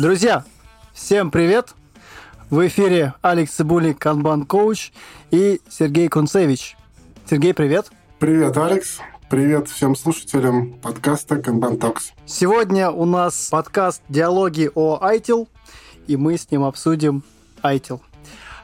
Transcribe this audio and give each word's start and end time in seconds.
Друзья, 0.00 0.46
всем 0.94 1.30
привет! 1.30 1.74
В 2.48 2.66
эфире 2.68 3.12
Алекс 3.20 3.52
Цибулик, 3.52 3.98
Канбан 3.98 4.46
Коуч 4.46 4.92
и 5.30 5.60
Сергей 5.68 6.08
Кунцевич. 6.08 6.78
Сергей, 7.28 7.52
привет! 7.52 7.90
Привет, 8.18 8.56
Алекс! 8.56 9.00
Привет 9.28 9.68
всем 9.68 9.94
слушателям 9.94 10.72
подкаста 10.80 11.34
Kanban 11.34 11.78
Talks. 11.78 12.12
Сегодня 12.24 12.90
у 12.90 13.04
нас 13.04 13.48
подкаст 13.50 14.00
«Диалоги 14.08 14.70
о 14.74 14.98
ITIL», 15.02 15.48
и 16.06 16.16
мы 16.16 16.38
с 16.38 16.50
ним 16.50 16.64
обсудим 16.64 17.22
ITIL. 17.62 18.00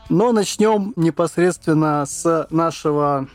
Но 0.09 0.33
начнем 0.33 0.95
непосредственно 0.97 2.07
с 2.07 2.47
нашего 2.49 3.29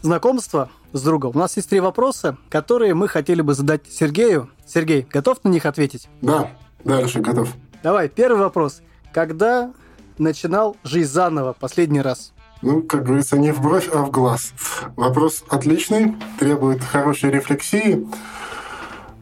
знакомства 0.00 0.70
с 0.94 1.02
другом. 1.02 1.32
У 1.34 1.38
нас 1.38 1.58
есть 1.58 1.68
три 1.68 1.80
вопроса, 1.80 2.38
которые 2.48 2.94
мы 2.94 3.06
хотели 3.06 3.42
бы 3.42 3.52
задать 3.52 3.82
Сергею. 3.92 4.48
Сергей, 4.72 5.04
готов 5.10 5.42
на 5.42 5.48
них 5.48 5.66
ответить? 5.66 6.08
Да, 6.22 6.50
дальше 6.84 7.18
готов. 7.20 7.48
Давай, 7.82 8.08
первый 8.08 8.38
вопрос. 8.38 8.82
Когда 9.12 9.72
начинал 10.16 10.76
жизнь 10.84 11.10
заново 11.10 11.54
последний 11.54 12.00
раз? 12.00 12.32
Ну, 12.62 12.82
как 12.82 13.04
говорится, 13.04 13.36
не 13.36 13.52
в 13.52 13.60
бровь, 13.60 13.88
а 13.92 14.04
в 14.04 14.12
глаз. 14.12 14.52
Вопрос 14.94 15.42
отличный, 15.48 16.14
требует 16.38 16.84
хорошей 16.84 17.30
рефлексии. 17.30 18.06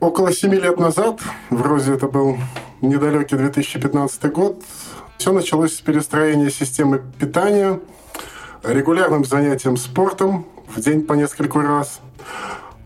Около 0.01 0.33
семи 0.33 0.59
лет 0.59 0.79
назад, 0.79 1.21
вроде 1.49 1.95
это 1.95 2.09
был 2.09 2.37
недалекий 2.83 3.39
2015 3.39 4.31
год, 4.31 4.63
все 5.17 5.33
началось 5.33 5.75
с 5.75 5.81
перестроения 5.81 6.51
системы 6.51 7.03
питания, 7.19 7.81
регулярным 8.63 9.25
занятием 9.25 9.77
спортом 9.79 10.47
в 10.69 10.81
день 10.81 11.07
по 11.07 11.15
нескольку 11.15 11.61
раз. 11.61 12.01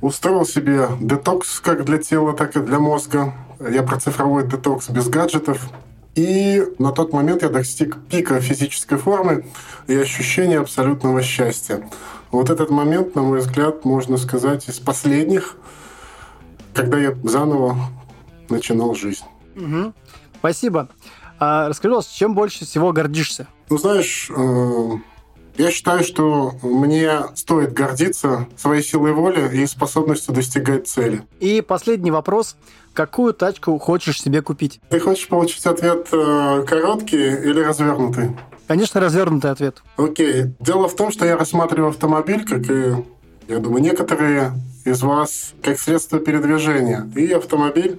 Устроил 0.02 0.45
себе 0.45 0.88
детокс 1.01 1.60
как 1.60 1.85
для 1.87 1.96
тела, 1.96 2.35
так 2.35 2.57
и 2.57 2.60
для 2.60 2.79
мозга. 2.79 3.32
Я 3.59 3.82
про 3.82 3.99
цифровой 3.99 4.46
детокс 4.46 4.90
без 4.90 5.09
гаджетов– 5.09 5.71
и 6.15 6.63
на 6.79 6.93
тот 6.93 7.13
момент 7.13 7.43
я 7.43 7.49
достиг 7.49 7.96
пика 8.10 8.40
физической 8.40 8.99
формы 8.99 9.46
и 9.87 9.96
ощущения 9.96 10.59
абсолютного 10.59 11.23
счастья. 11.23 11.88
Вот 12.30 12.51
этот 12.51 12.71
момент, 12.71 13.15
на 13.15 13.23
мой 13.23 13.40
взгляд, 13.40 13.85
можно 13.85 14.18
сказать, 14.18 14.68
из 14.68 14.79
последних, 14.79 15.57
когда 16.74 16.99
я 16.99 17.16
заново 17.24 17.77
начинал 18.51 18.95
жизнь. 18.95 19.24
Угу. 19.57 19.95
Спасибо. 20.38 20.88
А 21.38 21.68
расскажи, 21.68 21.95
чем 22.15 22.34
больше 22.34 22.66
всего 22.66 22.93
гордишься? 22.93 23.49
Ну, 23.71 23.79
знаешь, 23.79 24.30
э, 24.30 24.90
я 25.59 25.71
считаю, 25.71 26.03
что 26.03 26.55
мне 26.63 27.11
стоит 27.35 27.73
гордиться 27.73 28.47
своей 28.57 28.83
силой 28.83 29.13
воли 29.13 29.51
и 29.55 29.67
способностью 29.67 30.35
достигать 30.35 30.89
цели. 30.89 31.23
И 31.41 31.61
последний 31.61 32.11
вопрос. 32.11 32.57
Какую 32.95 33.33
тачку 33.33 33.79
хочешь 33.79 34.21
себе 34.21 34.43
купить? 34.43 34.80
Ты 34.91 35.01
хочешь 35.01 35.29
получить 35.29 35.65
ответ 35.67 36.09
э, 36.13 36.65
короткий 36.67 37.27
или 37.27 37.61
развернутый? 37.61 38.37
Конечно, 38.69 39.01
развернутый 39.01 39.51
ответ. 39.51 39.83
Окей. 39.97 40.55
Дело 40.61 40.89
в 40.89 40.97
том, 40.97 41.11
что 41.11 41.25
я 41.25 41.37
рассматриваю 41.37 41.91
автомобиль, 41.91 42.45
как 42.47 42.71
и, 42.71 42.95
я 43.49 43.59
думаю, 43.59 43.83
некоторые 43.83 44.53
из 44.85 45.03
вас, 45.03 45.53
как 45.63 45.79
средство 45.79 46.19
передвижения. 46.19 47.11
И 47.17 47.33
автомобиль, 47.33 47.99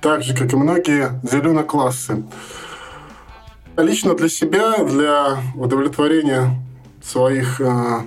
так 0.00 0.22
же, 0.22 0.36
как 0.36 0.52
и 0.52 0.56
многие, 0.56 1.20
делю 1.22 1.62
классы. 1.64 2.22
Лично 3.76 4.14
для 4.14 4.28
себя, 4.28 4.84
для 4.84 5.38
удовлетворения 5.54 6.60
своих, 7.04 7.60
э, 7.60 8.02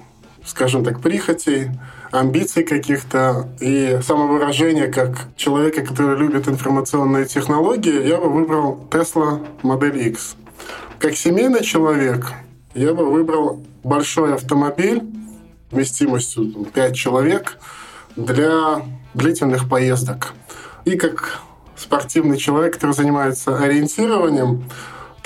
скажем 0.46 0.84
так, 0.84 1.02
прихотей, 1.02 1.70
амбиций 2.12 2.64
каких-то 2.64 3.50
и 3.60 4.00
самовыражения 4.02 4.92
как 4.92 5.28
человека, 5.36 5.86
который 5.86 6.18
любит 6.18 6.48
информационные 6.48 7.26
технологии, 7.26 8.08
я 8.08 8.18
бы 8.18 8.30
выбрал 8.30 8.88
Tesla 8.90 9.46
Model 9.62 9.98
X. 9.98 10.36
Как 11.00 11.16
семейный 11.16 11.64
человек 11.64 12.34
я 12.74 12.94
бы 12.94 13.10
выбрал 13.10 13.64
большой 13.84 14.36
автомобиль 14.36 15.02
вместимостью 15.72 16.66
5 16.74 16.96
человек 16.96 17.58
для 18.16 18.82
длительных 19.14 19.68
поездок. 19.70 20.34
И 20.86 20.96
как 20.96 21.40
спортивный 21.76 22.38
человек, 22.38 22.76
который 22.76 22.94
занимается 22.94 23.58
ориентированием, 23.58 24.64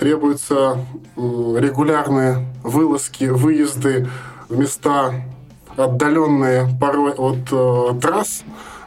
требуются 0.01 0.83
регулярные 1.15 2.47
вылазки, 2.63 3.25
выезды 3.25 4.09
в 4.49 4.57
места 4.57 5.13
отдаленные 5.77 6.67
порой 6.81 7.11
от 7.11 7.37
э, 7.51 7.99
трасс, 8.01 8.41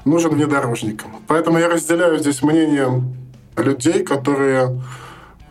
нужен 0.04 0.32
внедорожник. 0.34 1.04
Поэтому 1.28 1.58
я 1.58 1.68
разделяю 1.68 2.18
здесь 2.18 2.42
мнение 2.42 3.00
людей, 3.56 4.02
которые 4.02 4.82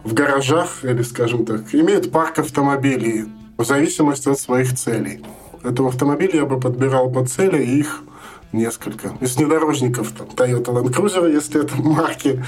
в 0.03 0.13
гаражах 0.13 0.83
или, 0.83 1.01
скажем 1.01 1.45
так, 1.45 1.73
имеют 1.73 2.11
парк 2.11 2.39
автомобилей 2.39 3.23
в 3.57 3.63
зависимости 3.63 4.27
от 4.27 4.39
своих 4.39 4.75
целей. 4.75 5.23
Этого 5.63 5.87
автомобиля 5.87 6.41
я 6.41 6.45
бы 6.45 6.59
подбирал 6.59 7.09
по 7.09 7.25
цели, 7.25 7.63
и 7.63 7.79
их 7.79 8.03
несколько. 8.53 9.13
Из 9.19 9.35
внедорожников 9.35 10.11
там 10.11 10.27
Toyota 10.27 10.65
Land 10.65 10.93
Cruiser, 10.93 11.31
если 11.31 11.63
это 11.63 11.75
марки, 11.75 12.43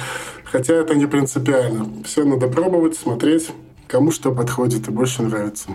хотя 0.45 0.75
это 0.75 0.95
не 0.95 1.05
принципиально. 1.05 2.03
Все 2.05 2.23
надо 2.23 2.47
пробовать, 2.47 2.97
смотреть, 2.97 3.51
кому 3.87 4.11
что 4.11 4.31
подходит 4.31 4.87
и 4.87 4.91
больше 4.91 5.23
нравится. 5.23 5.69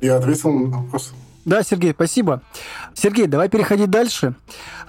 Я 0.00 0.16
ответил 0.16 0.52
на 0.52 0.78
вопрос. 0.78 1.12
Да, 1.46 1.62
Сергей, 1.62 1.92
спасибо. 1.92 2.42
Сергей, 2.92 3.28
давай 3.28 3.48
переходить 3.48 3.88
дальше. 3.88 4.34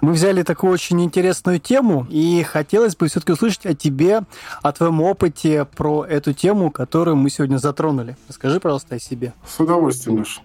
Мы 0.02 0.14
взяли 0.14 0.42
такую 0.42 0.74
очень 0.74 1.00
интересную 1.04 1.60
тему, 1.60 2.08
и 2.10 2.42
хотелось 2.42 2.96
бы 2.96 3.08
все-таки 3.08 3.32
услышать 3.32 3.68
о 3.68 3.76
тебе, 3.76 4.22
о 4.64 4.72
твоем 4.72 5.00
опыте 5.02 5.66
про 5.66 6.04
эту 6.04 6.34
тему, 6.34 6.72
которую 6.72 7.16
мы 7.16 7.30
сегодня 7.30 7.58
затронули. 7.58 8.18
Расскажи, 8.28 8.60
пожалуйста, 8.60 8.96
о 8.96 9.00
себе. 9.00 9.34
С 9.48 9.60
удовольствием, 9.60 10.18
Леш. 10.18 10.42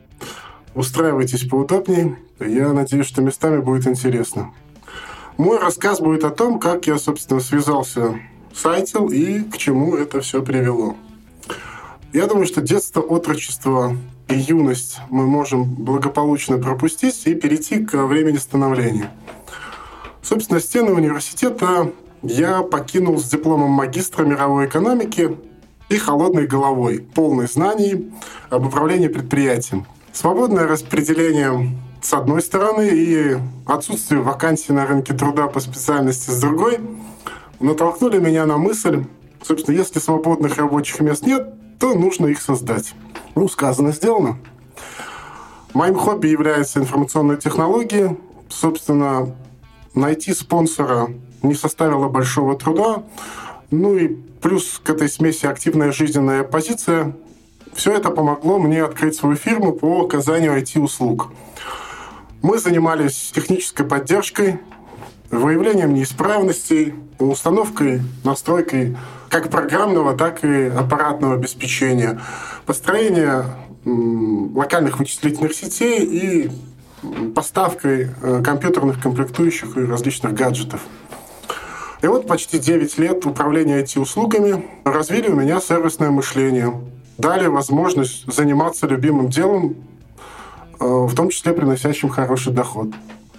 Устраивайтесь 0.74 1.48
поудобнее. 1.48 2.18
Я 2.40 2.72
надеюсь, 2.72 3.06
что 3.06 3.20
местами 3.20 3.60
будет 3.60 3.86
интересно. 3.86 4.52
Мой 5.36 5.58
рассказ 5.58 6.00
будет 6.00 6.24
о 6.24 6.30
том, 6.30 6.58
как 6.58 6.86
я, 6.86 6.98
собственно, 6.98 7.40
связался 7.40 8.18
с 8.54 8.64
ITIL 8.64 9.12
и 9.12 9.42
к 9.42 9.58
чему 9.58 9.96
это 9.96 10.20
все 10.20 10.42
привело. 10.42 10.96
Я 12.12 12.26
думаю, 12.26 12.46
что 12.46 12.60
детство, 12.60 13.00
отрочество 13.00 13.96
и 14.28 14.34
юность 14.34 14.98
мы 15.10 15.26
можем 15.26 15.64
благополучно 15.64 16.58
пропустить 16.58 17.26
и 17.26 17.34
перейти 17.34 17.84
к 17.84 17.94
времени 18.06 18.36
становления. 18.36 19.10
Собственно, 20.22 20.60
стены 20.60 20.92
университета 20.92 21.90
я 22.22 22.62
покинул 22.62 23.18
с 23.18 23.24
дипломом 23.24 23.70
магистра 23.70 24.24
мировой 24.24 24.66
экономики 24.66 25.36
и 25.88 25.96
холодной 25.96 26.46
головой, 26.46 27.00
полной 27.00 27.48
знаний 27.48 28.12
об 28.48 28.66
управлении 28.66 29.08
предприятием. 29.08 29.86
Свободное 30.12 30.66
распределение 30.66 31.78
с 32.02 32.12
одной 32.12 32.42
стороны 32.42 32.86
и 32.92 33.38
отсутствие 33.66 34.20
вакансий 34.20 34.72
на 34.72 34.86
рынке 34.86 35.14
труда 35.14 35.46
по 35.46 35.58
специальности 35.58 36.30
с 36.30 36.38
другой 36.38 36.80
натолкнули 37.60 38.18
меня 38.18 38.44
на 38.44 38.58
мысль, 38.58 39.04
собственно, 39.42 39.74
если 39.74 40.00
свободных 40.00 40.58
рабочих 40.58 41.00
мест 41.00 41.24
нет, 41.24 41.54
то 41.78 41.94
нужно 41.94 42.26
их 42.26 42.42
создать. 42.42 42.94
Ну, 43.34 43.48
сказано, 43.48 43.92
сделано. 43.92 44.38
Моим 45.72 45.94
хобби 45.94 46.26
являются 46.26 46.78
информационные 46.78 47.38
технологии. 47.38 48.18
Собственно, 48.50 49.34
найти 49.94 50.34
спонсора 50.34 51.08
не 51.42 51.54
составило 51.54 52.08
большого 52.08 52.58
труда. 52.58 53.02
Ну 53.70 53.96
и 53.96 54.08
плюс 54.42 54.78
к 54.84 54.90
этой 54.90 55.08
смеси 55.08 55.46
активная 55.46 55.90
жизненная 55.90 56.44
позиция 56.44 57.16
все 57.74 57.94
это 57.94 58.10
помогло 58.10 58.58
мне 58.58 58.84
открыть 58.84 59.16
свою 59.16 59.36
фирму 59.36 59.72
по 59.72 60.04
оказанию 60.04 60.56
IT-услуг. 60.58 61.30
Мы 62.42 62.58
занимались 62.58 63.32
технической 63.34 63.86
поддержкой, 63.86 64.60
выявлением 65.30 65.94
неисправностей, 65.94 66.94
установкой, 67.18 68.02
настройкой 68.24 68.96
как 69.30 69.48
программного, 69.48 70.14
так 70.14 70.44
и 70.44 70.64
аппаратного 70.66 71.34
обеспечения, 71.34 72.20
построение 72.66 73.44
локальных 73.84 74.98
вычислительных 74.98 75.54
сетей 75.54 76.04
и 76.04 76.50
поставкой 77.34 78.10
э, 78.22 78.42
компьютерных 78.44 79.00
комплектующих 79.02 79.76
и 79.76 79.84
различных 79.84 80.34
гаджетов. 80.34 80.82
И 82.00 82.06
вот 82.06 82.28
почти 82.28 82.58
9 82.58 82.98
лет 82.98 83.26
управления 83.26 83.82
IT-услугами 83.82 84.64
развили 84.84 85.28
у 85.28 85.34
меня 85.34 85.60
сервисное 85.60 86.10
мышление– 86.10 86.80
дали 87.18 87.46
возможность 87.46 88.32
заниматься 88.32 88.86
любимым 88.86 89.28
делом, 89.28 89.76
э, 90.80 90.84
в 90.84 91.14
том 91.14 91.30
числе 91.30 91.52
приносящим 91.52 92.08
хороший 92.08 92.52
доход. 92.52 92.88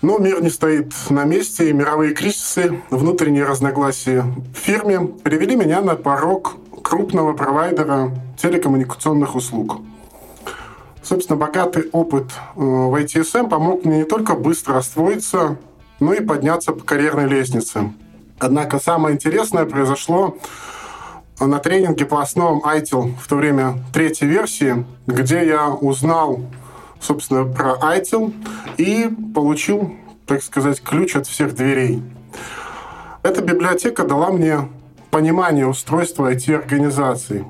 Но 0.01 0.17
мир 0.17 0.43
не 0.43 0.49
стоит 0.49 0.93
на 1.09 1.23
месте, 1.23 1.69
и 1.69 1.73
мировые 1.73 2.13
кризисы, 2.13 2.81
внутренние 2.89 3.45
разногласия 3.45 4.25
в 4.53 4.57
фирме 4.57 4.99
привели 4.99 5.55
меня 5.55 5.81
на 5.81 5.95
порог 5.95 6.57
крупного 6.83 7.33
провайдера 7.33 8.11
телекоммуникационных 8.37 9.35
услуг. 9.35 9.77
Собственно, 11.01 11.37
богатый 11.37 11.89
опыт 11.91 12.31
э, 12.55 12.59
в 12.59 12.95
ITSM 12.95 13.49
помог 13.49 13.85
мне 13.85 13.99
не 13.99 14.03
только 14.03 14.35
быстро 14.35 14.77
освоиться, 14.77 15.57
но 15.99 16.13
и 16.13 16.23
подняться 16.23 16.73
по 16.73 16.83
карьерной 16.83 17.27
лестнице. 17.27 17.93
Однако 18.39 18.79
самое 18.79 19.15
интересное 19.15 19.65
произошло 19.65 20.37
на 21.47 21.59
тренинге 21.59 22.05
по 22.05 22.21
основам 22.21 22.61
ITIL 22.65 23.13
в 23.19 23.27
то 23.27 23.35
время 23.35 23.83
третьей 23.93 24.27
версии, 24.27 24.85
где 25.07 25.45
я 25.45 25.69
узнал, 25.69 26.41
собственно, 26.99 27.45
про 27.45 27.73
ITIL 27.73 28.33
и 28.77 29.09
получил, 29.33 29.95
так 30.25 30.43
сказать, 30.43 30.81
ключ 30.81 31.15
от 31.15 31.27
всех 31.27 31.55
дверей. 31.55 32.03
Эта 33.23 33.41
библиотека 33.41 34.03
дала 34.03 34.31
мне 34.31 34.69
понимание 35.11 35.67
устройства 35.67 36.33
IT-организаций. 36.33 37.45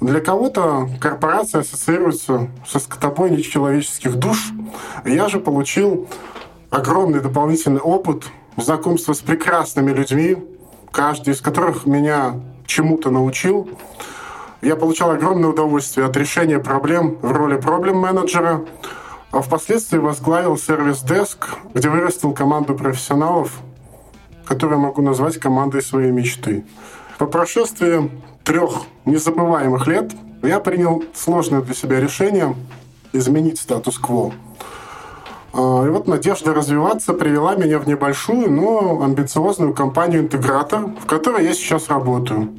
Для 0.00 0.20
кого-то 0.20 0.88
корпорация 1.00 1.62
ассоциируется 1.62 2.48
со 2.66 2.78
скотобойней 2.78 3.42
человеческих 3.42 4.16
душ. 4.16 4.52
Я 5.04 5.28
же 5.28 5.40
получил 5.40 6.06
огромный 6.70 7.20
дополнительный 7.20 7.80
опыт 7.80 8.24
знакомства 8.56 9.14
с 9.14 9.20
прекрасными 9.20 9.90
людьми, 9.90 10.36
каждый 10.92 11.32
из 11.32 11.40
которых 11.40 11.86
меня 11.86 12.40
чему-то 12.66 13.10
научил. 13.10 13.68
Я 14.62 14.76
получал 14.76 15.10
огромное 15.12 15.50
удовольствие 15.50 16.06
от 16.06 16.16
решения 16.16 16.58
проблем 16.58 17.18
в 17.22 17.30
роли 17.32 17.56
проблем-менеджера, 17.56 18.64
а 19.30 19.40
впоследствии 19.40 19.98
возглавил 19.98 20.56
сервис-деск, 20.56 21.48
где 21.74 21.88
вырастил 21.88 22.32
команду 22.32 22.74
профессионалов, 22.74 23.52
которую 24.44 24.80
могу 24.80 25.02
назвать 25.02 25.38
командой 25.38 25.82
своей 25.82 26.10
мечты. 26.10 26.64
По 27.18 27.26
прошествии 27.26 28.10
трех 28.44 28.82
незабываемых 29.04 29.86
лет 29.86 30.12
я 30.42 30.60
принял 30.60 31.04
сложное 31.14 31.60
для 31.60 31.74
себя 31.74 32.00
решение 32.00 32.54
изменить 33.12 33.58
статус-кво. 33.58 34.32
А, 35.58 35.86
и 35.86 35.88
вот 35.88 36.06
надежда 36.06 36.52
развиваться 36.52 37.14
привела 37.14 37.54
меня 37.54 37.78
в 37.78 37.88
небольшую, 37.88 38.50
но 38.50 39.02
амбициозную 39.02 39.72
компанию-интегратор, 39.72 40.88
в 41.02 41.06
которой 41.06 41.44
я 41.44 41.54
сейчас 41.54 41.88
работаю. 41.88 42.52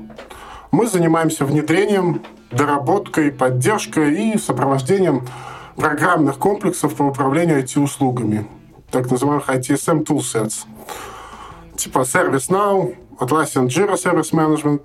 Мы 0.71 0.87
занимаемся 0.87 1.45
внедрением, 1.45 2.23
доработкой, 2.49 3.31
поддержкой 3.31 4.33
и 4.33 4.37
сопровождением 4.39 5.27
программных 5.75 6.39
комплексов 6.39 6.95
по 6.95 7.03
управлению 7.03 7.61
IT-услугами, 7.61 8.47
так 8.89 9.11
называемых 9.11 9.47
ITSM 9.47 10.03
toolsets, 10.03 10.65
типа 11.75 11.99
ServiceNow, 11.99 12.95
Atlassian 13.19 13.67
Jira 13.67 13.93
Service 13.93 14.31
Management, 14.33 14.81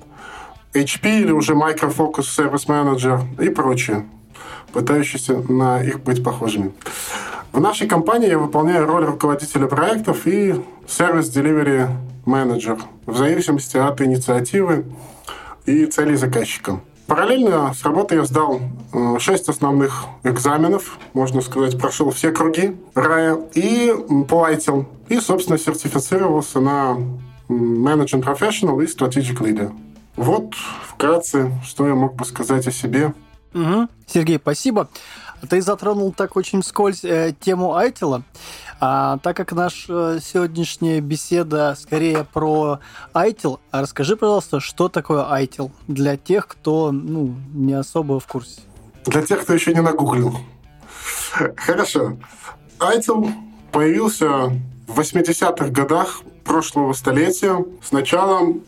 HP 0.75 1.21
или 1.23 1.33
уже 1.33 1.55
Micro 1.55 1.95
Focus 1.95 2.27
Service 2.27 2.67
Manager 2.67 3.23
и 3.43 3.49
прочее, 3.49 4.07
пытающиеся 4.75 5.39
на 5.51 5.83
их 5.83 6.01
быть 6.01 6.23
похожими. 6.23 6.73
В 7.53 7.61
нашей 7.61 7.87
компании 7.87 8.31
я 8.31 8.39
выполняю 8.39 8.87
роль 8.87 9.05
руководителя 9.05 9.67
проектов 9.67 10.27
и 10.27 10.65
сервис-деливери 10.89 11.87
менеджер 12.25 12.79
в 13.05 13.15
зависимости 13.15 13.77
от 13.77 14.01
инициативы 14.01 14.87
и 15.67 15.85
целей 15.85 16.17
заказчика. 16.17 16.81
Параллельно 17.07 17.75
с 17.75 17.83
работы 17.85 18.15
я 18.15 18.25
сдал 18.25 18.59
э, 18.95 19.19
шесть 19.19 19.51
основных 19.51 20.07
экзаменов, 20.23 20.99
можно 21.13 21.43
сказать, 21.43 21.79
прошел 21.79 22.11
все 22.11 22.31
круги 22.31 22.75
РАЯ 22.95 23.39
и 23.53 23.91
ITIL, 23.91 24.87
и, 25.11 25.21
собственно, 25.21 25.59
сертифицировался 25.59 26.59
на 26.61 26.97
Managing 27.49 28.23
Professional 28.23 28.83
и 28.83 28.87
Strategic 28.87 29.39
Leader. 29.41 29.75
Вот 30.17 30.55
вкратце, 30.89 31.53
что 31.67 31.87
я 31.87 31.95
мог 31.95 32.15
бы 32.15 32.25
сказать 32.25 32.67
о 32.67 32.73
себе. 32.73 33.13
Угу. 33.53 33.89
Сергей, 34.07 34.39
спасибо. 34.39 34.89
Ты 35.49 35.61
затронул 35.61 36.13
так 36.13 36.37
очень 36.37 36.63
вскользь 36.63 37.05
э, 37.05 37.35
тему 37.39 37.75
Айтила. 37.75 38.23
А, 38.81 39.19
так 39.19 39.37
как 39.37 39.53
наша 39.53 40.17
э, 40.17 40.21
сегодняшняя 40.23 41.01
беседа 41.01 41.77
скорее 41.79 42.25
про 42.25 42.79
Айтил, 43.13 43.61
расскажи, 43.73 44.17
пожалуйста, 44.17 44.61
что 44.61 44.89
такое 44.89 45.31
Айтил 45.31 45.73
для 45.89 46.17
тех, 46.17 46.47
кто 46.47 46.93
ну, 46.93 47.35
не 47.55 47.73
особо 47.73 48.21
в 48.21 48.27
курсе. 48.27 48.61
Для 49.05 49.23
тех, 49.23 49.43
кто 49.43 49.53
еще 49.53 49.75
не 49.75 49.81
нагуглил. 49.81 50.37
Хорошо. 51.57 52.17
Айтил 52.79 53.29
появился 53.73 54.29
в 54.87 54.99
80-х 54.99 55.69
годах 55.69 56.23
прошлого 56.45 56.93
столетия 56.93 57.65
с 57.83 57.91
началом 57.91 58.63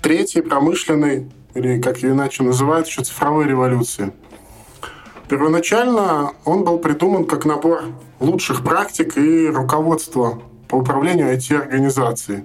третьей 0.00 0.42
промышленной, 0.42 1.30
или 1.54 1.80
как 1.80 1.98
ее 1.98 2.12
иначе 2.12 2.42
называют, 2.42 2.86
еще 2.86 3.02
цифровой 3.02 3.46
революции– 3.46 4.12
Первоначально 5.28 6.32
он 6.44 6.64
был 6.64 6.78
придуман 6.78 7.24
как 7.24 7.44
набор 7.44 7.84
лучших 8.20 8.62
практик 8.62 9.16
и 9.16 9.48
руководства 9.48 10.40
по 10.68 10.76
управлению 10.76 11.34
IT-организацией. 11.34 12.44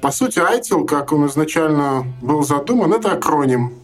По 0.00 0.10
сути, 0.10 0.38
ITIL, 0.38 0.86
как 0.86 1.12
он 1.12 1.26
изначально 1.26 2.06
был 2.22 2.42
задуман, 2.42 2.94
это 2.94 3.12
акроним, 3.12 3.74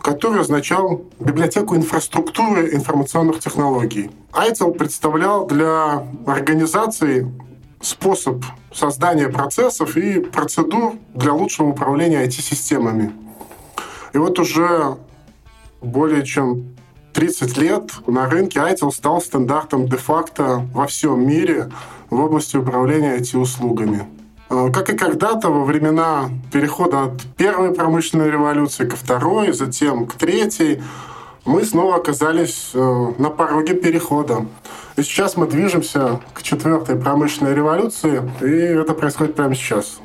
который 0.00 0.40
означал 0.40 1.02
библиотеку 1.18 1.74
инфраструктуры 1.74 2.72
информационных 2.72 3.40
технологий. 3.40 4.10
ITIL 4.32 4.74
представлял 4.74 5.46
для 5.46 6.06
организации 6.26 7.28
способ 7.80 8.44
создания 8.72 9.28
процессов 9.28 9.96
и 9.96 10.20
процедур 10.20 10.94
для 11.14 11.32
лучшего 11.32 11.68
управления 11.68 12.24
IT-системами. 12.24 13.12
И 14.12 14.18
вот 14.18 14.38
уже 14.38 14.96
более 15.80 16.24
чем 16.24 16.77
30 17.18 17.58
лет 17.58 17.90
на 18.06 18.30
рынке 18.30 18.60
ITIL 18.60 18.92
стал 18.92 19.20
стандартом 19.20 19.88
де-факто 19.88 20.64
во 20.72 20.86
всем 20.86 21.26
мире 21.26 21.68
в 22.10 22.20
области 22.20 22.56
управления 22.56 23.18
IT-услугами. 23.18 24.06
Э, 24.48 24.70
как 24.72 24.88
и 24.90 24.96
когда-то 24.96 25.48
во 25.48 25.64
времена 25.64 26.30
перехода 26.52 27.06
от 27.06 27.22
первой 27.36 27.74
промышленной 27.74 28.30
революции 28.30 28.88
ко 28.88 28.94
второй, 28.94 29.50
затем 29.50 30.06
к 30.06 30.14
третьей, 30.14 30.80
мы 31.44 31.64
снова 31.64 31.96
оказались 31.96 32.70
э, 32.72 33.12
на 33.18 33.30
пороге 33.30 33.74
перехода. 33.74 34.46
И 34.94 35.02
сейчас 35.02 35.36
мы 35.36 35.48
движемся 35.48 36.20
к 36.34 36.44
четвертой 36.44 36.94
промышленной 36.94 37.52
революции, 37.52 38.30
и 38.40 38.78
это 38.80 38.94
происходит 38.94 39.34
прямо 39.34 39.56
сейчас. 39.56 39.98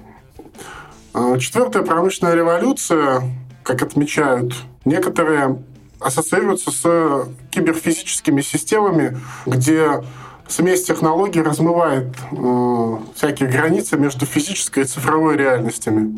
Э, 1.13 1.37
четвертая 1.37 1.83
промышленная 1.83 2.33
революция, 2.33 3.21
как 3.61 3.83
отмечают 3.83 4.55
некоторые 4.83 5.59
ассоциируются 6.03 6.71
с 6.71 7.27
киберфизическими 7.51 8.41
системами, 8.41 9.17
где 9.45 10.03
смесь 10.47 10.83
технологий 10.83 11.41
размывает 11.41 12.13
э, 12.31 12.97
всякие 13.15 13.49
границы 13.49 13.97
между 13.97 14.25
физической 14.25 14.83
и 14.83 14.85
цифровой 14.85 15.37
реальностями. 15.37 16.15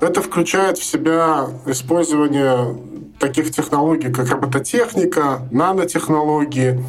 Это 0.00 0.20
включает 0.20 0.78
в 0.78 0.84
себя 0.84 1.46
использование 1.66 2.76
таких 3.20 3.52
технологий, 3.52 4.12
как 4.12 4.30
робототехника, 4.30 5.42
нанотехнологии, 5.52 6.84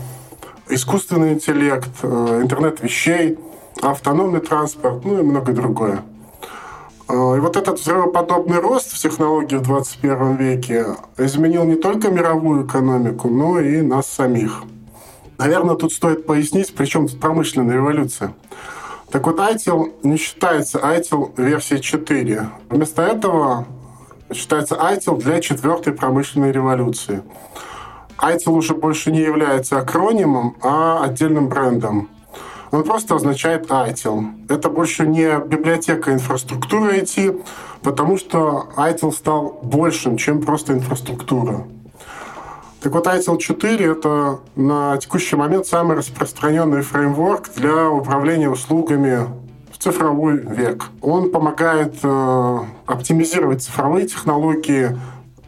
искусственный 0.70 1.34
интеллект, 1.34 1.92
э, 2.02 2.40
интернет 2.42 2.82
вещей, 2.82 3.38
автономный 3.82 4.40
транспорт, 4.40 5.06
ну 5.06 5.20
и 5.20 5.24
многое 5.24 5.56
другое. 5.56 6.04
А, 7.08 7.36
и 7.36 7.40
вот 7.40 7.58
этот 7.58 7.80
взрывоподобный 7.80 8.60
рост 8.60 8.92
в 8.92 9.00
технологии 9.00 9.56
в 9.56 9.64
21 9.64 10.36
веке 10.36 10.86
изменил 11.18 11.64
не 11.66 11.76
только 11.76 12.10
мировую 12.10 12.66
экономику, 12.66 13.30
но 13.30 13.60
и 13.60 13.82
нас 13.82 14.08
самих. 14.08 14.64
Наверное, 15.38 15.76
тут 15.76 15.92
стоит 15.92 16.26
пояснить, 16.26 16.74
при 16.74 16.86
чем 16.86 17.08
тут 17.08 17.20
промышленная 17.20 17.76
революция. 17.76 18.34
Так 19.12 19.28
вот, 19.28 19.38
ITIL 19.38 19.94
не 20.04 20.18
считается 20.18 20.80
ITIL 20.80 21.34
версии 21.38 21.78
4. 21.78 22.50
Вместо 22.70 23.02
этого 23.02 23.68
считается 24.34 24.76
ITIL 24.76 25.22
для 25.22 25.40
четвертой 25.42 25.94
промышленной 25.94 26.52
революции. 26.52 27.24
ITIL 28.18 28.52
уже 28.52 28.74
больше 28.74 29.12
не 29.12 29.20
является 29.20 29.78
акронимом, 29.80 30.56
а 30.62 31.04
отдельным 31.04 31.50
брендом. 31.50 32.10
Он 32.74 32.84
просто 32.84 33.14
означает 33.14 33.68
ITIL. 33.70 34.48
Это 34.50 34.68
больше 34.68 35.06
не 35.06 35.38
библиотека 35.46 36.12
инфраструктуры 36.12 36.98
IT, 37.02 37.46
потому 37.84 38.18
что 38.18 38.68
ITIL 38.76 39.12
стал 39.12 39.60
большим, 39.62 40.18
чем 40.18 40.42
просто 40.42 40.74
инфраструктура. 40.74 41.68
Так 42.82 42.94
вот, 42.94 43.06
ITIL 43.06 43.38
4— 43.38 43.86
это 43.92 44.40
на 44.56 44.98
текущий 44.98 45.36
момент 45.36 45.68
самый 45.68 45.96
распространенный 45.96 46.82
фреймворк 46.82 47.52
для 47.56 47.92
управления 47.92 48.50
услугами 48.50 49.28
в 49.72 49.78
цифровой 49.78 50.38
век. 50.38 50.86
Он 51.04 51.30
помогает 51.30 51.94
э, 52.02 52.60
оптимизировать 52.88 53.62
цифровые 53.62 54.08
технологии 54.08 54.98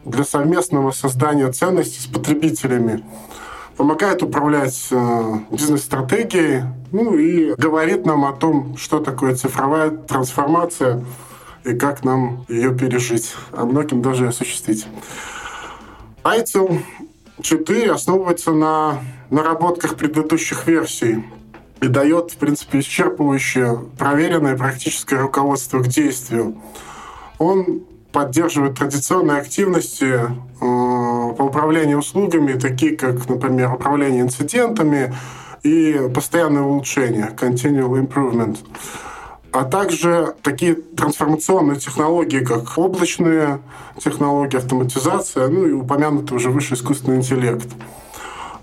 для 0.06 0.24
совместного 0.26 0.92
создания 0.92 1.52
ценностей 1.52 2.02
с 2.02 2.06
потребителями 2.06 3.04
помогает 3.78 4.24
управлять 4.24 4.88
э, 4.92 5.34
бизнес-стратегией, 5.52 6.64
ну 6.92 7.16
и 7.18 7.54
говорит 7.56 8.06
нам 8.06 8.26
о 8.26 8.34
том, 8.34 8.78
что 8.78 9.00
такое 9.00 9.36
цифровая 9.36 9.90
трансформация 9.92 11.04
и 11.64 11.74
как 11.74 12.04
нам 12.04 12.46
ее 12.48 12.76
пережить, 12.76 13.36
а 13.52 13.66
многим 13.66 14.02
даже 14.02 14.28
осуществить. 14.28 14.88
ITIL 16.24 16.80
4 17.42 17.92
основывается 17.92 18.52
на 18.52 19.00
наработках 19.30 19.96
предыдущих 19.96 20.68
версий. 20.68 21.24
и 21.82 21.88
дает, 21.88 22.32
в 22.32 22.38
принципе, 22.38 22.80
исчерпывающее, 22.80 23.90
проверенное 23.98 24.58
практическое 24.58 25.20
руководство 25.20 25.80
к 25.80 25.88
действию. 25.88 26.56
Он 27.38 27.84
поддерживает 28.16 28.78
традиционные 28.78 29.40
активности 29.40 30.06
э, 30.06 30.30
по 30.60 31.44
управлению 31.44 31.98
услугами, 31.98 32.54
такие 32.54 32.96
как, 32.96 33.28
например, 33.28 33.74
управление 33.74 34.22
инцидентами 34.22 35.14
и 35.64 36.10
постоянное 36.14 36.62
улучшение, 36.62 37.36
continual 37.38 38.00
improvement 38.02 38.58
а 39.52 39.64
также 39.64 40.36
такие 40.42 40.76
трансформационные 40.76 41.80
технологии, 41.80 42.40
как 42.40 42.78
облачные 42.78 43.62
технологии, 43.98 44.58
автоматизация, 44.58 45.48
ну 45.48 45.66
и 45.66 45.72
упомянутый 45.72 46.36
уже 46.36 46.50
выше 46.50 46.74
искусственный 46.74 47.18
интеллект. 47.18 47.68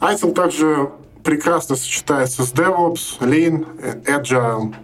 ITIL 0.00 0.34
также 0.34 0.90
прекрасно 1.24 1.76
сочетается 1.76 2.44
с 2.44 2.52
DevOps, 2.52 3.20
Lean, 3.20 3.64
Agile. 4.04 4.74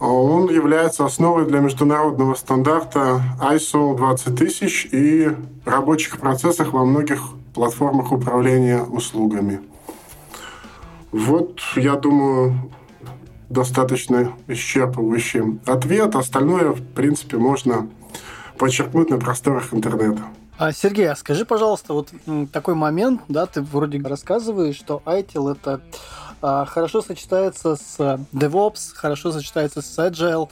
Он 0.00 0.48
является 0.48 1.04
основой 1.04 1.46
для 1.46 1.58
международного 1.58 2.34
стандарта 2.34 3.20
ISO 3.40 3.96
20000 3.96 4.88
и 4.92 5.30
рабочих 5.64 6.18
процессах 6.18 6.72
во 6.72 6.84
многих 6.84 7.20
платформах 7.52 8.12
управления 8.12 8.82
услугами. 8.82 9.60
Вот, 11.10 11.60
я 11.74 11.96
думаю, 11.96 12.70
достаточно 13.48 14.32
исчерпывающий 14.46 15.58
ответ. 15.66 16.14
Остальное, 16.14 16.70
в 16.70 16.82
принципе, 16.82 17.38
можно 17.38 17.88
подчеркнуть 18.56 19.10
на 19.10 19.18
просторах 19.18 19.72
интернета. 19.74 20.22
А, 20.58 20.72
Сергей, 20.72 21.08
а 21.08 21.16
скажи, 21.16 21.44
пожалуйста, 21.44 21.92
вот 21.92 22.12
такой 22.52 22.74
момент, 22.74 23.22
да, 23.28 23.46
ты 23.46 23.62
вроде 23.62 24.00
рассказываешь, 24.00 24.76
что 24.76 25.02
ITIL 25.06 25.52
это 25.52 25.80
хорошо 26.40 27.02
сочетается 27.02 27.76
с 27.76 27.98
DevOps, 28.32 28.94
хорошо 28.94 29.32
сочетается 29.32 29.82
с 29.82 29.98
Agile. 29.98 30.48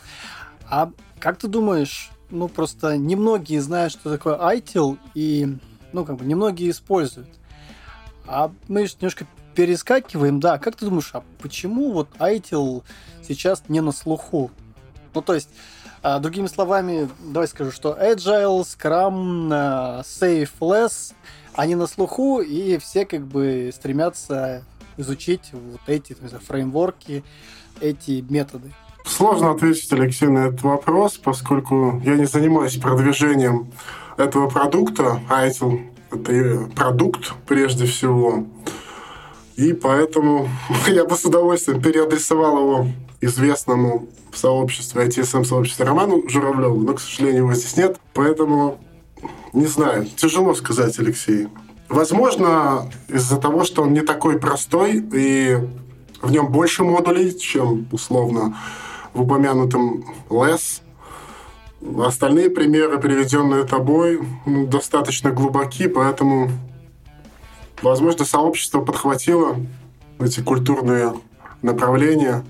А 0.69 0.91
как 1.19 1.39
ты 1.39 1.49
думаешь, 1.49 2.11
ну 2.31 2.49
просто 2.49 2.97
немногие 2.97 3.61
знают, 3.61 3.93
что 3.93 4.11
такое 4.11 4.37
ITIL, 4.37 4.99
и 5.15 5.57
ну 5.93 6.05
как 6.05 6.17
бы 6.17 6.25
немногие 6.25 6.71
используют. 6.71 7.29
А 8.27 8.51
мы 8.69 8.83
немножко 8.83 9.27
перескакиваем, 9.55 10.41
да, 10.41 10.59
как 10.59 10.77
ты 10.77 10.85
думаешь, 10.85 11.11
а 11.13 11.23
почему 11.41 11.93
вот 11.93 12.09
ITIL 12.19 12.83
сейчас 13.27 13.63
не 13.69 13.81
на 13.81 13.93
слуху? 13.93 14.51
Ну, 15.15 15.23
то 15.23 15.35
есть, 15.35 15.49
а, 16.03 16.19
другими 16.19 16.47
словами, 16.47 17.09
давай 17.21 17.49
скажу, 17.49 17.71
что 17.71 17.97
Agile, 17.99 18.61
Scrum, 18.63 19.49
а, 19.51 20.03
Safe 20.03 20.51
Less, 20.61 21.15
они 21.55 21.75
на 21.75 21.87
слуху, 21.87 22.41
и 22.41 22.77
все 22.77 23.07
как 23.07 23.27
бы 23.27 23.71
стремятся 23.75 24.63
изучить 24.97 25.51
вот 25.53 25.81
эти 25.87 26.15
знаю, 26.15 26.43
фреймворки, 26.47 27.25
эти 27.81 28.25
методы. 28.29 28.73
Сложно 29.05 29.53
ответить, 29.53 29.93
Алексей, 29.93 30.29
на 30.29 30.49
этот 30.49 30.63
вопрос, 30.63 31.17
поскольку 31.17 32.01
я 32.05 32.17
не 32.17 32.25
занимаюсь 32.25 32.77
продвижением 32.77 33.73
этого 34.17 34.49
продукта. 34.49 35.21
ITIL— 35.31 35.81
это 36.11 36.69
продукт 36.75 37.35
прежде 37.47 37.87
всего. 37.87 38.47
И 39.55 39.73
поэтому 39.73 40.49
я 40.87 41.05
бы 41.05 41.17
с 41.17 41.25
удовольствием 41.25 41.81
переадресовал 41.81 42.59
его 42.59 42.89
известному 43.21 44.09
в 44.33 44.39
сообществе, 44.39 45.07
ITSM-сообществе 45.07 45.87
Роману 45.87 46.29
Журавлеву, 46.29 46.81
но, 46.81 46.95
к 46.95 47.01
сожалению, 47.01 47.45
его 47.45 47.55
здесь 47.55 47.77
нет. 47.77 47.99
Поэтому 48.13 48.79
не 49.53 49.67
знаю, 49.67 50.07
тяжело 50.17 50.55
сказать, 50.55 50.99
Алексей. 50.99 51.49
Возможно, 51.89 52.91
из-за 53.09 53.37
того, 53.39 53.65
что 53.65 53.83
он 53.83 53.93
не 53.93 54.01
такой 54.01 54.39
простой, 54.39 55.05
и 55.13 55.57
в 56.21 56.31
нем 56.31 56.51
больше 56.51 56.83
модулей, 56.83 57.39
чем, 57.39 57.87
условно, 57.93 58.57
в 59.15 59.23
упомянутом 59.23 60.05
LESS. 60.29 60.83
Остальные 61.99 62.51
примеры, 62.51 62.99
приведенные 62.99 63.65
тобой, 63.65 64.21
ну, 64.47 64.67
достаточно 64.67 65.31
глубоки, 65.31 65.87
поэтому 65.87 66.51
Возможно, 67.83 68.25
сообщество 68.25 68.81
подхватило 68.81 69.57
эти 70.19 70.41
культурные 70.41 71.13
направления, 71.61 72.45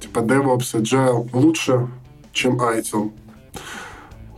типа 0.00 0.20
DevOps, 0.20 0.80
Agile, 0.80 1.28
лучше, 1.34 1.88
чем 2.32 2.60
ITIL. 2.60 3.12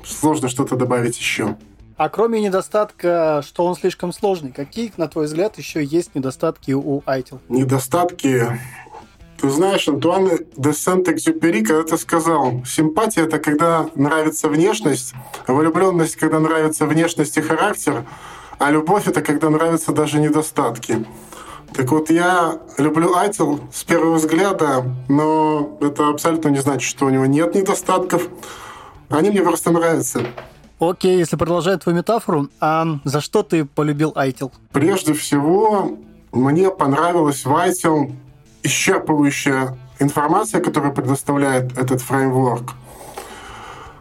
Сложно 0.04 0.48
что-то 0.48 0.76
добавить 0.76 1.18
еще. 1.18 1.56
А 1.96 2.10
кроме 2.10 2.42
недостатка, 2.42 3.42
что 3.46 3.64
он 3.64 3.74
слишком 3.74 4.12
сложный, 4.12 4.52
какие, 4.52 4.92
на 4.98 5.08
твой 5.08 5.26
взгляд, 5.26 5.56
еще 5.56 5.82
есть 5.82 6.14
недостатки 6.14 6.72
у 6.72 7.00
ITIL? 7.00 7.40
Недостатки... 7.48 8.46
Ты 9.38 9.50
знаешь, 9.50 9.86
Антуан 9.86 10.30
де 10.56 10.72
Сент-Экзюпери 10.72 11.62
когда-то 11.62 11.98
сказал, 11.98 12.64
симпатия– 12.64 13.24
это 13.26 13.38
когда 13.38 13.86
нравится 13.94 14.48
внешность, 14.48 15.12
а 15.46 15.52
влюбленность, 15.52 16.16
когда 16.16 16.40
нравится 16.40 16.86
внешность 16.86 17.36
и 17.36 17.42
характер, 17.42 18.06
а 18.58 18.70
любовь— 18.70 19.06
это 19.06 19.20
когда 19.20 19.50
нравятся 19.50 19.92
даже 19.92 20.20
недостатки. 20.20 21.04
Так 21.74 21.90
вот, 21.92 22.08
я 22.08 22.58
люблю 22.78 23.14
Айтил 23.14 23.60
с 23.74 23.84
первого 23.84 24.14
взгляда, 24.14 24.86
но 25.08 25.76
это 25.82 26.08
абсолютно 26.08 26.48
не 26.48 26.60
значит, 26.60 26.88
что 26.88 27.04
у 27.04 27.10
него 27.10 27.26
нет 27.26 27.54
недостатков. 27.54 28.28
Они 29.10 29.28
мне 29.28 29.42
просто 29.42 29.70
нравятся. 29.70 30.22
Окей, 30.78 31.18
если 31.18 31.36
продолжать 31.36 31.82
твою 31.82 31.98
метафору, 31.98 32.48
а 32.60 32.98
за 33.04 33.20
что 33.20 33.42
ты 33.42 33.64
полюбил 33.64 34.12
Айтил? 34.14 34.52
Прежде 34.72 35.14
всего, 35.14 35.96
мне 36.32 36.70
понравилась 36.70 37.44
в 37.44 37.54
Айтил 37.54 38.12
исчерпывающая 38.62 39.76
информация, 39.98 40.60
которую 40.60 40.92
предоставляет 40.92 41.78
этот 41.78 42.02
фреймворк. 42.02 42.74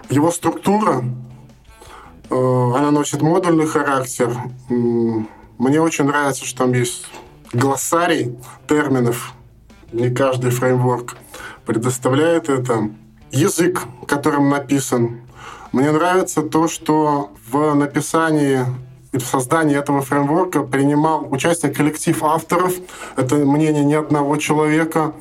Его 0.10 0.32
структура, 0.32 1.04
Э, 2.30 2.72
она 2.76 2.92
носит 2.92 3.22
модульный 3.22 3.68
характер. 3.68 4.36
Мне 4.70 5.82
очень 5.82 6.06
нравится, 6.06 6.46
что 6.46 6.60
там 6.60 6.74
есть 6.74 7.06
глоссарий 7.54 8.38
терминов. 8.68 9.34
Не 9.92 10.10
каждый 10.10 10.52
фреймворк 10.52 11.16
предоставляет 11.66 12.50
это. 12.50 12.90
Язык, 13.32 13.84
которым 14.08 14.50
написан. 14.50 15.22
Мне 15.76 15.92
нравится 15.92 16.42
то, 16.42 16.70
что 16.70 17.32
в 17.52 17.74
написании 17.74 18.62
и 19.12 19.18
в 19.18 19.26
создании 19.26 19.78
этого 19.78 20.02
фреймворка 20.02 20.64
принимал 20.64 21.28
участие 21.30 21.70
коллектив 21.74 22.24
авторов. 22.24 22.74
Это 23.18 23.36
мнение 23.36 23.84
не 23.84 23.96
одного 23.96 24.38
человека. 24.38 25.12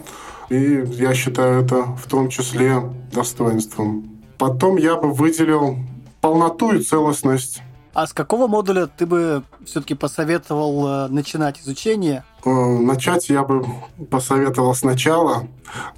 И 0.51 0.85
я 0.93 1.13
считаю 1.13 1.65
это 1.65 1.83
в 1.83 2.07
том 2.09 2.29
числе 2.29 2.81
достоинством. 3.13 4.21
Потом 4.39 4.77
я 4.77 4.95
бы 4.95 5.11
выделил 5.13 5.77
полноту 6.21 6.73
и 6.73 6.85
целостность. 6.85 7.61
А 7.93 8.07
с 8.07 8.13
какого 8.13 8.47
модуля 8.47 8.87
ты 8.87 9.07
бы 9.07 9.43
все-таки 9.67 9.95
посоветовал 9.95 10.87
э, 10.87 11.09
начинать 11.09 11.61
изучение? 11.63 12.23
Э, 12.45 12.51
начать 12.79 13.29
я 13.29 13.43
бы 13.43 13.67
посоветовал 14.09 14.77
сначала. 14.77 15.49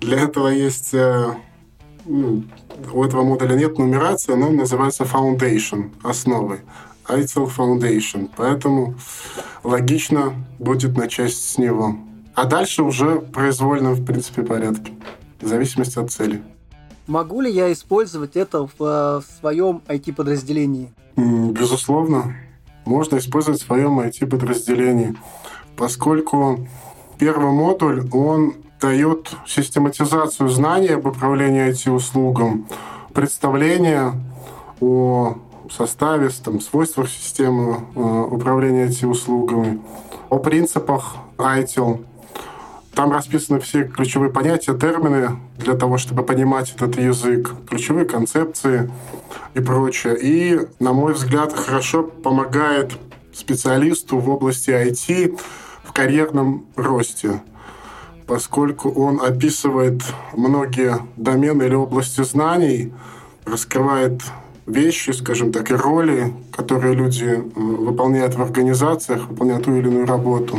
Для 0.01 0.19
этого 0.19 0.49
есть... 0.49 0.95
У 2.92 3.04
этого 3.04 3.23
модуля 3.23 3.54
нет 3.54 3.78
нумерации, 3.78 4.35
но 4.35 4.49
он 4.49 4.56
называется 4.56 5.04
Foundation, 5.04 5.90
основы. 6.02 6.61
ITIL 7.09 7.50
Foundation. 7.56 8.30
Поэтому 8.37 8.95
логично 9.62 10.35
будет 10.59 10.97
начать 10.97 11.35
с 11.35 11.59
него. 11.59 11.97
А 12.35 12.45
дальше 12.45 12.83
уже 12.83 13.21
произвольно, 13.21 13.92
в 13.92 14.04
принципе, 14.04 14.42
порядке. 14.42 14.92
В 15.40 15.47
зависимости 15.47 15.99
от 15.99 16.11
цели. 16.11 16.42
Могу 17.06 17.40
ли 17.40 17.50
я 17.50 17.73
использовать 17.73 18.37
это 18.37 18.66
в, 18.66 18.73
э, 18.80 19.21
в 19.21 19.25
своем 19.38 19.83
IT-подразделении? 19.87 20.92
Безусловно. 21.16 22.37
Можно 22.85 23.18
использовать 23.18 23.62
в 23.62 23.66
своем 23.66 24.00
IT-подразделении, 24.00 25.16
поскольку 25.76 26.66
первый 27.18 27.52
модуль, 27.52 28.09
он 28.12 28.54
дает 28.87 29.31
систематизацию 29.47 30.49
знаний 30.49 30.95
об 30.95 31.07
управлении 31.07 31.71
IT-услугам, 31.71 32.66
представление 33.12 34.12
о 34.81 35.38
составе, 35.71 36.31
там, 36.45 36.61
свойствах 36.61 37.09
системы 37.09 37.81
э, 37.95 38.00
управления 38.31 38.87
IT-услугами, 38.87 39.81
о 40.31 40.38
принципах 40.38 41.16
ITIL, 41.37 42.05
там 42.95 43.12
расписаны 43.12 43.59
все 43.59 43.85
ключевые 43.85 44.31
понятия, 44.31 44.73
термины 44.75 45.37
для 45.59 45.75
того, 45.75 45.99
чтобы 45.99 46.23
понимать 46.23 46.73
этот 46.75 46.97
язык, 46.97 47.50
ключевые 47.69 48.07
концепции 48.07 48.90
и 49.55 49.61
прочее. 49.61 50.16
И, 50.23 50.61
на 50.78 50.93
мой 50.93 51.12
взгляд, 51.12 51.52
хорошо 51.52 52.05
помогает 52.05 52.93
специалисту 53.35 54.19
в 54.19 54.31
области 54.31 54.71
IT 54.71 55.38
в 55.83 55.93
карьерном 55.93 56.66
росте, 56.76 57.43
поскольку 58.26 58.90
он 58.90 59.21
описывает 59.21 60.02
многие 60.35 60.99
домены 61.16 61.64
или 61.64 61.75
области 61.75 62.23
знаний, 62.23 62.92
раскрывает 63.45 64.23
вещи, 64.66 65.12
скажем 65.12 65.52
так, 65.52 65.71
и 65.71 65.75
роли, 65.75 66.33
которые 66.52 66.95
люди 66.95 67.42
выполняют 67.54 68.35
в 68.35 68.42
организациях, 68.42 69.28
выполняют 69.28 69.64
ту 69.64 69.76
или 69.76 69.88
иную 69.88 70.06
работу. 70.06 70.59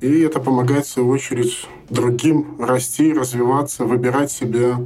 И 0.00 0.20
это 0.20 0.38
помогает, 0.38 0.86
в 0.86 0.90
свою 0.90 1.08
очередь, 1.08 1.66
другим 1.90 2.60
расти, 2.60 3.12
развиваться, 3.12 3.84
выбирать 3.84 4.30
себе 4.30 4.76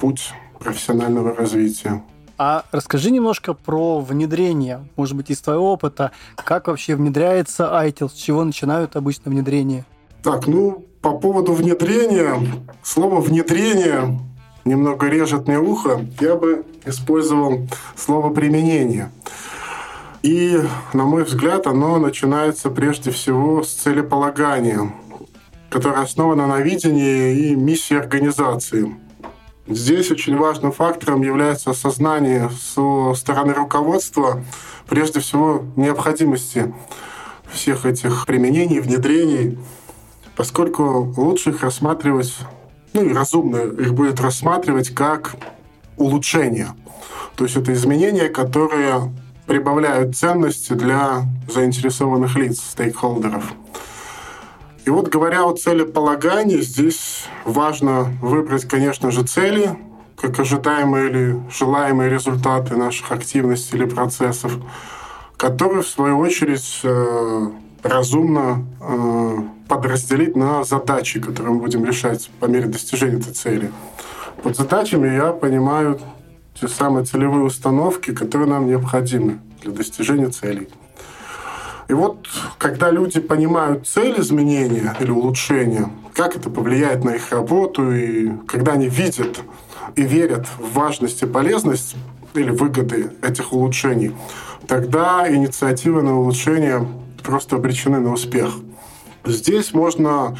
путь 0.00 0.32
профессионального 0.58 1.34
развития. 1.34 2.02
А 2.38 2.64
расскажи 2.72 3.10
немножко 3.10 3.54
про 3.54 4.00
внедрение, 4.00 4.88
может 4.96 5.16
быть, 5.16 5.30
из 5.30 5.40
твоего 5.40 5.72
опыта. 5.72 6.10
Как 6.34 6.66
вообще 6.66 6.96
внедряется 6.96 7.70
ITIL? 7.84 8.08
С 8.08 8.14
чего 8.14 8.42
начинают 8.42 8.96
обычно 8.96 9.30
внедрение? 9.30 9.84
Так, 10.24 10.46
ну, 10.48 10.84
по 11.02 11.18
поводу 11.18 11.52
внедрения. 11.52 12.40
Слово 12.82 13.20
«внедрение» 13.20 14.20
немного 14.64 15.08
режет 15.08 15.48
мне 15.48 15.58
ухо. 15.58 16.06
Я 16.20 16.36
бы 16.36 16.64
использовал 16.86 17.66
слово 17.96 18.32
«применение». 18.32 19.10
И, 20.22 20.56
на 20.92 21.04
мой 21.04 21.24
взгляд, 21.24 21.66
оно 21.66 21.98
начинается 21.98 22.70
прежде 22.70 23.10
всего 23.10 23.64
с 23.64 23.72
целеполагания, 23.72 24.94
которое 25.68 26.00
основано 26.00 26.46
на 26.46 26.60
видении 26.60 27.48
и 27.48 27.56
миссии 27.56 27.96
организации. 27.96 28.94
Здесь 29.66 30.12
очень 30.12 30.36
важным 30.36 30.70
фактором 30.70 31.22
является 31.22 31.70
осознание 31.70 32.50
со 32.50 33.14
стороны 33.14 33.52
руководства, 33.52 34.44
прежде 34.88 35.18
всего, 35.18 35.64
необходимости 35.74 36.72
всех 37.52 37.84
этих 37.84 38.24
применений, 38.24 38.78
внедрений, 38.78 39.58
поскольку 40.42 41.14
лучше 41.16 41.50
их 41.50 41.62
рассматривать, 41.62 42.36
ну 42.94 43.04
и 43.04 43.14
разумно 43.14 43.58
их 43.58 43.94
будет 43.94 44.20
рассматривать 44.20 44.92
как 44.92 45.36
улучшение. 45.96 46.70
То 47.36 47.44
есть 47.44 47.56
это 47.56 47.72
изменения, 47.72 48.28
которые 48.28 49.14
прибавляют 49.46 50.16
ценности 50.16 50.72
для 50.72 51.22
заинтересованных 51.48 52.34
лиц, 52.34 52.58
стейкхолдеров. 52.58 53.52
И 54.84 54.90
вот 54.90 55.10
говоря 55.10 55.44
о 55.44 55.54
целеполагании, 55.54 56.60
здесь 56.60 57.26
важно 57.44 58.12
выбрать, 58.20 58.64
конечно 58.64 59.12
же, 59.12 59.22
цели, 59.22 59.78
как 60.16 60.40
ожидаемые 60.40 61.08
или 61.08 61.40
желаемые 61.56 62.10
результаты 62.10 62.74
наших 62.74 63.12
активностей 63.12 63.78
или 63.78 63.84
процессов, 63.84 64.54
которые, 65.36 65.82
в 65.82 65.88
свою 65.88 66.18
очередь, 66.18 66.80
э, 66.82 67.48
разумно 67.84 68.66
э, 68.80 69.38
подразделить 69.72 70.36
на 70.36 70.64
задачи, 70.64 71.18
которые 71.18 71.54
мы 71.54 71.60
будем 71.60 71.82
решать 71.86 72.30
по 72.40 72.44
мере 72.44 72.66
достижения 72.66 73.18
этой 73.18 73.32
цели. 73.32 73.72
Под 74.42 74.54
задачами 74.54 75.08
я 75.08 75.32
понимаю 75.32 75.98
те 76.60 76.68
самые 76.68 77.06
целевые 77.06 77.44
установки, 77.44 78.12
которые 78.12 78.50
нам 78.50 78.66
необходимы 78.66 79.38
для 79.62 79.72
достижения 79.72 80.28
целей. 80.28 80.68
И 81.88 81.94
вот, 81.94 82.28
когда 82.58 82.90
люди 82.90 83.18
понимают 83.18 83.88
цель 83.88 84.20
изменения 84.20 84.94
или 85.00 85.10
улучшения, 85.10 85.88
как 86.12 86.36
это 86.36 86.50
повлияет 86.50 87.02
на 87.02 87.14
их 87.14 87.32
работу, 87.32 87.92
и 87.92 88.30
когда 88.46 88.72
они 88.72 88.88
видят 88.88 89.40
и 89.96 90.02
верят 90.02 90.46
в 90.58 90.74
важность 90.74 91.22
и 91.22 91.26
полезность 91.26 91.96
или 92.34 92.50
выгоды 92.50 93.12
этих 93.22 93.54
улучшений, 93.54 94.14
тогда 94.66 95.26
инициативы 95.34 96.02
на 96.02 96.18
улучшение 96.18 96.86
просто 97.22 97.56
обречены 97.56 98.00
на 98.00 98.12
успех. 98.12 98.50
Здесь 99.24 99.72
можно 99.72 100.36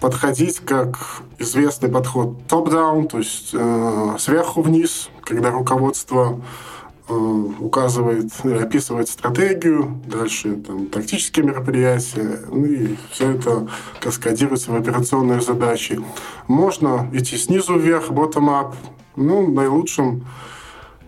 подходить 0.00 0.60
как 0.60 1.22
известный 1.38 1.88
подход 1.88 2.46
топ-даун, 2.46 3.08
то 3.08 3.18
есть 3.18 3.50
э, 3.52 4.16
сверху 4.18 4.62
вниз, 4.62 5.08
когда 5.24 5.50
руководство 5.50 6.40
э, 7.08 7.14
указывает, 7.14 8.30
описывает 8.44 9.08
стратегию, 9.08 10.00
дальше 10.06 10.56
там, 10.56 10.86
тактические 10.86 11.46
мероприятия, 11.46 12.40
ну 12.48 12.64
и 12.64 12.96
все 13.10 13.32
это 13.32 13.68
каскадируется 14.00 14.72
в 14.72 14.76
операционные 14.76 15.40
задачи. 15.40 16.00
Можно 16.46 17.08
идти 17.12 17.36
снизу 17.36 17.78
вверх, 17.78 18.10
bottom-up, 18.10 18.74
ну, 19.16 19.50
наилучшим, 19.50 20.26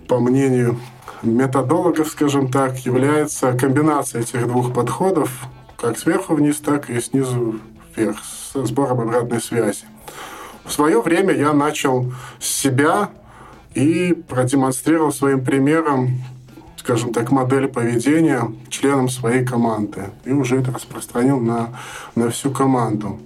по 0.09 0.19
мнению 0.19 0.81
методологов, 1.23 2.09
скажем 2.09 2.51
так, 2.51 2.79
является 2.79 3.53
комбинация 3.53 4.23
этих 4.23 4.49
двух 4.49 4.73
подходов, 4.73 5.31
как 5.81 5.99
сверху 5.99 6.35
вниз, 6.35 6.59
так 6.59 6.91
и 6.91 7.01
снизу 7.01 7.57
вверх, 7.97 8.19
с 8.23 8.67
сбором 8.67 9.01
обратной 9.01 9.41
связи. 9.41 9.85
В 10.65 10.73
свое 10.73 11.01
время 11.01 11.35
я 11.35 11.53
начал 11.53 12.13
с 12.39 12.47
себя 12.47 13.11
и 13.75 14.13
продемонстрировал 14.13 15.13
своим 15.13 15.43
примером, 15.43 16.19
скажем 16.77 17.13
так, 17.13 17.31
модель 17.31 17.69
поведения 17.69 18.53
членам 18.69 19.09
своей 19.09 19.45
команды. 19.45 20.11
И 20.25 20.33
уже 20.33 20.61
это 20.61 20.71
распространил 20.73 21.41
на, 21.41 21.71
на 22.15 22.31
всю 22.31 22.51
команду. 22.51 23.19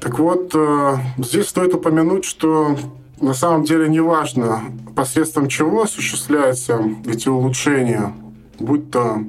Так 0.00 0.18
вот, 0.18 0.50
э, 0.54 0.96
здесь 1.18 1.48
стоит 1.48 1.74
упомянуть, 1.74 2.24
что 2.24 2.76
на 3.20 3.34
самом 3.34 3.64
деле 3.64 3.88
не 3.88 4.00
важно, 4.00 4.62
посредством 4.96 5.48
чего 5.48 5.82
осуществляются 5.82 6.80
эти 7.06 7.28
улучшения, 7.28 8.12
будь 8.58 8.90
то 8.90 9.24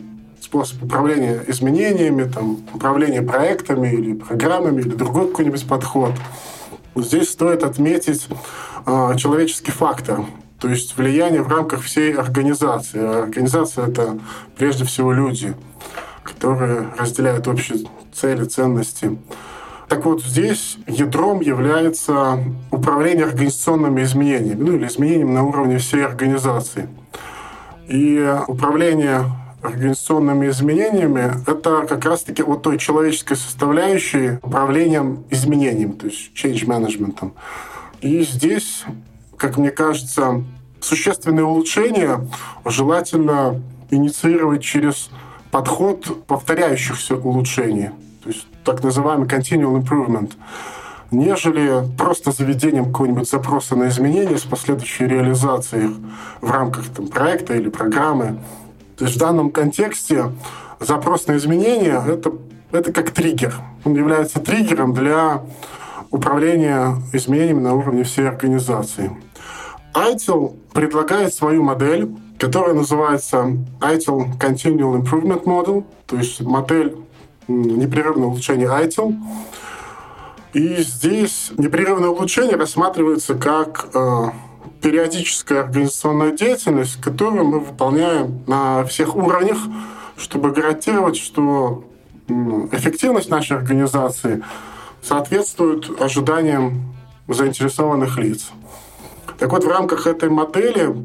способ 0.46 0.84
управления 0.84 1.42
изменениями, 1.48 2.24
там, 2.24 2.60
управление 2.74 3.22
проектами 3.22 3.90
или 3.90 4.14
программами, 4.14 4.82
или 4.82 4.90
другой 4.90 5.28
какой-нибудь 5.28 5.68
подход. 5.68 6.14
Здесь 6.96 7.30
стоит 7.32 7.64
отметить 7.64 8.28
э, 8.86 9.14
человеческий 9.18 9.72
фактор, 9.72 10.26
то 10.60 10.70
есть 10.70 10.98
влияние 10.98 11.42
в 11.42 11.48
рамках 11.48 11.82
всей 11.82 12.14
организации. 12.14 13.02
А 13.02 13.24
организация— 13.24 13.88
это 13.88 14.20
прежде 14.56 14.86
всего 14.86 15.12
люди, 15.12 15.56
которые 16.24 16.88
разделяют 16.98 17.48
общие 17.48 17.80
цели, 18.14 18.46
ценности. 18.46 19.18
Так 19.90 20.06
вот, 20.06 20.24
здесь 20.24 20.78
ядром 20.88 21.42
является 21.42 22.40
управление 22.72 23.26
организационными 23.26 24.04
изменениями, 24.04 24.62
ну 24.62 24.76
или 24.76 24.88
изменениями 24.88 25.32
на 25.32 25.44
уровне 25.44 25.80
всей 25.80 26.06
организации. 26.06 26.88
И 27.88 28.36
управление 28.48 29.26
организационными 29.66 30.50
изменениями, 30.50 31.34
это 31.48 31.86
как 31.88 32.06
раз-таки 32.06 32.44
вот 32.44 32.62
той 32.62 32.78
человеческой 32.78 33.36
составляющей 33.36 34.38
управлением 34.42 35.26
изменением, 35.30 35.94
то 35.94 36.08
есть 36.08 36.32
change 36.36 36.66
management. 36.66 37.32
И 38.02 38.24
здесь, 38.24 38.84
как 39.38 39.58
мне 39.58 39.72
кажется, 39.72 40.44
существенные 40.80 41.46
улучшения 41.46 42.20
желательно 42.66 43.62
инициировать 43.90 44.64
через 44.64 45.10
подход 45.52 46.26
повторяющихся 46.28 47.16
улучшений, 47.16 47.90
то 48.24 48.30
есть 48.30 48.48
так 48.64 48.84
называемый 48.84 49.28
continual 49.28 49.82
improvement, 49.82 50.34
нежели 51.12 51.84
просто 51.98 52.32
заведением 52.32 52.86
какого-нибудь 52.86 53.30
запроса 53.30 53.76
на 53.76 53.88
изменения 53.88 54.38
с 54.38 54.44
последующей 54.44 55.08
реализацией 55.08 55.96
в 56.42 56.52
рамках 56.52 56.88
там, 56.90 57.08
проекта 57.08 57.56
или 57.56 57.70
программы. 57.70 58.40
То 58.98 59.06
есть 59.06 59.18
в 59.18 59.20
данном 59.20 59.52
контексте 59.52 60.32
запрос 60.80 61.28
на 61.28 61.38
изменения 61.38 62.02
это, 62.08 62.34
это 62.72 62.94
как 62.94 63.12
триггер. 63.12 63.54
Он 63.84 63.94
является 63.94 64.40
триггером 64.40 64.94
для 64.94 65.42
управления 66.12 66.98
изменениями 67.14 67.60
на 67.60 67.74
уровне 67.74 68.04
всей 68.04 68.28
организации. 68.28 69.12
ITIL 69.94 70.58
предлагает 70.74 71.34
свою 71.34 71.64
модель, 71.64 72.10
которая 72.38 72.74
называется 72.74 73.58
ITIL 73.80 74.38
Continual 74.40 75.02
Improvement 75.02 75.44
Model, 75.44 75.86
то 76.06 76.18
есть 76.18 76.42
модель 76.42 76.98
непрерывного 77.48 78.32
улучшения 78.32 78.68
ITIL. 78.68 79.16
И 80.54 80.76
здесь 80.78 81.52
непрерывное 81.58 82.10
улучшение 82.10 82.56
рассматривается 82.56 83.36
как 83.36 83.90
э, 83.94 84.26
периодическая 84.82 85.64
организационная 85.64 86.32
деятельность, 86.32 87.02
которую 87.02 87.46
мы 87.46 87.60
выполняем 87.60 88.44
на 88.48 88.84
всех 88.86 89.16
уровнях, 89.16 89.58
чтобы 90.18 90.52
гарантировать, 90.52 91.18
что 91.18 91.84
эффективность 92.28 93.30
нашей 93.30 93.58
организации 93.58 94.44
соответствует 95.02 96.02
ожиданиям 96.02 96.96
заинтересованных 97.28 98.18
лиц. 98.18 98.52
Так 99.38 99.52
вот, 99.52 99.64
в 99.64 99.68
рамках 99.68 100.08
этой 100.08 100.30
модели 100.30 100.96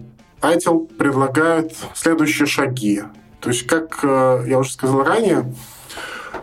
ITIL 0.41 0.95
предлагает 0.97 1.77
следующие 1.95 2.47
шаги. 2.47 3.03
То 3.41 3.51
есть, 3.51 3.67
как 3.67 4.01
э, 4.03 4.45
я 4.47 4.59
уже 4.59 4.73
сказал 4.73 5.03
ранее, 5.03 5.53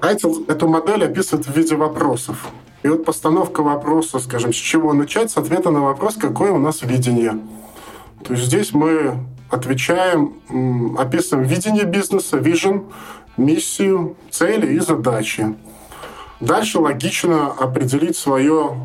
ITIL 0.02 0.52
эту 0.52 0.68
модель 0.68 1.06
описывает 1.06 1.48
в 1.48 1.56
виде 1.56 1.76
вопросов. 1.76 2.48
И 2.88 2.90
вот 2.90 3.04
постановка 3.04 3.64
вопроса, 3.64 4.18
скажем, 4.18 4.54
с 4.54 4.56
чего 4.56 4.94
начать, 4.94 5.30
с 5.30 5.36
ответа 5.36 5.72
на 5.72 5.82
вопрос, 5.82 6.16
какое 6.16 6.54
у 6.54 6.58
нас 6.58 6.84
видение. 6.84 7.38
То 8.24 8.32
есть 8.32 8.46
здесь 8.46 8.74
мы 8.74 9.16
отвечаем, 9.50 10.96
описываем 10.98 11.46
видение 11.46 11.84
бизнеса, 11.84 12.38
vision, 12.38 12.86
миссию, 13.36 14.16
цели 14.32 14.74
и 14.74 14.80
задачи. 14.80 15.54
Дальше 16.40 16.80
логично 16.80 17.48
определить 17.48 18.16
свое 18.16 18.78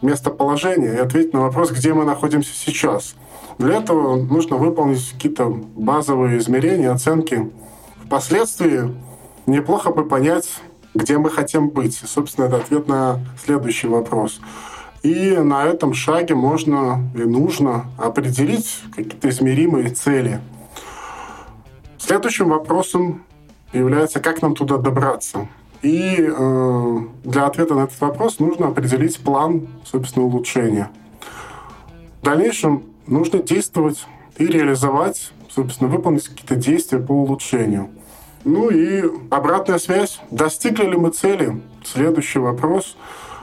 местоположение 0.00 0.94
и 0.94 0.98
ответить 0.98 1.32
на 1.32 1.40
вопрос, 1.40 1.72
где 1.72 1.92
мы 1.92 2.04
находимся 2.04 2.54
сейчас. 2.54 3.16
Для 3.58 3.78
этого 3.78 4.14
нужно 4.14 4.58
выполнить 4.58 5.10
какие-то 5.10 5.48
базовые 5.48 6.38
измерения, 6.38 6.92
оценки. 6.92 7.50
Впоследствии 8.04 8.94
неплохо 9.46 9.90
бы 9.90 10.04
понять, 10.04 10.48
где 10.94 11.18
мы 11.18 11.30
хотим 11.30 11.68
быть. 11.70 11.94
Собственно, 11.94 12.46
это 12.46 12.56
ответ 12.56 12.88
на 12.88 13.20
следующий 13.42 13.86
вопрос. 13.86 14.40
И 15.02 15.36
на 15.36 15.64
этом 15.64 15.94
шаге 15.94 16.34
можно 16.34 17.10
и 17.14 17.20
нужно 17.22 17.86
определить 17.96 18.82
какие-то 18.94 19.28
измеримые 19.30 19.90
цели. 19.90 20.40
Следующим 21.98 22.50
вопросом 22.50 23.22
является, 23.72 24.20
как 24.20 24.42
нам 24.42 24.54
туда 24.54 24.76
добраться. 24.76 25.48
И 25.82 26.16
э, 26.18 26.98
для 27.24 27.46
ответа 27.46 27.74
на 27.74 27.84
этот 27.84 27.98
вопрос 28.00 28.38
нужно 28.38 28.68
определить 28.68 29.18
план, 29.20 29.68
собственно, 29.84 30.26
улучшения. 30.26 30.90
В 32.20 32.24
дальнейшем 32.24 32.82
нужно 33.06 33.38
действовать 33.38 34.06
и 34.36 34.46
реализовать, 34.46 35.32
собственно, 35.48 35.88
выполнить 35.88 36.28
какие-то 36.28 36.56
действия 36.56 36.98
по 36.98 37.12
улучшению. 37.12 37.88
Ну 38.44 38.70
и 38.70 39.04
обратная 39.30 39.78
связь. 39.78 40.20
Достигли 40.30 40.84
ли 40.84 40.96
мы 40.96 41.10
цели? 41.10 41.60
Следующий 41.84 42.38
вопрос. 42.38 42.96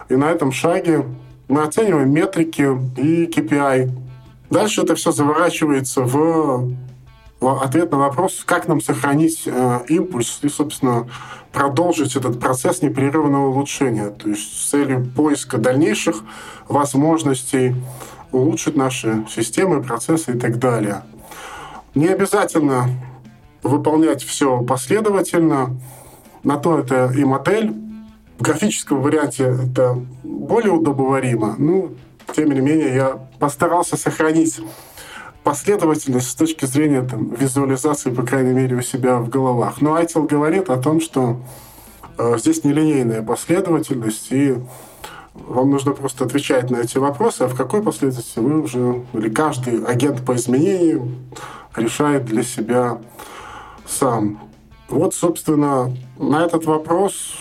И 0.09 0.15
на 0.15 0.31
этом 0.31 0.51
шаге 0.51 1.05
мы 1.47 1.63
оцениваем 1.63 2.11
метрики 2.11 2.61
и 2.99 3.25
KPI. 3.25 3.91
Дальше 4.49 4.81
это 4.81 4.95
все 4.95 5.11
заворачивается 5.11 6.01
в 6.01 6.73
ответ 7.41 7.91
на 7.91 7.99
вопрос, 7.99 8.43
как 8.45 8.67
нам 8.67 8.81
сохранить 8.81 9.43
э, 9.45 9.79
импульс 9.89 10.39
и, 10.41 10.49
собственно, 10.49 11.07
продолжить 11.51 12.15
этот 12.15 12.39
процесс 12.39 12.81
непрерывного 12.81 13.49
улучшения, 13.49 14.09
то 14.09 14.29
есть 14.29 14.59
с 14.59 14.69
целью 14.69 15.05
поиска 15.15 15.57
дальнейших 15.57 16.23
возможностей 16.67 17.75
улучшить 18.31 18.75
наши 18.75 19.25
системы, 19.29 19.83
процессы 19.83 20.35
и 20.35 20.39
так 20.39 20.57
далее. 20.57 21.03
Не 21.93 22.07
обязательно 22.07 22.89
выполнять 23.63 24.23
все 24.23 24.61
последовательно, 24.63 25.77
на 26.43 26.57
то 26.57 26.79
это 26.79 27.11
и 27.15 27.23
модель. 27.23 27.73
В 28.37 28.43
графическом 28.43 29.01
варианте 29.01 29.43
это 29.43 29.99
более 30.23 30.71
удобоваримо. 30.71 31.55
Ну, 31.57 31.95
тем 32.35 32.51
не 32.51 32.61
менее, 32.61 32.93
я 32.93 33.19
постарался 33.39 33.97
сохранить 33.97 34.59
последовательность 35.43 36.29
с 36.29 36.35
точки 36.35 36.65
зрения 36.65 37.01
там, 37.01 37.29
визуализации, 37.29 38.11
по 38.11 38.23
крайней 38.23 38.53
мере, 38.53 38.75
у 38.75 38.81
себя 38.81 39.17
в 39.17 39.29
головах. 39.29 39.81
Но 39.81 39.95
Айтил 39.95 40.23
говорит 40.23 40.69
о 40.69 40.77
том, 40.77 40.99
что 40.99 41.39
э, 42.17 42.37
здесь 42.37 42.63
нелинейная 42.63 43.23
последовательность, 43.23 44.27
и 44.31 44.55
вам 45.33 45.69
нужно 45.71 45.93
просто 45.93 46.25
отвечать 46.25 46.69
на 46.69 46.77
эти 46.77 46.97
вопросы, 46.97 47.43
а 47.43 47.47
в 47.47 47.55
какой 47.55 47.81
последовательности 47.81 48.39
вы 48.39 48.61
уже, 48.61 49.05
или 49.13 49.29
каждый 49.29 49.83
агент 49.85 50.25
по 50.25 50.35
изменению 50.35 51.15
решает 51.75 52.25
для 52.25 52.43
себя 52.43 52.99
сам. 53.87 54.39
Вот, 54.89 55.13
собственно, 55.13 55.91
на 56.17 56.45
этот 56.45 56.65
вопрос 56.65 57.35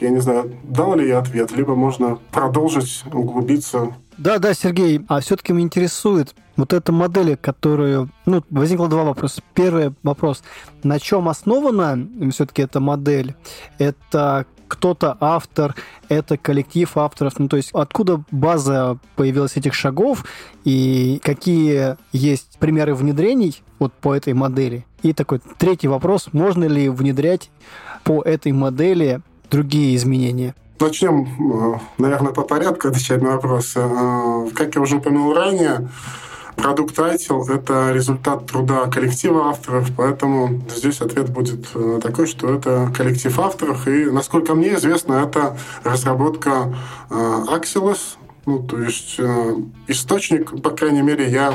я 0.00 0.10
не 0.10 0.20
знаю, 0.20 0.56
дал 0.64 0.96
ли 0.96 1.08
я 1.08 1.18
ответ, 1.18 1.52
либо 1.52 1.74
можно 1.74 2.18
продолжить 2.30 3.04
углубиться. 3.12 3.94
Да, 4.16 4.38
да, 4.38 4.54
Сергей, 4.54 5.02
а 5.08 5.20
все-таки 5.20 5.52
меня 5.52 5.64
интересует 5.64 6.34
вот 6.56 6.72
эта 6.72 6.92
модель, 6.92 7.36
которую... 7.36 8.10
Ну, 8.26 8.42
возникло 8.50 8.88
два 8.88 9.04
вопроса. 9.04 9.42
Первый 9.54 9.94
вопрос. 10.02 10.42
На 10.82 10.98
чем 10.98 11.28
основана 11.28 11.98
все-таки 12.30 12.62
эта 12.62 12.80
модель? 12.80 13.34
Это 13.78 14.46
кто-то 14.70 15.16
автор, 15.20 15.74
это 16.08 16.38
коллектив 16.38 16.96
авторов. 16.96 17.38
Ну, 17.38 17.48
то 17.48 17.56
есть 17.56 17.70
откуда 17.72 18.22
база 18.30 18.98
появилась 19.16 19.56
этих 19.56 19.74
шагов 19.74 20.24
и 20.64 21.20
какие 21.22 21.96
есть 22.12 22.56
примеры 22.58 22.94
внедрений 22.94 23.62
вот 23.78 23.92
по 23.92 24.14
этой 24.14 24.32
модели? 24.32 24.86
И 25.02 25.12
такой 25.12 25.40
третий 25.58 25.88
вопрос. 25.88 26.28
Можно 26.32 26.64
ли 26.64 26.88
внедрять 26.88 27.50
по 28.04 28.22
этой 28.22 28.52
модели 28.52 29.20
другие 29.50 29.96
изменения? 29.96 30.54
Начнем, 30.78 31.74
э, 31.74 31.78
наверное, 31.98 32.32
по 32.32 32.42
порядку 32.42 32.88
отвечать 32.88 33.20
на 33.20 33.32
вопрос. 33.32 33.72
Э, 33.76 34.48
как 34.54 34.74
я 34.74 34.80
уже 34.80 34.96
упомянул 34.96 35.34
ранее, 35.34 35.88
продукт 36.62 36.98
ITIL– 36.98 37.50
это 37.54 37.92
результат 37.92 38.46
труда 38.46 38.86
коллектива 38.86 39.50
авторов, 39.50 39.88
поэтому 39.96 40.62
здесь 40.68 41.00
ответ 41.00 41.30
будет 41.30 41.66
э, 41.74 42.00
такой, 42.02 42.26
что 42.26 42.52
это 42.52 42.92
коллектив 42.96 43.38
авторов. 43.38 43.88
И, 43.88 44.06
насколько 44.06 44.54
мне 44.54 44.74
известно, 44.74 45.14
это 45.14 45.56
разработка 45.84 46.74
Axelos, 47.08 48.16
ну, 48.46 48.62
то 48.62 48.80
есть 48.80 49.20
источник, 49.88 50.62
по 50.62 50.70
крайней 50.70 51.02
мере, 51.02 51.28
я 51.30 51.52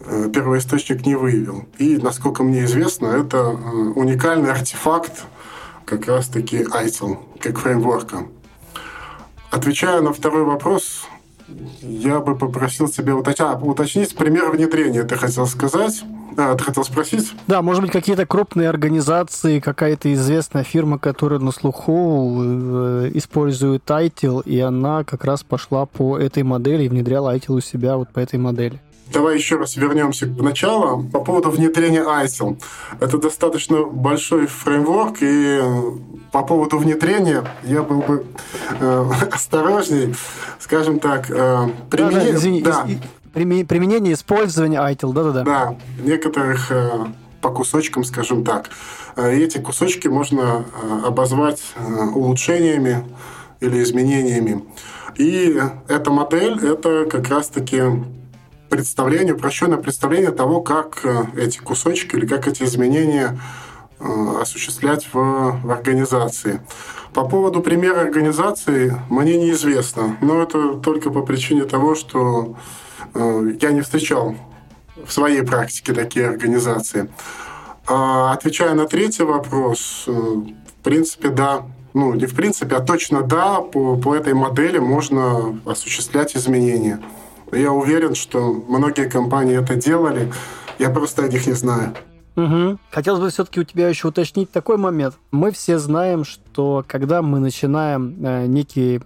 первоисточник 0.00 1.06
не 1.06 1.14
выявил. 1.14 1.66
И, 1.78 1.96
насколько 1.96 2.42
мне 2.42 2.64
известно, 2.64 3.06
это 3.06 3.48
уникальный 3.48 4.50
артефакт 4.50 5.24
как 5.84 6.06
раз-таки 6.06 6.64
ITIL, 6.64 7.18
как 7.38 7.58
фреймворка. 7.58 8.26
Отвечая 9.50 10.00
на 10.00 10.12
второй 10.12 10.44
вопрос, 10.44 11.06
я 11.82 12.20
бы 12.20 12.36
попросил 12.36 12.88
тебя 12.88 13.16
уточнить, 13.16 13.40
а, 13.40 13.56
уточнить 13.56 14.14
пример 14.14 14.50
внедрения, 14.50 15.02
ты 15.04 15.16
хотел 15.16 15.46
сказать. 15.46 16.02
А, 16.36 16.54
ты 16.54 16.64
хотел 16.64 16.84
спросить? 16.84 17.32
Да, 17.46 17.62
может 17.62 17.82
быть, 17.82 17.92
какие-то 17.92 18.26
крупные 18.26 18.68
организации, 18.68 19.60
какая-то 19.60 20.12
известная 20.14 20.64
фирма, 20.64 20.98
которая 20.98 21.40
на 21.40 21.52
слуху 21.52 22.38
э, 22.42 23.10
использует 23.14 23.84
ITIL, 23.84 24.42
и 24.44 24.58
она 24.60 25.04
как 25.04 25.24
раз 25.24 25.42
пошла 25.42 25.86
по 25.86 26.18
этой 26.18 26.42
модели 26.42 26.84
и 26.84 26.88
внедряла 26.88 27.36
ITIL 27.36 27.56
у 27.56 27.60
себя 27.60 27.96
вот 27.96 28.10
по 28.10 28.20
этой 28.20 28.38
модели. 28.38 28.80
Давай 29.12 29.36
еще 29.36 29.56
раз 29.56 29.76
вернемся 29.76 30.26
к 30.26 30.40
началу. 30.40 31.04
По 31.04 31.20
поводу 31.20 31.50
внедрения 31.50 32.02
ISIL. 32.02 32.60
Это 33.00 33.18
достаточно 33.18 33.84
большой 33.84 34.46
фреймворк, 34.46 35.18
и 35.20 35.60
по 36.32 36.42
поводу 36.42 36.78
внедрения 36.78 37.44
я 37.62 37.82
был 37.82 38.00
бы 38.00 38.26
э, 38.80 39.10
осторожней, 39.30 40.14
скажем 40.58 40.98
так. 40.98 41.30
Э, 41.30 41.68
применение, 41.90 42.24
да, 42.24 42.32
да, 42.32 42.38
извини, 42.38 42.62
да. 42.62 42.86
применение, 43.32 44.14
использование 44.14 44.80
ITIL, 44.80 45.12
да-да-да. 45.12 45.42
Да, 45.42 45.76
некоторых 46.02 46.70
э, 46.70 47.06
по 47.42 47.50
кусочкам, 47.50 48.04
скажем 48.04 48.44
так. 48.44 48.70
Э, 49.16 49.30
эти 49.30 49.58
кусочки 49.58 50.08
можно 50.08 50.64
э, 50.64 51.06
обозвать 51.06 51.60
э, 51.76 52.04
улучшениями 52.14 53.04
или 53.60 53.82
изменениями. 53.82 54.64
И 55.16 55.60
эта 55.88 56.10
модель— 56.10 56.58
это 56.66 57.06
как 57.10 57.28
раз-таки 57.28 57.82
представление, 58.72 59.34
упрощенное 59.34 59.76
представление 59.76 60.30
того, 60.30 60.62
как 60.62 61.00
э, 61.04 61.24
эти 61.36 61.58
кусочки 61.58 62.16
или 62.16 62.26
как 62.26 62.48
эти 62.48 62.62
изменения 62.62 63.38
э, 64.00 64.36
осуществлять 64.40 65.06
в, 65.12 65.60
в 65.62 65.70
организации. 65.70 66.58
По 67.12 67.28
поводу 67.28 67.60
примера 67.60 68.00
организации 68.00 68.96
мне 69.10 69.36
неизвестно, 69.36 70.16
но 70.22 70.42
это 70.42 70.76
только 70.76 71.10
по 71.10 71.20
причине 71.20 71.64
того, 71.66 71.94
что 71.94 72.56
э, 73.12 73.56
я 73.60 73.72
не 73.72 73.82
встречал 73.82 74.36
в 75.04 75.12
своей 75.12 75.42
практике 75.42 75.92
такие 75.92 76.26
организации. 76.26 77.10
А, 77.86 78.32
отвечая 78.32 78.72
на 78.72 78.86
третий 78.86 79.24
вопрос, 79.24 80.04
в 80.06 80.82
принципе, 80.82 81.28
да, 81.28 81.66
ну 81.92 82.14
не 82.14 82.24
в 82.24 82.34
принципе, 82.34 82.76
а 82.76 82.80
точно 82.80 83.20
да, 83.20 83.60
по, 83.60 83.98
по 83.98 84.14
этой 84.14 84.32
модели 84.32 84.78
можно 84.78 85.60
осуществлять 85.66 86.34
изменения. 86.34 87.02
Я 87.52 87.72
уверен, 87.72 88.14
что 88.14 88.52
многие 88.52 89.08
компании 89.08 89.60
это 89.60 89.76
делали. 89.76 90.32
Я 90.78 90.90
просто 90.90 91.24
о 91.24 91.28
них 91.28 91.46
не 91.46 91.52
знаю. 91.52 91.94
Угу. 92.34 92.78
Хотелось 92.90 93.20
бы 93.20 93.30
все-таки 93.30 93.60
у 93.60 93.64
тебя 93.64 93.88
еще 93.88 94.08
уточнить 94.08 94.50
такой 94.50 94.78
момент. 94.78 95.16
Мы 95.30 95.52
все 95.52 95.78
знаем, 95.78 96.24
что 96.24 96.84
когда 96.88 97.20
мы 97.20 97.40
начинаем 97.40 98.16
э, 98.24 98.46
некие 98.46 99.02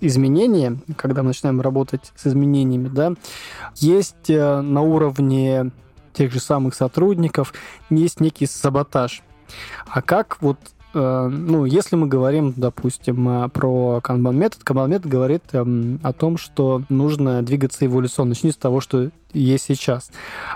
изменения, 0.00 0.78
когда 0.96 1.22
мы 1.22 1.28
начинаем 1.28 1.60
работать 1.60 2.12
с 2.16 2.26
изменениями, 2.26 2.88
да, 2.88 3.12
есть 3.76 4.28
э, 4.30 4.60
на 4.60 4.80
уровне 4.80 5.70
тех 6.12 6.32
же 6.32 6.40
самых 6.40 6.74
сотрудников 6.74 7.54
есть 7.88 8.20
некий 8.20 8.46
саботаж. 8.46 9.22
А 9.86 10.02
как 10.02 10.38
вот 10.40 10.58
ну, 10.92 11.64
если 11.64 11.96
мы 11.96 12.06
говорим, 12.06 12.52
допустим, 12.56 13.44
э, 13.44 13.48
про 13.48 14.00
канбан 14.00 14.36
метод, 14.36 14.64
канбан 14.64 14.90
метод 14.90 15.06
говорит 15.06 15.42
эм, 15.52 16.00
о 16.02 16.12
том, 16.12 16.36
что 16.36 16.82
нужно 16.88 17.42
двигаться 17.42 17.86
эволюционно. 17.86 18.30
Начни 18.30 18.50
с 18.50 18.56
того, 18.56 18.80
что 18.80 19.10
есть 19.32 19.64
сейчас. 19.66 20.10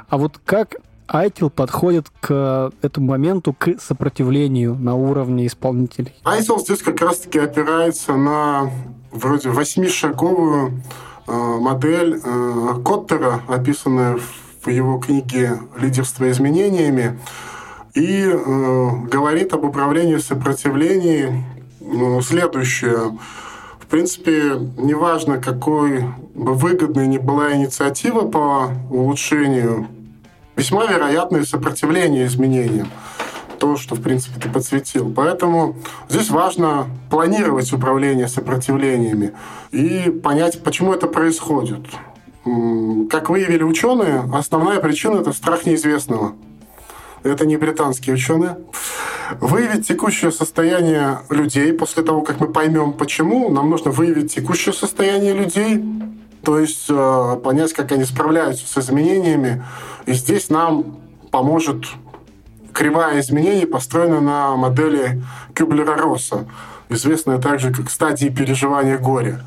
А 0.08 0.18
вот 0.18 0.40
как 0.44 0.76
ITIL 1.08 1.50
подходит 1.50 2.06
к 2.20 2.72
этому 2.82 3.08
моменту, 3.08 3.52
к 3.52 3.78
сопротивлению 3.80 4.74
на 4.74 4.94
уровне 4.94 5.46
исполнителей? 5.46 6.14
ITIL 6.24 6.58
здесь 6.60 6.82
как 6.82 7.00
раз-таки 7.00 7.38
опирается 7.38 8.16
на 8.16 8.70
вроде 9.12 9.50
восьмишаговую 9.50 10.82
э, 11.26 11.32
модель 11.32 12.20
э, 12.24 12.82
Коттера, 12.84 13.42
описанная 13.48 14.18
в 14.62 14.68
его 14.68 14.98
книге 14.98 15.60
«Лидерство 15.78 16.30
изменениями», 16.30 17.18
и 17.94 18.24
э, 18.26 18.90
говорит 19.10 19.52
об 19.52 19.64
управлении 19.64 20.18
сопротивлений 20.18 21.44
ну, 21.80 22.20
следующее. 22.22 23.18
В 23.78 23.86
принципе, 23.86 24.54
неважно, 24.76 25.38
какой 25.38 26.04
бы 26.34 26.54
выгодной 26.54 27.06
ни 27.06 27.18
была 27.18 27.54
инициатива 27.54 28.22
по 28.22 28.70
улучшению, 28.90 29.86
весьма 30.56 30.86
вероятное 30.86 31.44
сопротивление 31.44 32.26
изменениям. 32.26 32.88
то, 33.60 33.76
что, 33.76 33.94
в 33.94 34.02
принципе, 34.02 34.40
ты 34.40 34.48
подсветил. 34.48 35.12
Поэтому 35.14 35.76
здесь 36.08 36.28
важно 36.28 36.88
планировать 37.08 37.72
управление 37.72 38.26
сопротивлениями 38.26 39.32
и 39.70 40.10
понять, 40.10 40.62
почему 40.62 40.92
это 40.92 41.06
происходит. 41.06 41.86
Как 43.10 43.30
выявили 43.30 43.62
ученые, 43.62 44.24
основная 44.34 44.80
причина– 44.80 45.20
это 45.20 45.32
страх 45.32 45.64
неизвестного. 45.66 46.34
Это 47.24 47.46
не 47.46 47.56
британские 47.56 48.14
ученые. 48.14 48.58
Выявить 49.40 49.88
текущее 49.88 50.30
состояние 50.30 51.20
людей 51.30 51.72
после 51.72 52.02
того, 52.02 52.20
как 52.20 52.38
мы 52.38 52.52
поймем, 52.52 52.92
почему, 52.92 53.48
нам 53.48 53.70
нужно 53.70 53.90
выявить 53.90 54.34
текущее 54.34 54.74
состояние 54.74 55.32
людей, 55.32 55.82
то 56.44 56.58
есть 56.58 56.84
э, 56.90 57.40
понять, 57.42 57.72
как 57.72 57.90
они 57.92 58.04
справляются 58.04 58.68
с 58.68 58.76
изменениями. 58.76 59.64
И 60.04 60.12
здесь 60.12 60.50
нам 60.50 60.98
поможет 61.30 61.86
кривая 62.74 63.20
изменений, 63.20 63.64
построена 63.64 64.20
на 64.20 64.56
модели 64.56 65.22
Кюблера-Росса, 65.54 66.46
известная 66.90 67.38
также 67.38 67.72
как 67.72 67.90
стадии 67.90 68.28
переживания 68.28 68.98
горя. 68.98 69.40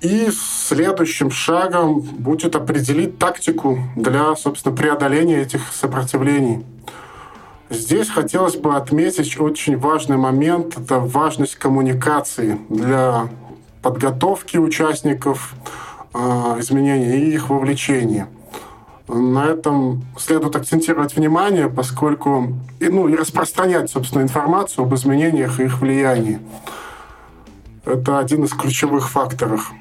И 0.00 0.30
следующим 0.30 1.30
шагом 1.30 2.00
будет 2.00 2.56
определить 2.56 3.18
тактику 3.18 3.80
для, 3.96 4.34
собственно, 4.34 4.74
преодоления 4.74 5.42
этих 5.42 5.72
сопротивлений. 5.72 6.64
Здесь 7.68 8.08
хотелось 8.08 8.56
бы 8.56 8.76
отметить 8.76 9.38
очень 9.38 9.76
важный 9.76 10.16
момент. 10.16 10.78
Это 10.78 10.98
важность 10.98 11.56
коммуникации 11.56 12.58
для 12.70 13.28
подготовки 13.82 14.56
участников 14.56 15.54
э, 16.14 16.18
изменений 16.58 17.18
и 17.18 17.34
их 17.34 17.50
вовлечения. 17.50 18.26
На 19.06 19.46
этом 19.46 20.02
следует 20.18 20.56
акцентировать 20.56 21.14
внимание, 21.14 21.68
поскольку 21.68 22.54
и, 22.78 22.88
ну, 22.88 23.06
и 23.06 23.16
распространять, 23.16 23.90
собственно, 23.90 24.22
информацию 24.22 24.84
об 24.84 24.94
изменениях 24.94 25.60
и 25.60 25.64
их 25.64 25.80
влиянии. 25.80 26.40
Это 27.84 28.18
один 28.18 28.44
из 28.44 28.52
ключевых 28.52 29.10
факторов. 29.10 29.72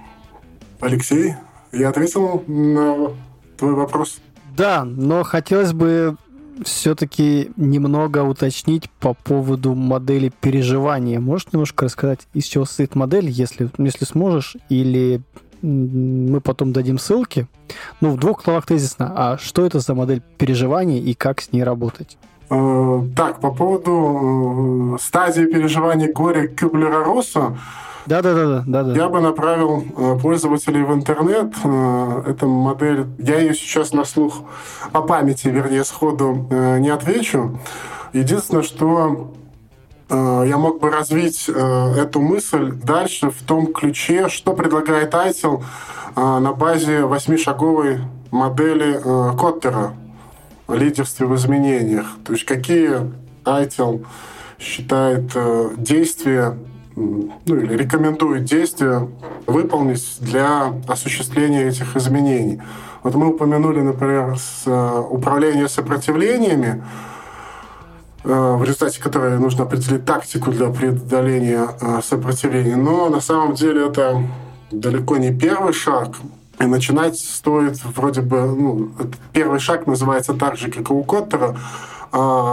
Алексей, 0.79 1.33
я 1.71 1.89
ответил 1.89 2.43
на 2.47 3.11
твой 3.57 3.73
вопрос? 3.73 4.19
Да, 4.55 4.83
но 4.85 5.23
хотелось 5.23 5.73
бы 5.73 6.15
все-таки 6.63 7.51
немного 7.55 8.23
уточнить 8.23 8.89
по 8.89 9.13
поводу 9.13 9.75
модели 9.75 10.31
переживания. 10.41 11.19
Можешь 11.19 11.47
немножко 11.51 11.85
рассказать, 11.85 12.27
из 12.33 12.45
чего 12.45 12.65
состоит 12.65 12.95
модель, 12.95 13.29
если, 13.29 13.69
если 13.77 14.05
сможешь, 14.05 14.57
или 14.69 15.21
мы 15.61 16.39
потом 16.41 16.71
дадим 16.71 16.97
ссылки. 16.97 17.47
Ну, 18.01 18.11
в 18.11 18.17
двух 18.17 18.43
словах 18.43 18.65
тезисно. 18.65 19.13
А 19.15 19.37
что 19.37 19.65
это 19.65 19.79
за 19.79 19.93
модель 19.93 20.21
переживания 20.37 21.01
и 21.01 21.13
как 21.13 21.41
с 21.41 21.51
ней 21.51 21.63
работать? 21.63 22.17
Э, 22.49 23.01
так, 23.15 23.41
по 23.41 23.51
поводу 23.51 24.95
э, 24.95 24.97
стадии 25.01 25.43
переживания 25.43 26.11
горя 26.11 26.47
Кюблера-Росса, 26.47 27.57
да, 28.10 28.24
да, 28.24 28.34
да, 28.34 28.63
да, 28.65 28.84
да. 28.84 28.95
Я 28.95 29.08
бы 29.08 29.22
направил 29.22 29.84
э, 29.84 30.17
пользователей 30.19 30.82
в 30.82 30.91
интернет. 30.91 31.54
Э, 31.63 32.24
эта 32.26 32.48
модель, 32.48 33.06
я 33.19 33.39
ее 33.39 33.54
сейчас 33.54 33.93
на 33.93 34.04
слух 34.04 34.41
по 34.91 35.02
памяти, 35.02 35.50
вернее, 35.50 35.84
сходу 35.84 36.48
э, 36.50 36.80
не 36.80 36.89
отвечу. 36.89 37.60
Единственное, 38.12 38.63
что 38.63 39.32
я 40.10 40.58
мог 40.58 40.80
бы 40.80 40.89
развить 40.89 41.48
эту 41.48 42.19
мысль 42.19 42.72
дальше 42.72 43.30
в 43.30 43.43
том 43.43 43.72
ключе, 43.72 44.28
что 44.28 44.54
предлагает 44.54 45.13
ITIL 45.13 45.63
на 46.15 46.52
базе 46.54 47.04
восьмишаговой 47.04 48.00
модели 48.32 49.00
Коттера 49.38 49.93
лидерстве 50.67 51.28
в 51.28 51.36
изменениях. 51.36 52.08
То 52.26 52.34
есть 52.34 52.43
какие 52.45 53.02
ITIL 53.45 54.04
считает 54.58 55.32
действия 55.78 56.58
ну, 56.99 57.55
или 57.55 57.75
рекомендует 57.75 58.43
действия 58.43 59.07
выполнить 59.47 60.17
для 60.19 60.73
осуществления 60.88 61.67
этих 61.67 61.95
изменений. 61.95 62.62
Вот 63.03 63.15
мы 63.15 63.27
упомянули, 63.27 63.79
например, 63.79 64.38
с, 64.38 64.63
э, 64.65 64.99
управление 65.09 65.69
сопротивлениями, 65.69 66.83
э, 68.25 68.55
в 68.57 68.63
результате 68.63 69.01
которой 69.01 69.39
нужно 69.39 69.63
определить 69.63 70.05
тактику 70.05 70.51
для 70.51 70.69
преодоления 70.69 71.67
э, 71.79 72.01
сопротивления. 72.03 72.75
Но 72.75 73.09
на 73.09 73.21
самом 73.21 73.53
деле 73.53 73.88
это 73.88 74.21
далеко 74.71 75.17
не 75.17 75.33
первый 75.33 75.73
шаг. 75.73 76.15
И 76.59 76.65
начинать 76.65 77.17
стоит 77.17 77.79
вроде 77.95 78.21
бы... 78.21 78.41
Ну, 78.41 78.91
первый 79.31 79.62
шаг 79.62 79.88
называется 79.88 80.33
так 80.33 80.57
же, 80.57 80.69
как 80.69 80.89
и 80.89 80.93
у 80.93 81.03
Коттера, 81.03 81.55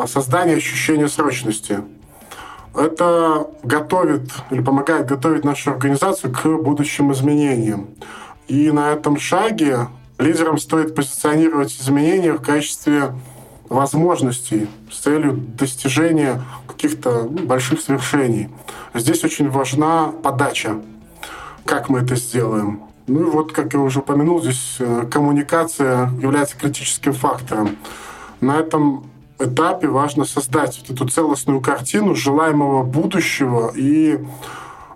создание 0.07 0.57
ощущения 0.57 1.09
срочности 1.09 1.81
это 2.77 3.49
готовит 3.63 4.31
или 4.51 4.61
помогает 4.61 5.07
готовить 5.07 5.45
нашу 5.45 5.73
организацию 5.73 6.33
к 6.33 6.47
будущим 6.63 7.13
изменениям. 7.13 7.89
И 8.49 8.71
на 8.71 8.93
этом 8.93 9.19
шаге 9.19 9.89
лидерам 10.19 10.59
стоит 10.59 10.95
позиционировать 10.95 11.73
изменения 11.73 12.33
в 12.33 12.43
качестве 12.43 13.13
возможностей 13.69 14.69
с 14.91 14.99
целью 14.99 15.33
достижения 15.33 16.43
каких-то 16.69 17.29
ну, 17.29 17.47
больших 17.47 17.81
свершений. 17.81 18.49
Здесь 18.95 19.25
очень 19.25 19.51
важна 19.51 20.13
подача, 20.23 20.81
как 21.65 21.89
мы 21.89 22.01
это 22.01 22.15
сделаем. 22.17 22.83
Ну 23.07 23.21
и 23.21 23.25
вот, 23.25 23.53
как 23.53 23.73
я 23.75 23.81
уже 23.81 24.01
упомянул, 24.01 24.41
здесь 24.43 24.77
э, 24.79 25.07
коммуникация 25.11 26.11
является 26.21 26.57
критическим 26.57 27.13
фактором. 27.13 27.77
На 28.41 28.59
этом 28.59 29.07
этапе 29.39 29.89
важно 29.89 30.25
создать 30.25 30.79
вот 30.81 30.91
эту 30.91 31.09
целостную 31.09 31.61
картину 31.61 32.15
желаемого 32.15 32.83
будущего 32.83 33.73
и 33.75 34.19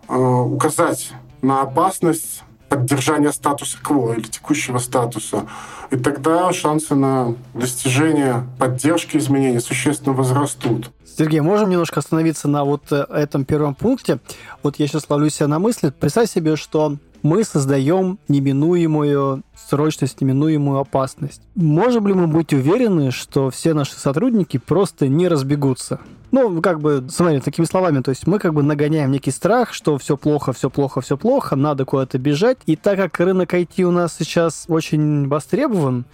э, 0.09 0.15
указать 0.17 1.13
на 1.43 1.63
опасность 1.63 2.43
поддержания 2.69 3.33
статуса 3.33 3.79
кво 3.83 4.15
или 4.15 4.23
текущего 4.29 4.79
статуса. 4.79 5.47
И 5.91 5.97
тогда 5.97 6.53
шансы 6.53 6.95
на 6.95 7.35
достижение 7.53 8.47
поддержки 8.59 9.17
изменений 9.17 9.59
существенно 9.59 10.15
возрастут. 10.15 10.91
Сергей, 11.19 11.41
можем 11.41 11.69
немножко 11.69 11.99
остановиться 11.99 12.49
на 12.49 12.65
вот 12.65 12.85
э, 12.93 13.05
этом 13.11 13.45
первом 13.45 13.75
пункте? 13.75 14.21
Вот 14.63 14.77
я 14.77 14.87
сейчас 14.87 15.11
ловлю 15.11 15.29
себя 15.31 15.49
на 15.49 15.59
мысли. 15.59 15.91
Представь 15.91 16.31
себе, 16.31 16.57
что 16.57 16.97
мы 17.23 17.45
создаем 17.45 18.19
неминуемую 18.29 19.43
срочность, 19.69 20.21
неминуемую 20.21 20.79
опасность. 20.79 21.43
Можем 21.55 22.07
ли 22.07 22.15
мы 22.15 22.27
быть 22.27 22.53
уверены, 22.53 23.11
что 23.11 23.51
все 23.51 23.75
наши 23.75 23.95
сотрудники 23.95 24.59
просто 24.59 25.09
не 25.09 25.29
разбегутся? 25.29 26.01
Ну, 26.33 26.63
как 26.63 26.81
бы, 26.81 27.05
смотри, 27.11 27.41
такими 27.41 27.67
словами, 27.67 28.03
то 28.03 28.11
есть 28.11 28.27
мы 28.27 28.39
как 28.39 28.55
бы 28.55 28.63
нагоняем 28.63 29.11
некий 29.11 29.33
страх, 29.33 29.73
что 29.73 29.99
все 29.99 30.17
плохо, 30.17 30.53
все 30.53 30.71
плохо, 30.71 31.01
все 31.01 31.17
плохо, 31.17 31.57
надо 31.57 31.85
куда-то 31.85 32.19
бежать. 32.19 32.59
И 32.67 32.77
так 32.77 32.97
как 32.97 33.19
рынок 33.19 33.53
IT 33.53 33.83
у 33.83 33.91
нас 33.91 34.17
сейчас 34.19 34.67
очень 34.69 35.29
востребован, 35.29 36.05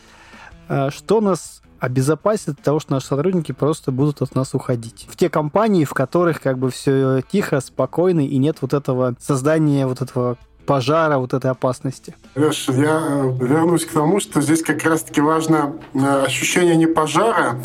э, 0.69 0.89
что 0.91 1.21
нас 1.21 1.61
обезопасит 1.79 2.49
от 2.49 2.61
того, 2.61 2.81
что 2.81 2.93
наши 2.93 3.07
сотрудники 3.07 3.53
просто 3.53 3.93
будут 3.93 4.23
от 4.23 4.35
нас 4.35 4.55
уходить. 4.55 5.07
В 5.11 5.17
те 5.17 5.29
компании, 5.29 5.85
в 5.85 5.93
которых 5.93 6.41
как 6.41 6.59
бы 6.59 6.71
все 6.71 7.23
тихо, 7.31 7.61
спокойно 7.61 8.27
и 8.27 8.39
нет 8.39 8.59
вот 8.61 8.73
этого 8.73 9.15
создания 9.21 9.87
вот 9.87 10.01
этого 10.01 10.39
пожара, 10.67 11.19
вот 11.19 11.33
этой 11.33 11.51
опасности. 11.51 12.15
Леш, 12.35 12.69
я 12.69 13.01
э, 13.01 13.37
вернусь 13.41 13.87
к 13.87 13.93
тому, 13.93 14.21
что 14.21 14.41
здесь 14.41 14.63
как 14.63 14.85
раз-таки 14.85 15.21
важно 15.21 15.77
э, 15.95 16.25
ощущение 16.27 16.77
не 16.77 16.87
пожара, 16.87 17.59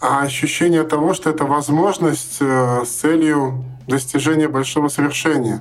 а 0.00 0.22
ощущение 0.22 0.84
того, 0.84 1.14
что 1.14 1.30
это 1.30 1.44
возможность 1.44 2.38
э, 2.40 2.84
с 2.84 2.88
целью 2.88 3.64
достижения 3.86 4.48
большого 4.48 4.88
совершения. 4.88 5.60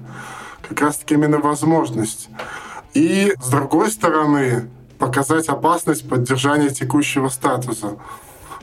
Как 0.68 0.82
раз-таки 0.82 1.16
именно 1.16 1.40
возможность. 1.40 2.30
И, 2.94 3.34
с 3.42 3.50
другой 3.50 3.90
стороны, 3.90 4.70
показать 5.00 5.48
опасность 5.48 6.08
поддержания 6.08 6.70
текущего 6.70 7.30
статуса. 7.30 7.98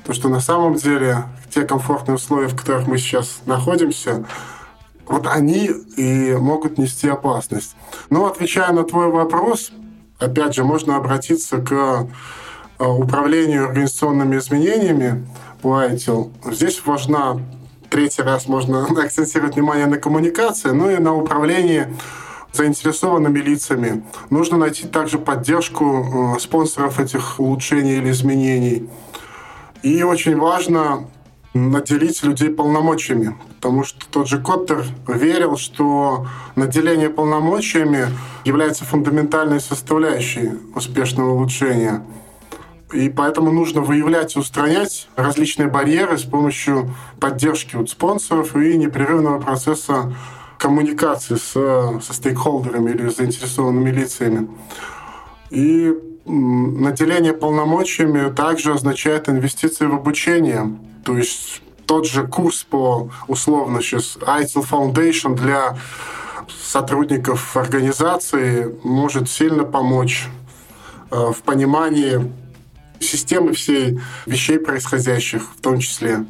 То, 0.05 0.13
что 0.13 0.29
на 0.29 0.41
самом 0.41 0.77
деле 0.77 1.25
те 1.53 1.63
комфортные 1.63 2.17
условия, 2.17 2.49
в 2.49 2.57
которых 2.57 2.87
мы 2.87 2.99
сейчас 2.99 3.41
находимся, 3.47 4.25
вот 5.09 5.27
они 5.27 5.71
и 5.97 6.35
могут 6.35 6.79
нести 6.79 7.09
опасность. 7.09 7.77
Но 8.11 8.27
отвечая 8.27 8.73
на 8.73 8.85
твой 8.85 9.09
вопрос, 9.09 9.73
опять 10.19 10.55
же, 10.55 10.65
можно 10.65 10.97
обратиться 10.97 11.59
к 11.59 11.73
э, 12.79 12.85
управлению 12.85 13.67
организационными 13.67 14.37
изменениями 14.37 15.27
по 15.63 15.83
ITIL. 15.83 16.31
Здесь 16.53 16.83
важна, 16.85 17.41
третий 17.91 18.23
раз 18.23 18.47
можно 18.47 18.87
акцентировать 19.03 19.55
внимание 19.55 19.87
на 19.87 19.99
коммуникации, 19.99 20.71
но 20.71 20.91
и 20.91 20.99
на 20.99 21.15
управлении 21.15 21.89
заинтересованными 22.53 23.39
лицами. 23.39 24.03
Нужно 24.31 24.57
найти 24.57 24.87
также 24.87 25.19
поддержку 25.19 26.35
э, 26.37 26.41
спонсоров 26.41 26.99
этих 26.99 27.39
улучшений 27.41 27.97
или 27.97 28.11
изменений. 28.11 28.89
И 29.83 30.03
очень 30.03 30.37
важно 30.37 31.09
наделить 31.55 32.23
людей 32.23 32.51
полномочиями, 32.51 33.37
потому 33.57 33.85
что 33.85 34.07
тот 34.11 34.29
же 34.29 34.41
Коттер 34.41 34.85
верил, 35.07 35.57
что 35.57 36.27
наделение 36.57 37.11
полномочиями 37.11 38.07
является 38.45 38.85
фундаментальной 38.85 39.61
составляющей 39.61 40.53
успешного 40.75 41.33
улучшения. 41.33 42.05
И 42.93 43.11
поэтому 43.11 43.53
нужно 43.53 43.83
выявлять 43.83 44.37
и 44.37 44.39
устранять 44.39 45.09
различные 45.17 45.69
барьеры 45.69 46.17
с 46.17 46.23
помощью 46.23 46.95
поддержки 47.21 47.77
от 47.77 47.91
спонсоров 47.91 48.57
и 48.57 48.79
непрерывного 48.79 49.41
процесса 49.41 50.15
коммуникации 50.59 51.37
с, 51.37 51.53
со 51.53 52.13
стейкхолдерами 52.13 52.91
или 52.91 53.09
заинтересованными 53.09 53.91
лицами. 53.91 54.49
И 55.51 55.95
наделение 56.25 57.33
полномочиями 57.33 58.33
также 58.33 58.73
означает 58.73 59.29
инвестиции 59.29 59.87
в 59.87 59.95
обучение. 59.95 60.77
То 61.05 61.17
есть 61.17 61.63
тот 61.87 62.07
же 62.07 62.27
курс 62.27 62.65
по, 62.65 63.11
условно, 63.29 63.81
сейчас 63.81 64.17
ITIL 64.21 64.67
Foundation 64.69 65.35
для 65.35 65.79
сотрудников 66.63 67.57
организации 67.57 68.75
может 68.83 69.31
сильно 69.31 69.65
помочь 69.65 70.27
э, 71.11 71.33
в 71.33 71.43
понимании 71.43 72.31
системы 73.01 73.53
всей 73.55 74.01
вещей 74.27 74.59
происходящих, 74.59 75.43
в 75.57 75.61
том 75.61 75.79
числе. 75.79 76.25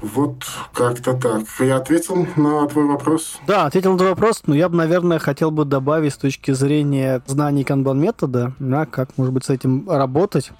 Вот 0.00 0.44
как-то 0.72 1.14
так. 1.14 1.42
Я 1.58 1.76
ответил 1.76 2.26
на 2.36 2.66
твой 2.68 2.86
вопрос? 2.86 3.38
Да, 3.46 3.66
ответил 3.66 3.92
на 3.92 3.98
твой 3.98 4.10
вопрос, 4.10 4.42
но 4.46 4.54
я 4.54 4.68
бы, 4.68 4.76
наверное, 4.76 5.18
хотел 5.18 5.50
бы 5.50 5.64
добавить 5.64 6.14
с 6.14 6.16
точки 6.16 6.52
зрения 6.52 7.20
знаний 7.26 7.64
канбан-метода, 7.64 8.52
да, 8.60 8.86
как, 8.86 9.16
может 9.16 9.34
быть, 9.34 9.44
с 9.44 9.50
этим 9.50 9.88
работать. 9.90 10.52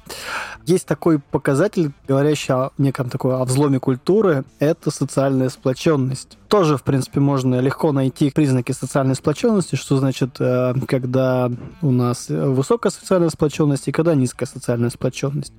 Есть 0.66 0.86
такой 0.86 1.20
показатель, 1.20 1.92
говорящий 2.06 2.52
о 2.52 2.70
неком 2.78 3.10
такой 3.10 3.36
о 3.36 3.44
взломе 3.44 3.78
культуры, 3.78 4.44
это 4.58 4.90
социальная 4.90 5.50
сплоченность. 5.50 6.36
Тоже, 6.48 6.76
в 6.76 6.82
принципе, 6.82 7.20
можно 7.20 7.60
легко 7.60 7.92
найти 7.92 8.30
признаки 8.30 8.72
социальной 8.72 9.14
сплоченности, 9.14 9.76
что 9.76 9.98
значит, 9.98 10.36
э, 10.40 10.74
когда 10.86 11.50
у 11.82 11.90
нас 11.90 12.28
высокая 12.28 12.90
социальная 12.90 13.28
сплоченность 13.30 13.86
и 13.86 13.92
когда 13.92 14.14
низкая 14.14 14.48
социальная 14.48 14.90
сплоченность. 14.90 15.52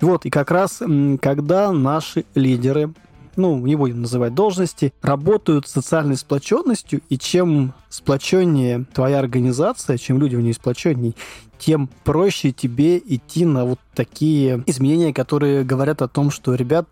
Вот, 0.00 0.24
и 0.24 0.30
как 0.30 0.50
раз, 0.50 0.80
когда 1.20 1.72
наши 1.72 2.24
лидеры 2.34 2.92
ну, 3.36 3.58
не 3.58 3.76
будем 3.76 4.02
называть 4.02 4.34
должности, 4.34 4.92
работают 5.02 5.68
социальной 5.68 6.16
сплоченностью, 6.16 7.00
и 7.08 7.18
чем 7.18 7.74
сплоченнее 7.88 8.84
твоя 8.92 9.18
организация, 9.18 9.98
чем 9.98 10.18
люди 10.18 10.36
в 10.36 10.40
ней 10.40 10.52
сплоченнее, 10.52 11.14
тем 11.58 11.88
проще 12.04 12.52
тебе 12.52 12.98
идти 12.98 13.44
на 13.44 13.64
вот 13.64 13.78
такие 13.94 14.62
изменения, 14.66 15.12
которые 15.12 15.64
говорят 15.64 16.02
о 16.02 16.08
том, 16.08 16.30
что, 16.30 16.54
ребят, 16.54 16.88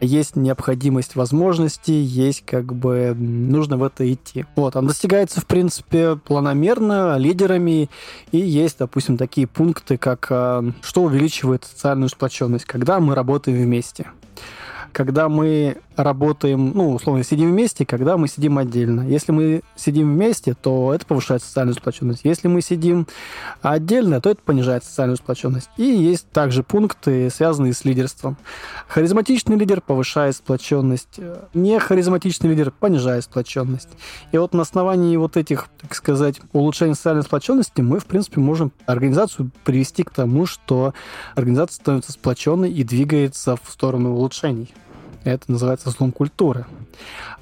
есть 0.00 0.36
необходимость 0.36 1.14
возможности, 1.14 1.90
есть 1.90 2.44
как 2.46 2.74
бы 2.74 3.14
нужно 3.14 3.76
в 3.76 3.84
это 3.84 4.10
идти. 4.10 4.46
Вот, 4.56 4.76
он 4.76 4.86
достигается, 4.86 5.40
в 5.40 5.46
принципе, 5.46 6.16
планомерно, 6.16 7.16
лидерами, 7.18 7.90
и 8.32 8.38
есть, 8.38 8.78
допустим, 8.78 9.16
такие 9.16 9.46
пункты, 9.46 9.98
как 9.98 10.26
а, 10.30 10.64
что 10.82 11.02
увеличивает 11.02 11.64
социальную 11.64 12.08
сплоченность, 12.08 12.64
когда 12.64 13.00
мы 13.00 13.14
работаем 13.14 13.58
вместе 13.58 14.06
когда 14.92 15.28
мы 15.28 15.76
работаем, 15.96 16.72
ну, 16.74 16.92
условно, 16.92 17.24
сидим 17.24 17.50
вместе, 17.50 17.84
когда 17.84 18.16
мы 18.16 18.28
сидим 18.28 18.58
отдельно. 18.58 19.06
Если 19.08 19.32
мы 19.32 19.62
сидим 19.76 20.14
вместе, 20.14 20.54
то 20.54 20.94
это 20.94 21.06
повышает 21.06 21.42
социальную 21.42 21.74
сплоченность. 21.74 22.22
Если 22.24 22.48
мы 22.48 22.62
сидим 22.62 23.06
отдельно, 23.62 24.20
то 24.20 24.30
это 24.30 24.42
понижает 24.42 24.84
социальную 24.84 25.16
сплоченность. 25.16 25.68
И 25.76 25.82
есть 25.82 26.28
также 26.30 26.62
пункты, 26.62 27.30
связанные 27.30 27.74
с 27.74 27.84
лидерством. 27.84 28.36
Харизматичный 28.88 29.56
лидер 29.56 29.80
повышает 29.80 30.36
сплоченность, 30.36 31.20
не 31.54 31.78
харизматичный 31.78 32.50
лидер 32.50 32.70
понижает 32.70 33.24
сплоченность. 33.24 33.88
И 34.32 34.38
вот 34.38 34.54
на 34.54 34.62
основании 34.62 35.16
вот 35.16 35.36
этих, 35.36 35.68
так 35.80 35.94
сказать, 35.94 36.40
улучшения 36.52 36.94
социальной 36.94 37.22
сплоченности 37.22 37.80
мы, 37.80 37.98
в 37.98 38.06
принципе, 38.06 38.40
можем 38.40 38.72
организацию 38.86 39.50
привести 39.64 40.02
к 40.02 40.10
тому, 40.10 40.46
что 40.46 40.94
организация 41.34 41.74
становится 41.74 42.12
сплоченной 42.12 42.70
и 42.70 42.84
двигается 42.84 43.56
в 43.56 43.70
сторону 43.70 44.14
улучшений. 44.14 44.72
Это 45.24 45.50
называется 45.50 45.90
слом 45.90 46.12
культуры. 46.12 46.66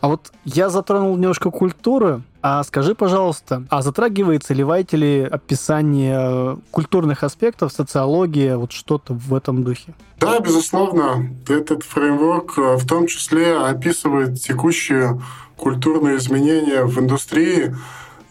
А 0.00 0.08
вот 0.08 0.32
я 0.44 0.68
затронул 0.68 1.16
немножко 1.16 1.50
культуры. 1.50 2.22
А 2.40 2.62
скажи, 2.62 2.94
пожалуйста, 2.94 3.64
а 3.68 3.82
затрагивается 3.82 4.54
ли 4.54 4.62
в 4.62 4.70
Айтеле 4.70 5.26
описание 5.26 6.58
культурных 6.70 7.24
аспектов, 7.24 7.72
социология, 7.72 8.56
вот 8.56 8.72
что-то 8.72 9.14
в 9.14 9.34
этом 9.34 9.64
духе? 9.64 9.94
Да, 10.20 10.38
безусловно. 10.38 11.30
Этот 11.48 11.82
фреймворк 11.82 12.58
э, 12.58 12.76
в 12.76 12.86
том 12.86 13.06
числе 13.06 13.56
описывает 13.56 14.40
текущие 14.40 15.20
культурные 15.56 16.16
изменения 16.18 16.84
в 16.84 16.98
индустрии 16.98 17.74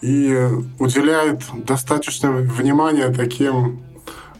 и 0.01 0.47
уделяет 0.79 1.43
достаточно 1.53 2.31
внимания 2.31 3.09
таким 3.09 3.83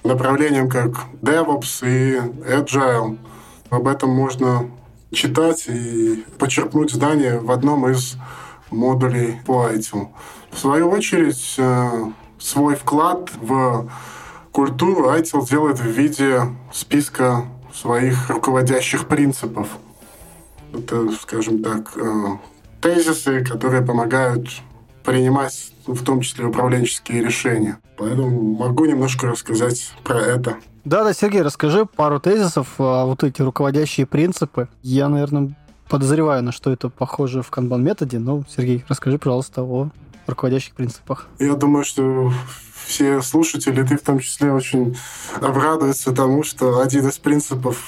направлениям, 0.03 0.69
как 0.69 0.91
DevOps 1.21 1.79
и 1.83 2.17
Agile. 2.49 3.17
Об 3.69 3.87
этом 3.87 4.11
можно 4.11 4.69
читать 5.11 5.65
и 5.67 6.25
почерпнуть 6.37 6.91
здание 6.91 7.39
в 7.39 7.51
одном 7.51 7.89
из 7.89 8.17
модулей 8.69 9.39
по 9.45 9.69
ITIL. 9.69 10.09
В 10.51 10.59
свою 10.59 10.89
очередь, 10.89 11.55
э, 11.57 12.11
свой 12.39 12.75
вклад 12.75 13.31
в 13.41 13.89
культуру 14.51 15.09
ITIL 15.09 15.47
делает 15.47 15.79
в 15.79 15.85
виде 15.85 16.41
списка 16.73 17.45
своих 17.73 18.29
руководящих 18.29 19.07
принципов. 19.07 19.69
Это, 20.73 21.11
скажем 21.11 21.63
так, 21.63 21.93
э, 21.95 22.37
тезисы, 22.81 23.43
которые 23.43 23.81
помогают 23.83 24.49
принимать 25.03 25.71
в 25.85 26.03
том 26.03 26.21
числе 26.21 26.45
управленческие 26.45 27.23
решения. 27.23 27.79
Поэтому 27.97 28.55
могу 28.55 28.85
немножко 28.85 29.27
рассказать 29.27 29.93
про 30.03 30.19
это. 30.19 30.57
Да, 30.87 31.03
да, 31.03 31.11
Сергей, 31.11 31.41
расскажи 31.41 31.85
пару 31.85 32.17
тезисов, 32.21 32.75
а, 32.77 33.03
вот 33.03 33.21
эти 33.21 33.41
руководящие 33.41 34.05
принципы. 34.05 34.69
Я, 34.83 35.09
наверное, 35.09 35.53
подозреваю, 35.89 36.41
на 36.43 36.53
что 36.53 36.71
это 36.71 36.87
похоже 36.87 37.41
в 37.41 37.49
канбан-методе, 37.49 38.19
но, 38.19 38.45
Сергей, 38.47 38.85
расскажи, 38.87 39.17
пожалуйста, 39.17 39.63
о 39.63 39.89
руководящих 40.27 40.75
принципах. 40.75 41.27
Я 41.39 41.55
думаю, 41.55 41.83
что 41.83 42.31
все 42.85 43.21
слушатели, 43.21 43.83
ты 43.83 43.97
в 43.97 44.01
том 44.01 44.19
числе, 44.19 44.53
очень 44.53 44.97
обрадуются 45.41 46.13
тому, 46.13 46.43
что 46.43 46.79
один 46.79 47.05
из 47.09 47.17
принципов 47.17 47.83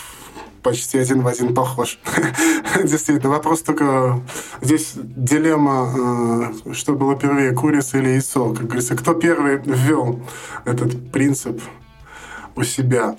почти 0.61 0.97
один 0.97 1.21
в 1.21 1.27
один 1.27 1.53
похож. 1.55 1.99
Действительно, 2.83 3.29
вопрос 3.29 3.61
только... 3.61 4.19
Здесь 4.59 4.91
дилемма, 4.95 6.51
э, 6.67 6.73
что 6.73 6.95
было 6.95 7.15
первее, 7.15 7.53
курица 7.53 7.97
или 7.97 8.09
яйцо. 8.09 8.53
Как 8.53 8.65
говорится, 8.65 8.97
кто 8.97 9.13
первый 9.13 9.61
ввел 9.63 10.19
этот 10.65 11.13
принцип 11.13 11.61
у 12.59 12.63
себя. 12.63 13.15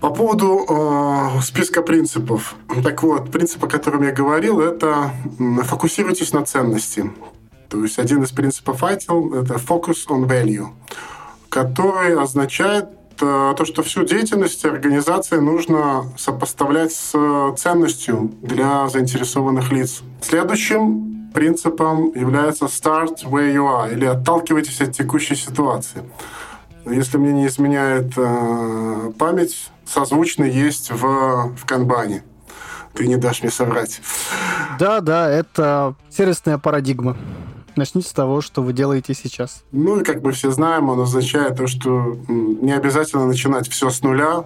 По 0.00 0.10
поводу 0.10 0.64
э, 0.68 1.40
списка 1.42 1.82
принципов. 1.82 2.54
Так 2.84 3.02
вот, 3.02 3.30
принцип, 3.30 3.64
о 3.64 3.66
котором 3.66 4.02
я 4.02 4.12
говорил, 4.12 4.60
это 4.60 5.10
фокусируйтесь 5.64 6.32
на 6.32 6.44
ценности. 6.44 7.10
То 7.68 7.82
есть 7.82 7.98
один 7.98 8.22
из 8.22 8.30
принципов 8.30 8.82
ITIL– 8.82 9.42
это 9.42 9.54
focus 9.54 10.06
on 10.08 10.28
value, 10.28 10.68
который 11.48 12.16
означает 12.16 12.88
э, 13.20 13.54
то, 13.56 13.64
что 13.64 13.82
всю 13.82 14.04
деятельность 14.04 14.64
организации 14.64 15.38
нужно 15.38 16.04
сопоставлять 16.16 16.92
с 16.92 17.54
ценностью 17.56 18.32
для 18.42 18.88
заинтересованных 18.88 19.72
лиц. 19.72 20.02
Следующим 20.20 21.30
принципом 21.34 22.12
является 22.14 22.66
start 22.66 23.24
where 23.24 23.52
you 23.52 23.66
are, 23.66 23.92
или 23.92 24.04
отталкивайтесь 24.04 24.80
от 24.80 24.92
текущей 24.92 25.34
ситуации. 25.34 26.02
Если 26.86 27.18
мне 27.18 27.32
не 27.32 27.46
изменяет 27.48 28.12
э, 28.16 29.12
память, 29.18 29.70
созвучно 29.84 30.44
есть 30.44 30.90
в, 30.90 31.54
в 31.56 31.64
канбане. 31.66 32.22
Ты 32.94 33.08
не 33.08 33.16
дашь 33.16 33.42
мне 33.42 33.50
соврать. 33.50 34.00
Да, 34.78 35.00
да, 35.00 35.28
это 35.28 35.94
сервисная 36.10 36.58
парадигма. 36.58 37.16
Начните 37.74 38.08
с 38.08 38.12
того, 38.12 38.40
что 38.40 38.62
вы 38.62 38.72
делаете 38.72 39.14
сейчас. 39.14 39.64
Ну 39.72 40.00
и 40.00 40.04
как 40.04 40.22
мы 40.22 40.32
все 40.32 40.50
знаем, 40.50 40.88
он 40.88 41.00
означает 41.00 41.56
то, 41.56 41.66
что 41.66 42.16
не 42.28 42.72
обязательно 42.72 43.26
начинать 43.26 43.68
все 43.68 43.90
с 43.90 44.02
нуля, 44.02 44.44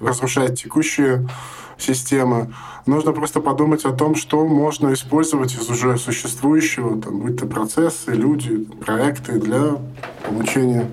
разрушать 0.00 0.62
текущие 0.62 1.28
системы. 1.76 2.54
Нужно 2.86 3.12
просто 3.12 3.40
подумать 3.40 3.84
о 3.84 3.92
том, 3.92 4.14
что 4.14 4.46
можно 4.46 4.92
использовать 4.92 5.54
из 5.54 5.68
уже 5.68 5.98
существующего, 5.98 7.00
там, 7.00 7.20
будь 7.20 7.38
то 7.38 7.46
процессы, 7.46 8.12
люди, 8.12 8.64
проекты 8.84 9.32
для 9.32 9.76
получения 10.24 10.88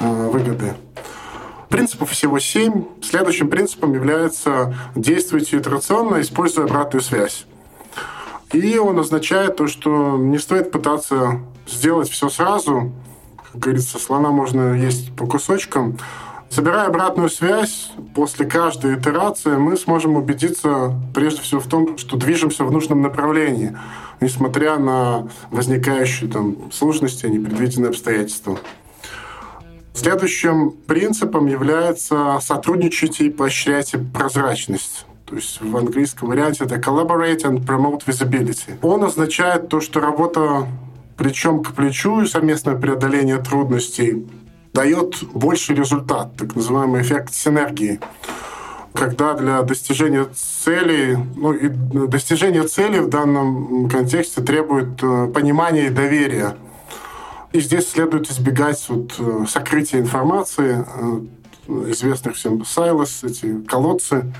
выгоды. 0.00 0.74
Принципов 1.68 2.10
всего 2.10 2.40
семь. 2.40 2.84
Следующим 3.00 3.48
принципом 3.48 3.94
является 3.94 4.74
действуйте 4.96 5.58
итерационно, 5.58 6.20
используя 6.20 6.64
обратную 6.64 7.02
связь. 7.02 7.46
И 8.52 8.76
он 8.78 8.98
означает 8.98 9.56
то, 9.56 9.68
что 9.68 10.16
не 10.16 10.38
стоит 10.38 10.72
пытаться 10.72 11.40
сделать 11.68 12.10
все 12.10 12.28
сразу. 12.28 12.92
Как 13.52 13.60
говорится, 13.60 13.98
слона 13.98 14.30
можно 14.30 14.74
есть 14.74 15.14
по 15.14 15.26
кусочкам. 15.26 15.96
Собирая 16.50 16.88
обратную 16.88 17.30
связь, 17.30 17.92
после 18.12 18.44
каждой 18.44 18.98
итерации 18.98 19.56
мы 19.56 19.76
сможем 19.76 20.16
убедиться 20.16 20.92
прежде 21.14 21.42
всего 21.42 21.60
в 21.60 21.68
том, 21.68 21.96
что 21.96 22.16
движемся 22.16 22.64
в 22.64 22.72
нужном 22.72 23.02
направлении, 23.02 23.76
несмотря 24.20 24.76
на 24.76 25.28
возникающие 25.52 26.28
там 26.28 26.72
сложности, 26.72 27.26
непредвиденные 27.26 27.90
обстоятельства. 27.90 28.58
Следующим 29.94 30.70
принципом 30.86 31.46
является 31.46 32.38
сотрудничать 32.40 33.20
и 33.20 33.30
поощрять 33.30 33.94
прозрачность. 34.14 35.06
То 35.26 35.36
есть 35.36 35.60
в 35.60 35.76
английском 35.76 36.28
варианте 36.28 36.64
это 36.64 36.76
collaborate 36.76 37.42
and 37.42 37.64
promote 37.64 38.04
visibility. 38.06 38.78
Он 38.82 39.04
означает 39.04 39.68
то, 39.68 39.80
что 39.80 40.00
работа 40.00 40.66
плечом 41.16 41.62
к 41.62 41.72
плечу 41.74 42.22
и 42.22 42.26
совместное 42.26 42.76
преодоление 42.76 43.38
трудностей 43.38 44.26
дает 44.72 45.22
больший 45.34 45.76
результат, 45.76 46.36
так 46.36 46.56
называемый 46.56 47.02
эффект 47.02 47.34
синергии 47.34 48.00
когда 48.92 49.34
для 49.34 49.62
достижения 49.62 50.26
цели, 50.34 51.16
ну, 51.36 51.52
и 51.52 51.68
достижение 51.68 52.64
цели 52.64 52.98
в 52.98 53.08
данном 53.08 53.88
контексте 53.88 54.42
требует 54.42 55.02
э, 55.02 55.30
понимания 55.32 55.86
и 55.86 55.90
доверия. 55.90 56.56
И 57.52 57.60
здесь 57.60 57.90
следует 57.90 58.30
избегать 58.30 58.84
вот 58.88 59.14
э, 59.18 59.44
сокрытия 59.48 60.00
информации, 60.00 60.84
э, 60.86 61.90
известных 61.90 62.36
всем 62.36 62.64
silos, 62.64 63.24
эти 63.24 63.60
колодцы, 63.62 64.32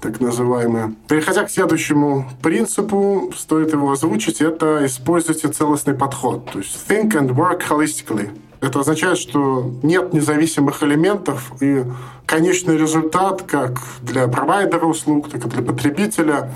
так 0.00 0.20
называемые. 0.20 0.94
Переходя 1.08 1.44
к 1.44 1.50
следующему 1.50 2.28
принципу, 2.42 3.32
стоит 3.36 3.72
его 3.72 3.92
озвучить, 3.92 4.40
это 4.40 4.84
используйте 4.84 5.48
целостный 5.48 5.94
подход. 5.94 6.50
То 6.50 6.58
есть 6.58 6.76
think 6.88 7.12
and 7.12 7.28
work 7.34 7.62
holistically. 7.68 8.30
Это 8.60 8.80
означает, 8.80 9.18
что 9.18 9.72
нет 9.82 10.12
независимых 10.12 10.82
элементов, 10.82 11.52
и 11.60 11.84
конечный 12.26 12.76
результат, 12.76 13.42
как 13.42 13.78
для 14.02 14.26
провайдера 14.28 14.84
услуг, 14.84 15.30
так 15.30 15.46
и 15.46 15.48
для 15.48 15.62
потребителя, 15.62 16.50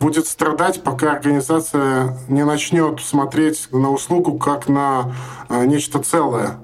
будет 0.00 0.26
страдать, 0.26 0.82
пока 0.82 1.12
организация 1.12 2.16
не 2.28 2.44
начнет 2.44 3.00
смотреть 3.00 3.68
на 3.72 3.90
услугу 3.90 4.38
как 4.38 4.68
на 4.68 5.14
э, 5.48 5.64
нечто 5.66 5.98
целое, 6.00 6.58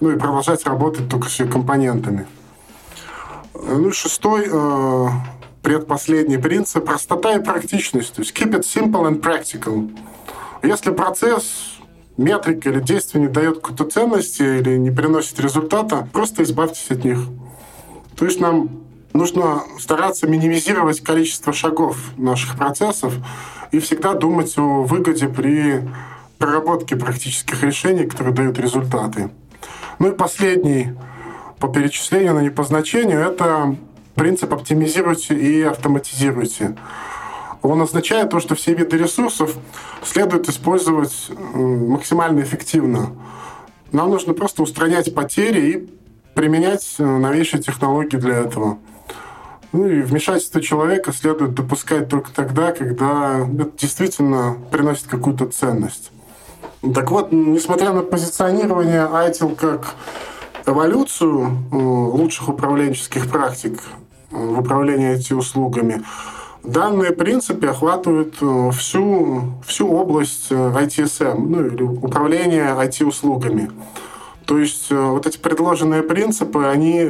ну 0.00 0.10
и 0.10 0.18
продолжать 0.18 0.64
работать 0.66 1.08
только 1.08 1.28
с 1.28 1.38
ее 1.40 1.48
компонентами. 1.48 2.26
Ну 3.54 3.88
и 3.88 3.92
шестой, 3.92 4.48
э, 4.50 5.08
предпоследний 5.62 6.38
принцип– 6.38 6.84
простота 6.86 7.34
и 7.34 7.42
практичность. 7.42 8.14
То 8.14 8.22
есть 8.22 8.36
keep 8.36 8.52
it 8.52 8.62
simple 8.62 9.10
and 9.10 9.20
practical. 9.20 9.90
Если 10.62 10.92
процесс 10.92 11.76
метрика 12.16 12.70
или 12.70 12.80
действие 12.80 13.22
не 13.22 13.28
дает 13.28 13.60
какой-то 13.60 13.84
ценности 13.84 14.42
или 14.42 14.76
не 14.76 14.90
приносит 14.90 15.38
результата, 15.40 16.08
просто 16.12 16.42
избавьтесь 16.44 16.90
от 16.90 17.04
них. 17.04 17.18
То 18.16 18.24
есть 18.24 18.40
нам 18.40 18.85
нужно 19.16 19.62
стараться 19.78 20.26
минимизировать 20.26 21.00
количество 21.02 21.52
шагов 21.52 21.96
наших 22.16 22.56
процессов 22.56 23.14
и 23.72 23.78
всегда 23.78 24.14
думать 24.14 24.56
о 24.58 24.82
выгоде 24.82 25.28
при 25.28 25.82
проработке 26.38 26.96
практических 26.96 27.62
решений, 27.62 28.06
которые 28.06 28.34
дают 28.34 28.58
результаты. 28.58 29.30
Ну 29.98 30.08
и 30.08 30.12
последний 30.12 30.92
по 31.58 31.68
перечислению, 31.68 32.34
но 32.34 32.40
не 32.42 32.50
по 32.50 32.64
значению, 32.64 33.20
это 33.20 33.76
принцип 34.14 34.52
оптимизируйте 34.52 35.34
и 35.34 35.62
автоматизируйте. 35.62 36.76
Он 37.62 37.80
означает 37.82 38.30
то, 38.30 38.40
что 38.40 38.54
все 38.54 38.74
виды 38.74 38.96
ресурсов 38.98 39.56
следует 40.04 40.48
использовать 40.48 41.30
максимально 41.54 42.40
эффективно. 42.40 43.12
Нам 43.92 44.10
нужно 44.10 44.34
просто 44.34 44.62
устранять 44.62 45.14
потери 45.14 45.60
и 45.70 45.90
применять 46.36 46.94
э, 46.98 47.04
новейшие 47.04 47.60
технологии 47.60 48.16
для 48.16 48.36
этого. 48.36 48.78
Ну 49.72 49.88
и 49.88 50.02
вмешательство 50.02 50.62
человека 50.62 51.12
следует 51.12 51.54
допускать 51.54 52.08
только 52.08 52.32
тогда, 52.32 52.70
когда 52.70 53.40
это 53.40 53.70
действительно 53.76 54.56
приносит 54.70 55.08
какую-то 55.08 55.46
ценность. 55.46 56.12
Так 56.94 57.10
вот, 57.10 57.32
несмотря 57.32 57.92
на 57.92 58.02
позиционирование 58.02 59.08
ITIL 59.08 59.56
как 59.56 59.94
эволюцию 60.66 61.48
э, 61.72 61.76
лучших 61.76 62.50
управленческих 62.50 63.28
практик 63.28 63.80
э, 64.30 64.36
в 64.36 64.60
управлении 64.60 65.14
эти 65.14 65.32
услугами, 65.32 66.04
Данные 66.66 67.12
принципы 67.12 67.68
охватывают 67.68 68.34
всю, 68.74 69.52
всю 69.64 69.88
область 69.88 70.50
ITSM, 70.50 71.24
э, 71.24 71.34
ну 71.38 71.64
или 71.64 71.82
управления 71.84 72.74
IT-услугами. 72.74 73.70
То 74.46 74.58
есть 74.58 74.86
э, 74.90 74.94
вот 74.94 75.26
эти 75.26 75.38
предложенные 75.38 76.02
принципы, 76.02 76.64
они 76.64 77.02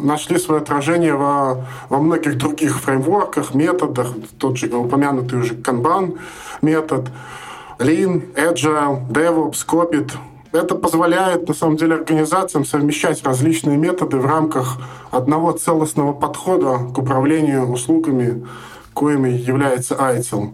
нашли 0.00 0.38
свое 0.38 0.60
отражение 0.60 1.14
во, 1.14 1.66
во 1.88 1.98
многих 1.98 2.36
других 2.36 2.80
фреймворках, 2.80 3.54
методах, 3.54 4.08
тот 4.38 4.58
же 4.58 4.66
упомянутый 4.68 5.40
уже 5.40 5.54
Kanban 5.54 6.18
метод, 6.62 7.08
Lean, 7.78 8.34
Agile, 8.34 9.08
DevOps, 9.08 9.66
Copit. 9.66 10.12
Это 10.52 10.74
позволяет, 10.74 11.48
на 11.48 11.54
самом 11.54 11.76
деле, 11.76 11.94
организациям 11.94 12.64
совмещать 12.64 13.24
различные 13.24 13.78
методы 13.78 14.18
в 14.18 14.26
рамках 14.26 14.78
одного 15.10 15.52
целостного 15.52 16.12
подхода 16.12 16.78
к 16.92 16.98
управлению 16.98 17.70
услугами 17.70 18.46
коими 18.92 19.30
является 19.30 19.94
ITIL. 19.94 20.50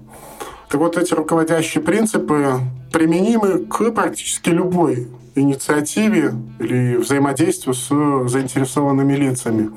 Так 0.68 0.80
вот, 0.80 0.96
эти 0.96 1.14
руководящие 1.14 1.82
принципы 1.82 2.60
применимы 2.92 3.66
к 3.66 3.90
практически 3.92 4.50
любой 4.50 5.08
инициативе 5.34 6.32
или 6.58 6.96
взаимодействию 6.96 7.74
с 7.74 7.88
заинтересованными 8.28 9.14
лицами. 9.14 9.70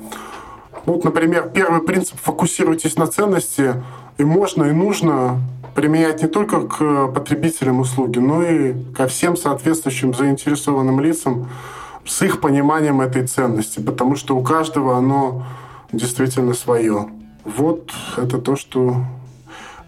Вот, 0.86 1.04
например, 1.04 1.50
первый 1.54 1.82
принцип 1.82 2.18
«фокусируйтесь 2.20 2.96
на 2.96 3.06
ценности» 3.06 3.74
и 4.18 4.24
можно, 4.24 4.64
и 4.64 4.72
нужно 4.72 5.40
применять 5.74 6.22
не 6.22 6.28
только 6.28 6.62
к 6.62 7.08
потребителям 7.08 7.80
услуги, 7.80 8.18
но 8.18 8.42
и 8.42 8.74
ко 8.94 9.06
всем 9.06 9.36
соответствующим 9.36 10.14
заинтересованным 10.14 11.00
лицам 11.00 11.48
с 12.04 12.22
их 12.22 12.40
пониманием 12.40 13.00
этой 13.00 13.26
ценности, 13.26 13.80
потому 13.80 14.16
что 14.16 14.36
у 14.36 14.42
каждого 14.42 14.96
оно 14.96 15.44
действительно 15.92 16.54
свое. 16.54 17.08
Вот 17.44 17.92
это 18.16 18.38
то, 18.38 18.56
что 18.56 19.04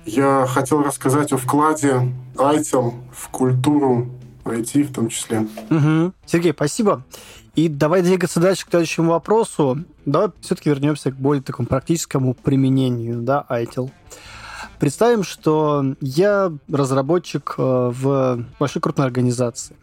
я 0.07 0.47
хотел 0.47 0.83
рассказать 0.83 1.33
о 1.33 1.37
вкладе 1.37 2.13
ITEL 2.35 2.95
в 3.13 3.29
культуру 3.29 4.09
IT 4.45 4.85
в 4.85 4.93
том 4.93 5.09
числе. 5.09 5.47
Угу. 5.71 6.13
Сергей, 6.27 6.53
спасибо. 6.53 7.05
И 7.55 7.69
давай 7.69 8.03
двигаться 8.03 8.41
дальше 8.41 8.67
к 8.67 8.71
следующему 8.71 9.11
вопросу. 9.11 9.85
Давай 10.07 10.31
все-таки 10.41 10.71
вернемся 10.71 11.11
к 11.11 11.17
более 11.17 11.43
такому 11.43 11.69
практическому 11.69 12.35
применению 12.35 13.23
да, 13.23 13.45
ITIL. 13.49 13.91
Представим, 14.79 15.23
что 15.23 15.95
я 16.01 16.53
разработчик 16.69 17.55
э, 17.57 17.63
в 17.95 18.45
большой 18.59 18.83
крупной 18.83 19.07
организации 19.07 19.77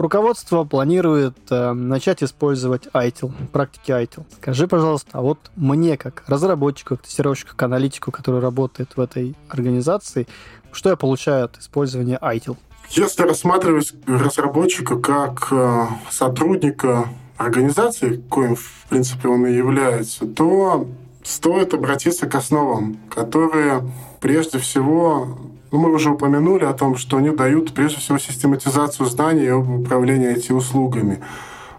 руководство 0.00 0.64
планирует 0.64 1.36
э, 1.50 1.72
начать 1.72 2.22
использовать 2.22 2.86
ITIL, 2.86 3.32
практики 3.52 3.90
ITIL. 3.90 4.24
Скажи, 4.40 4.66
пожалуйста, 4.66 5.10
а 5.12 5.20
вот 5.20 5.38
мне, 5.56 5.96
как 5.96 6.24
разработчику, 6.26 6.96
тестировщику, 6.96 7.50
как 7.50 7.62
аналитику, 7.64 8.10
который 8.10 8.40
работает 8.40 8.96
в 8.96 9.00
этой 9.00 9.36
организации, 9.48 10.26
что 10.72 10.90
я 10.90 10.96
получаю 10.96 11.46
от 11.46 11.58
использования 11.58 12.18
ITIL? 12.20 12.56
Если 12.90 13.22
рассматривать 13.22 13.92
разработчика 14.06 14.98
как 14.98 15.48
э, 15.52 15.86
сотрудника 16.10 17.08
организации, 17.36 18.22
коим, 18.28 18.56
в 18.56 18.86
принципе, 18.88 19.28
он 19.28 19.46
и 19.46 19.54
является, 19.54 20.26
то 20.26 20.88
стоит 21.22 21.74
обратиться 21.74 22.26
к 22.26 22.34
основам, 22.34 22.96
которые 23.08 23.88
прежде 24.20 24.58
всего 24.58 25.38
мы 25.78 25.92
уже 25.92 26.10
упомянули 26.10 26.64
о 26.64 26.72
том, 26.72 26.96
что 26.96 27.18
они 27.18 27.30
дают 27.30 27.72
прежде 27.72 27.98
всего 27.98 28.18
систематизацию 28.18 29.06
знаний 29.06 29.48
об 29.48 29.68
управлении 29.70 30.34
IT-услугами. 30.34 31.22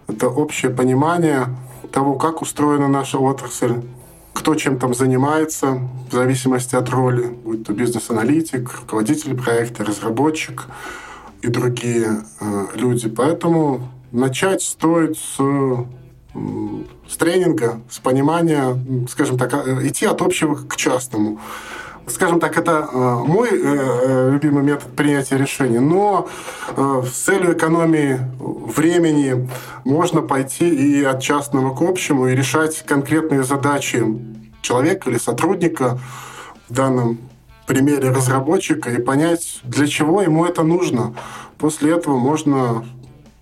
Это 0.08 0.28
общее 0.28 0.70
понимание 0.70 1.46
того, 1.92 2.14
как 2.14 2.42
устроена 2.42 2.88
наша 2.88 3.18
отрасль, 3.18 3.82
кто 4.32 4.54
чем 4.54 4.78
там 4.78 4.94
занимается, 4.94 5.78
в 6.10 6.14
зависимости 6.14 6.74
от 6.74 6.88
роли, 6.88 7.26
будь 7.26 7.66
то 7.66 7.72
бизнес-аналитик, 7.72 8.80
руководитель 8.80 9.36
проекта, 9.36 9.84
разработчик 9.84 10.66
и 11.42 11.48
другие 11.48 12.22
э, 12.40 12.66
люди. 12.74 13.08
Поэтому 13.10 13.88
начать 14.10 14.62
стоит 14.62 15.18
с, 15.18 15.36
с 17.08 17.16
тренинга, 17.18 17.80
с 17.90 17.98
понимания, 17.98 18.74
скажем 19.10 19.36
так, 19.36 19.52
э, 19.54 19.86
идти 19.86 20.06
от 20.06 20.22
общего 20.22 20.54
к 20.54 20.76
частному 20.76 21.38
скажем 22.06 22.40
так, 22.40 22.56
это 22.58 22.88
э, 22.92 23.14
мой 23.24 23.50
э, 23.50 23.54
э, 23.54 24.30
любимый 24.32 24.62
метод 24.62 24.94
принятия 24.94 25.36
решений, 25.36 25.78
но 25.78 26.28
с 26.76 27.10
целью 27.10 27.52
экономии 27.52 28.18
времени 28.38 29.48
можно 29.84 30.22
пойти 30.22 30.68
и 30.68 31.04
от 31.04 31.20
частного 31.20 31.74
к 31.74 31.82
общему 31.82 32.28
и 32.28 32.34
решать 32.34 32.82
конкретные 32.86 33.44
задачи 33.44 34.04
человека 34.62 35.10
или 35.10 35.18
сотрудника, 35.18 35.98
в 36.68 36.74
данном 36.74 37.18
примере 37.66 38.10
разработчика, 38.10 38.90
и 38.90 39.00
понять, 39.00 39.60
для 39.64 39.86
чего 39.86 40.22
ему 40.22 40.44
это 40.44 40.62
нужно. 40.62 41.14
После 41.58 41.92
этого 41.92 42.16
можно 42.16 42.84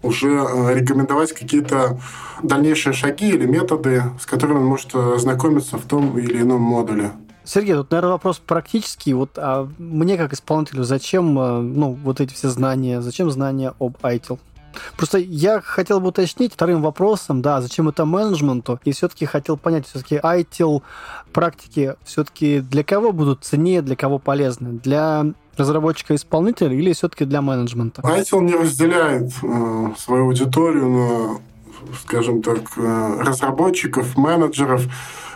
уже 0.03 0.29
рекомендовать 0.75 1.33
какие-то 1.33 2.01
дальнейшие 2.43 2.93
шаги 2.93 3.29
или 3.29 3.47
методы, 3.47 4.03
с 4.21 4.27
которыми 4.27 4.59
он 4.59 4.67
может 4.67 4.95
ознакомиться 4.95 5.77
в 5.77 5.83
том 5.83 6.19
или 6.19 6.41
ином 6.41 6.63
модуле. 6.63 7.13
Сергей, 7.45 7.75
тут, 7.75 7.91
наверное, 7.91 8.13
вопрос 8.13 8.39
практический. 8.39 9.15
Вот 9.15 9.31
а 9.37 9.69
мне, 9.79 10.17
как 10.17 10.33
исполнителю, 10.33 10.85
зачем 10.85 11.39
э, 11.39 11.61
ну, 11.61 11.93
вот 12.03 12.21
эти 12.21 12.35
все 12.35 12.49
знания, 12.49 13.01
зачем 13.01 13.31
знания 13.31 13.75
об 13.79 13.97
ITIL? 14.03 14.39
Просто 14.97 15.19
я 15.19 15.61
хотел 15.61 16.01
бы 16.01 16.09
уточнить 16.09 16.53
вторым 16.53 16.83
вопросом, 16.83 17.43
да, 17.43 17.61
зачем 17.61 17.89
это 17.89 18.05
менеджменту, 18.05 18.79
и 18.85 18.93
все-таки 18.93 19.27
хотел 19.27 19.57
понять, 19.57 19.87
все-таки 19.87 20.17
ITIL 20.17 20.83
практики 21.33 21.97
все-таки 22.05 22.61
для 22.61 22.85
кого 22.85 23.13
будут 23.13 23.45
ценнее, 23.45 23.83
для 23.83 23.97
кого 23.97 24.19
полезны? 24.19 24.73
Для 24.81 25.27
разработчика-исполнителя 25.57 26.75
или 26.75 26.93
все-таки 26.93 27.25
для 27.25 27.43
менеджмента? 27.43 28.03
ITIL 28.03 28.41
не 28.43 28.55
разделяет 28.55 29.33
э, 29.43 29.95
свою 29.99 30.27
аудиторию 30.27 30.89
на, 30.89 31.41
скажем 32.03 32.43
так, 32.43 32.61
э, 32.77 33.23
разработчиков, 33.23 34.17
менеджеров. 34.17 34.87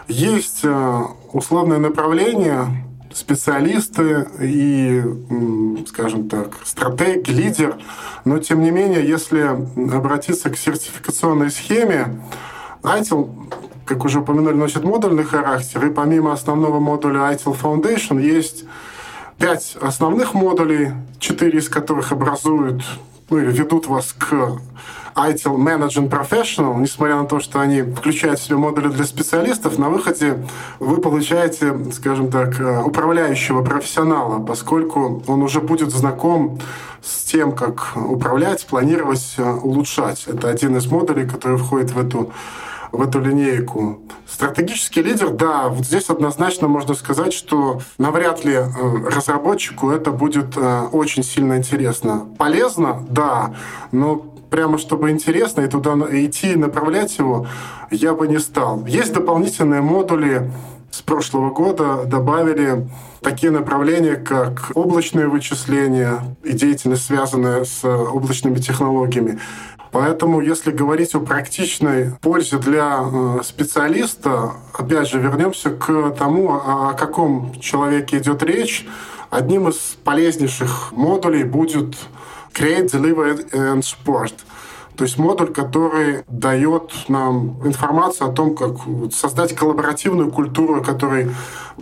Есть 0.09 0.61
э, 0.65 1.03
условное 1.33 1.79
направление, 1.79 2.85
специалисты 3.13 4.27
и, 4.41 5.03
скажем 5.89 6.29
так, 6.29 6.59
стратег, 6.65 7.29
лидер. 7.29 7.77
Но, 8.25 8.39
тем 8.39 8.61
не 8.63 8.71
менее, 8.71 9.07
если 9.07 9.41
обратиться 9.95 10.51
к 10.51 10.57
сертификационной 10.57 11.51
схеме, 11.51 12.21
ITIL, 12.83 13.53
как 13.87 14.05
уже 14.05 14.21
упомянули, 14.21 14.55
носит 14.55 14.85
модульный 14.85 15.25
характер, 15.25 15.87
и 15.87 15.91
помимо 15.91 16.33
основного 16.33 16.81
модуля 16.81 17.33
ITIL 17.33 17.57
Foundation 17.59 18.21
есть 18.21 18.65
пять 19.39 19.77
основных 19.81 20.35
модулей, 20.35 20.91
четыре 21.19 21.61
из 21.61 21.69
которых 21.69 22.13
образуют 22.13 22.83
ну, 23.31 23.39
или 23.39 23.51
ведут 23.51 23.87
вас 23.87 24.13
к 24.13 24.59
ITIL 25.15 25.57
Managing 25.57 26.09
Professional, 26.09 26.79
несмотря 26.81 27.17
на 27.17 27.27
то, 27.27 27.41
что 27.41 27.61
они 27.61 27.83
включают 27.83 28.41
в 28.41 28.45
себя 28.45 28.57
модули 28.57 28.89
для 28.89 29.05
специалистов, 29.05 29.79
на 29.79 29.89
выходе 29.89 30.45
вы 30.81 30.99
получаете, 30.99 31.93
скажем 31.93 32.31
так, 32.31 32.61
э, 32.61 32.83
управляющего 32.83 33.63
профессионала, 33.63 34.45
поскольку 34.45 35.23
он 35.27 35.43
уже 35.43 35.61
будет 35.61 35.91
знаком 35.91 36.59
с 37.03 37.25
тем, 37.25 37.53
как 37.53 37.93
управлять, 37.97 38.67
планировать, 38.67 39.35
э, 39.37 39.53
улучшать. 39.53 40.25
Это 40.27 40.49
один 40.49 40.77
из 40.77 40.87
модулей, 40.87 41.29
который 41.29 41.59
входит 41.59 41.93
в 41.93 41.99
эту 41.99 42.33
в 42.91 43.03
эту 43.03 43.19
линейку. 43.19 43.99
Стратегический 44.25 45.03
лидер, 45.03 45.31
да, 45.31 45.69
вот 45.69 45.85
здесь 45.85 46.11
однозначно 46.11 46.69
можно 46.69 46.95
сказать, 46.95 47.33
что 47.33 47.81
навряд 47.99 48.45
ли 48.45 48.55
э, 48.55 48.65
разработчику 49.09 49.91
это 49.91 50.13
будет 50.13 50.57
очень 50.93 51.25
сильно 51.25 51.57
интересно. 51.57 52.29
Полезно, 52.39 53.05
да, 53.11 53.57
но 53.91 54.34
прямо 54.51 54.79
чтобы 54.79 55.11
интересно 55.11 55.63
и 55.63 55.69
туда 55.69 55.95
идти 56.11 56.53
и 56.53 56.57
направлять 56.57 57.19
его, 57.19 57.47
я 57.91 58.15
бы 58.15 58.29
не 58.29 58.39
стал. 58.39 58.87
Есть 58.87 59.13
дополнительные 59.13 59.81
модули, 59.81 60.51
с 60.95 61.03
прошлого 61.03 61.51
года 61.51 62.05
добавили 62.05 62.87
такие 63.21 63.51
направления, 63.51 64.15
как 64.15 64.71
облачные 64.75 65.27
вычисления 65.27 66.37
и 66.45 66.53
деятельность, 66.53 67.07
связанная 67.07 67.65
с 67.65 67.85
облачными 67.85 68.59
технологиями. 68.59 69.41
Поэтому, 69.91 70.41
если 70.41 70.71
говорить 70.71 71.15
о 71.15 71.21
практичной 71.21 72.13
пользе 72.21 72.59
для 72.59 73.01
э, 73.01 73.41
специалиста, 73.45 74.55
опять 74.73 75.09
же, 75.09 75.21
вернемся 75.21 75.71
к 75.71 76.11
тому, 76.19 76.53
о 76.53 76.95
каком 76.95 77.53
человеке 77.61 78.19
идет 78.19 78.43
речь. 78.43 78.87
Одним 79.31 79.69
из 79.69 79.97
полезнейших 80.05 80.93
модулей 80.93 81.43
будет 81.43 81.97
Create, 82.55 82.87
Deliver 82.87 83.51
and 83.51 83.83
Support. 83.83 84.35
То 84.97 85.03
есть 85.03 85.19
модуль, 85.19 85.53
который 85.53 86.23
дает 86.29 86.93
нам 87.09 87.61
информацию 87.67 88.31
о 88.31 88.33
том, 88.33 88.55
как 88.55 88.77
создать 89.13 89.55
коллаборативную 89.55 90.31
культуру, 90.31 90.81
о 90.81 90.85
которой 90.85 91.33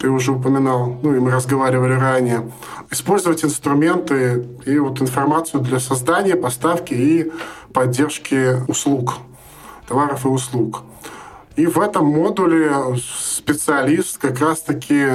ты 0.01 0.09
уже 0.09 0.33
упоминал, 0.33 0.97
ну 1.03 1.15
и 1.15 1.21
мы 1.21 1.31
разговаривали 1.31 1.93
ранее. 1.93 2.51
Использовать 2.91 3.45
инструменты 3.45 4.47
и 4.65 4.79
вот 4.79 5.03
информацию 5.03 5.63
для 5.63 5.79
создания, 5.79 6.37
поставки 6.37 6.95
и 6.95 7.31
поддержки 7.75 8.65
услуг, 8.67 9.17
товаров 9.87 10.25
и 10.25 10.29
услуг. 10.29 10.83
И 11.57 11.67
в 11.67 11.79
этом 11.79 12.07
модуле 12.07 12.73
специалист 12.97 14.17
как 14.17 14.41
раз-таки 14.41 15.07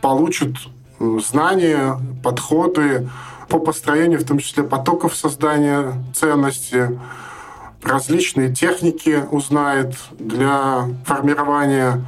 получит 0.00 0.54
знания, 1.00 1.98
подходы, 2.22 3.08
по 3.48 3.58
построению, 3.58 4.20
в 4.20 4.24
том 4.24 4.38
числе 4.38 4.64
потоков 4.64 5.14
создания 5.14 5.92
ценности, 6.14 6.98
различные 7.82 8.52
техники 8.52 9.22
узнает 9.30 9.94
для 10.18 10.88
формирования 11.04 12.04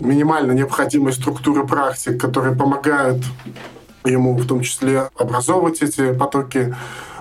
минимально 0.00 0.52
необходимой 0.52 1.12
структуры 1.12 1.66
практик, 1.66 2.20
которые 2.20 2.56
помогают 2.56 3.22
ему 4.04 4.36
в 4.36 4.46
том 4.46 4.62
числе 4.62 5.10
образовывать 5.16 5.82
эти 5.82 6.12
потоки 6.14 6.74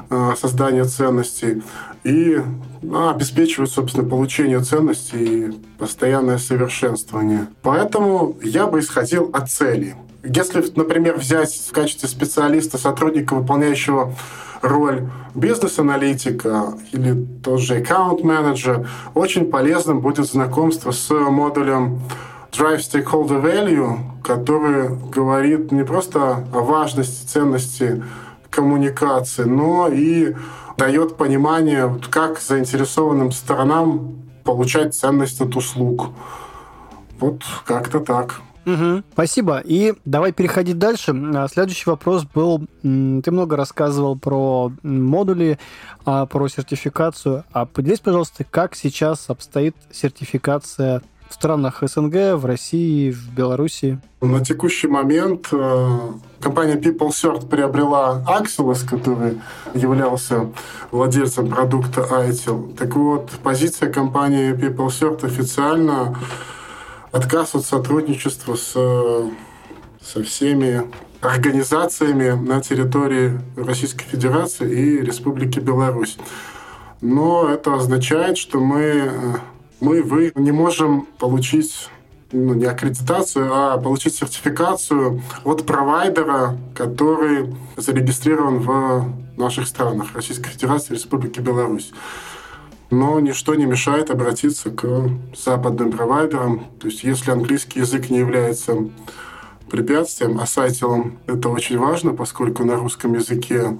э, 0.10 0.34
создания 0.40 0.86
ценностей 0.86 1.62
и 2.06 2.42
ну, 2.82 3.10
обеспечивают, 3.10 3.70
собственно, 3.70 4.08
получение 4.08 4.62
ценностей 4.62 5.48
и 5.48 5.52
постоянное 5.78 6.38
совершенствование. 6.38 7.48
Поэтому 7.62 8.38
я 8.42 8.68
бы 8.68 8.80
исходил 8.80 9.30
от 9.34 9.52
цели– 9.52 9.96
если, 10.24 10.63
например, 10.76 11.17
взять 11.17 11.53
в 11.53 11.72
качестве 11.72 12.09
специалиста 12.09 12.78
сотрудника, 12.78 13.36
выполняющего 13.36 14.13
роль 14.61 15.09
бизнес-аналитика 15.36 16.74
или 16.91 17.26
тот 17.43 17.61
же 17.61 17.78
аккаунт-менеджер, 17.78 18.89
очень 19.13 19.49
полезным 19.49 20.01
будет 20.01 20.26
знакомство 20.26 20.91
с 20.91 21.09
модулем 21.09 22.01
Drive 22.51 22.80
Stakeholder 22.80 23.41
Value, 23.41 23.99
который 24.24 24.89
говорит 24.89 25.72
не 25.72 25.84
просто 25.84 26.45
о 26.53 26.61
важности, 26.61 27.26
ценности 27.26 28.03
коммуникации, 28.49 29.43
но 29.43 29.88
и 29.88 30.36
дает 30.78 31.15
понимание, 31.17 31.99
как 32.09 32.41
заинтересованным 32.41 33.32
сторонам 33.32 34.15
получать 34.43 34.95
ценность 34.95 35.39
от 35.41 35.55
услуг. 35.55 36.07
Вот 37.20 37.43
как-то 37.65 37.99
так. 37.99 38.41
Угу. 38.66 39.03
Спасибо. 39.14 39.62
И 39.64 39.93
давай 40.05 40.32
переходить 40.32 40.78
дальше. 40.78 41.14
А, 41.36 41.47
следующий 41.47 41.89
вопрос 41.89 42.24
был, 42.24 42.68
ты 42.82 43.32
много 43.32 43.55
рассказывал 43.55 44.18
про 44.18 44.72
модули, 44.84 45.57
а, 46.05 46.26
про 46.26 46.47
сертификацию. 46.47 47.43
А 47.51 47.66
поделись, 47.66 47.99
пожалуйста, 47.99 48.45
как 48.49 48.76
сейчас 48.76 49.30
обстоит 49.30 49.76
сертификация 49.91 51.01
в 51.30 51.34
странах 51.36 51.84
СНГ, 51.86 52.36
в 52.36 52.45
России, 52.45 53.12
в 53.12 53.34
Беларуси? 53.34 53.99
На 54.22 54.43
текущий 54.43 54.88
момент 54.88 55.47
э, 55.51 55.97
компания 56.41 56.76
PeopleCert 56.76 57.47
приобрела 57.47 58.24
Axelos, 58.28 58.86
который 58.86 59.39
являлся 59.76 60.49
владельцем 60.91 61.47
продукта 61.47 62.01
ITIL. 62.01 62.76
Так 62.76 62.95
вот, 62.95 63.30
позиция 63.43 63.91
компании 63.91 64.53
PeopleCert 64.53 65.24
официально 65.26 66.18
отказ 67.12 67.55
от 67.55 67.66
сотрудничества 67.66 68.55
с, 68.55 68.74
со 68.74 70.24
всеми 70.24 70.84
организациями 71.22 72.32
на 72.32 72.62
территории 72.62 73.39
Российской 73.57 74.05
Федерации 74.05 74.72
и 74.72 75.01
Республики 75.01 75.60
Беларусь. 75.60 76.18
Но 77.01 77.49
это 77.49 77.76
означает, 77.76 78.38
что 78.38 78.60
мы, 78.60 79.39
мы 79.80 80.01
вы 80.01 80.32
не 80.36 80.51
можем 80.51 81.07
получить 81.18 81.89
ну, 82.32 82.53
не 82.53 82.66
аккредитацию, 82.66 83.49
а 83.51 83.78
получить 83.78 84.16
сертификацию 84.16 85.22
от 85.43 85.66
провайдера, 85.66 86.57
который 86.76 87.55
зарегистрирован 87.76 88.60
в 88.60 89.14
наших 89.38 89.68
странах 89.68 90.14
Российской 90.14 90.49
Федерации 90.49 90.93
и 90.93 90.95
Республики 90.95 91.39
Беларусь 91.39 91.91
но 92.92 93.20
ничто 93.20 93.56
не 93.56 93.66
мешает 93.66 94.10
обратиться 94.10 94.72
к 94.72 95.10
западным 95.36 95.92
провайдерам. 95.92 96.66
То 96.80 96.88
есть 96.88 97.04
если 97.04 97.32
английский 97.32 97.80
язык 97.80 98.10
не 98.10 98.20
является 98.20 98.76
препятствием, 99.70 100.40
а 100.40 100.46
сайтилом 100.46 101.20
это 101.28 101.50
очень 101.50 101.78
важно, 101.78 102.14
поскольку 102.14 102.66
на 102.66 102.76
русском 102.76 103.14
языке 103.14 103.78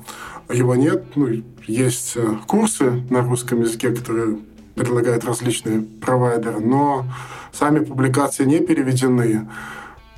его 0.52 0.76
нет. 0.76 1.16
Ну, 1.16 1.28
есть 1.68 2.14
э, 2.16 2.38
курсы 2.48 3.04
на 3.10 3.22
русском 3.22 3.62
языке, 3.62 3.92
которые 3.92 4.38
предлагают 4.76 5.26
различные 5.26 5.82
провайдеры, 5.82 6.60
но 6.60 7.06
сами 7.52 7.84
публикации 7.84 8.46
не 8.46 8.60
переведены. 8.60 9.50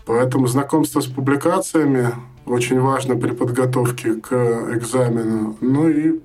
Поэтому 0.06 0.48
знакомство 0.48 1.00
с 1.00 1.08
публикациями 1.08 2.10
очень 2.46 2.80
важно 2.80 3.16
при 3.16 3.32
подготовке 3.32 4.16
к 4.16 4.34
экзамену. 4.74 5.58
Ну 5.62 5.89
и 5.89 6.20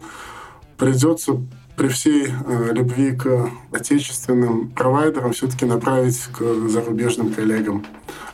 придется 0.77 1.41
при 1.77 1.89
всей 1.89 2.29
э, 2.29 2.72
любви 2.72 3.12
к 3.12 3.51
отечественным 3.72 4.70
провайдерам 4.70 5.33
все-таки 5.33 5.66
направить 5.66 6.18
к 6.33 6.68
зарубежным 6.68 7.33
коллегам. 7.33 7.85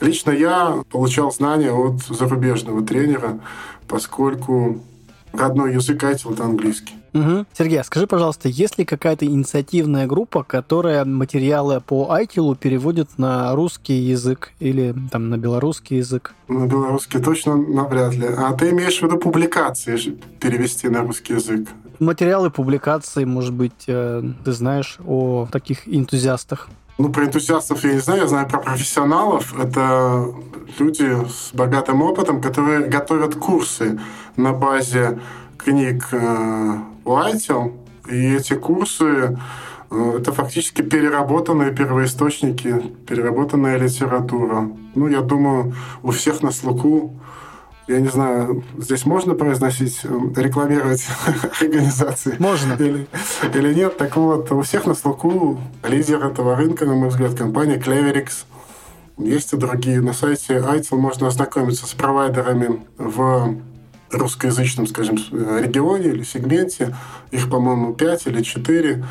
Лично 0.01 0.31
я 0.31 0.83
получал 0.91 1.33
знания 1.33 1.73
от 1.73 2.03
зарубежного 2.03 2.83
тренера, 2.83 3.41
поскольку 3.89 4.81
родной 5.33 5.75
язык 5.75 6.03
ITIL— 6.03 6.33
это 6.35 6.45
английский. 6.45 6.95
Угу. 7.15 7.45
Сергей, 7.53 7.81
а 7.81 7.85
скажи, 7.85 8.07
пожалуйста, 8.07 8.49
есть 8.49 8.79
ли 8.79 8.85
какая-то 8.87 9.27
инициативная 9.27 10.07
группа, 10.07 10.45
которая 10.45 11.05
материалы 11.05 11.81
по 11.81 12.09
ITIL 12.19 12.57
переводит 12.57 13.19
на 13.19 13.55
русский 13.55 13.95
язык 13.95 14.53
или 14.61 14.95
там 15.11 15.29
на 15.29 15.37
белорусский 15.37 15.99
язык? 15.99 16.35
На 16.49 16.67
белорусский 16.67 17.21
точно 17.21 17.57
навряд 17.57 18.15
ли. 18.15 18.27
А 18.27 18.53
ты 18.55 18.71
имеешь 18.71 18.99
в 18.99 19.03
виду 19.03 19.19
публикации 19.19 19.97
перевести 20.41 20.89
на 20.89 21.03
русский 21.03 21.35
язык? 21.35 21.69
Материалы, 22.03 22.51
публикации, 22.51 23.25
может 23.25 23.55
быть, 23.55 23.85
э, 23.87 24.23
ты 24.45 24.53
знаешь 24.53 24.99
о 25.07 25.47
таких 25.51 25.89
энтузиастах? 25.89 26.69
Ну, 26.99 27.11
про 27.11 27.25
энтузиастов 27.25 27.85
я 27.85 27.95
не 27.95 28.01
знаю, 28.01 28.23
я 28.23 28.29
знаю 28.29 28.49
про 28.49 28.59
профессионалов. 28.59 29.59
Это 29.59 30.27
люди 30.79 31.17
с 31.27 31.55
богатым 31.55 32.03
опытом, 32.03 32.41
которые 32.41 32.87
готовят 32.87 33.35
курсы 33.35 33.99
на 34.37 34.53
базе 34.53 35.19
книг 35.57 36.09
Лайтел. 37.05 37.73
Э, 38.09 38.15
И 38.15 38.35
эти 38.35 38.55
курсы 38.55 39.39
э, 39.91 40.19
это 40.19 40.33
фактически 40.33 40.83
переработанные 40.83 41.73
первоисточники, 41.73 42.83
переработанная 43.07 43.79
литература. 43.79 44.71
Ну, 44.95 45.09
я 45.09 45.21
думаю, 45.21 45.75
у 46.03 46.11
всех 46.11 46.43
на 46.43 46.51
слуху 46.51 47.15
я 47.89 48.01
не 48.01 48.09
знаю, 48.09 48.65
здесь 48.79 49.05
можно 49.05 49.35
произносить, 49.35 50.01
э, 50.05 50.09
рекламировать 50.37 51.07
организации? 51.61 52.37
Можно. 52.39 52.75
Или, 52.75 53.07
или 53.55 53.75
нет? 53.75 53.97
Так 53.97 54.17
вот, 54.17 54.51
у 54.53 54.63
всех 54.63 54.87
на 54.87 54.95
слуху 54.95 55.61
лидер 55.83 56.25
этого 56.25 56.57
рынка, 56.57 56.87
на 56.87 56.95
мой 56.95 57.09
взгляд, 57.09 57.35
компания 57.35 57.77
Cleverix. 57.79 58.45
Есть 59.19 59.53
и 59.53 59.57
другие. 59.57 60.01
На 60.01 60.13
сайте 60.13 60.55
ITIL 60.55 60.97
можно 60.97 61.29
ознакомиться 61.29 61.87
с 61.87 61.93
провайдерами 61.93 62.83
в 62.99 63.57
русскоязычном, 64.11 64.87
скажем, 64.87 65.17
регионе 65.17 66.09
или 66.09 66.23
сегменте. 66.23 66.97
Их, 67.31 67.51
по-моему, 67.51 67.95
5 67.95 68.27
или 68.27 68.43
4 68.43 69.05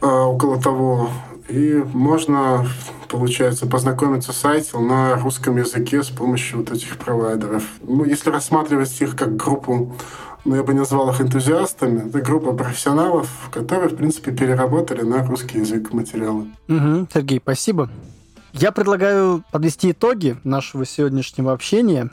около 0.00 0.60
того. 0.60 1.10
И 1.48 1.82
можно, 1.92 2.66
получается, 3.12 3.66
познакомиться 3.66 4.32
с 4.32 4.42
ITIL 4.42 4.80
на 4.80 5.16
русском 5.16 5.58
языке 5.58 6.02
с 6.02 6.08
помощью 6.08 6.60
вот 6.60 6.72
этих 6.72 6.96
провайдеров. 6.96 7.62
Ну, 7.82 8.04
если 8.04 8.30
рассматривать 8.30 8.98
их 9.02 9.14
как 9.16 9.36
группу, 9.36 9.94
ну, 10.46 10.56
я 10.56 10.62
бы 10.62 10.72
не 10.72 10.78
назвал 10.78 11.10
их 11.10 11.20
энтузиастами, 11.20 12.08
это 12.08 12.22
группа 12.22 12.54
профессионалов, 12.54 13.28
которые, 13.52 13.90
в 13.90 13.96
принципе, 13.96 14.32
переработали 14.32 15.02
на 15.02 15.24
русский 15.26 15.58
язык 15.58 15.92
материалы. 15.92 16.46
Угу, 16.68 17.08
Сергей, 17.12 17.38
спасибо. 17.38 17.90
Я 18.54 18.72
предлагаю 18.72 19.44
подвести 19.52 19.90
итоги 19.90 20.38
нашего 20.42 20.86
сегодняшнего 20.86 21.52
общения. 21.52 22.10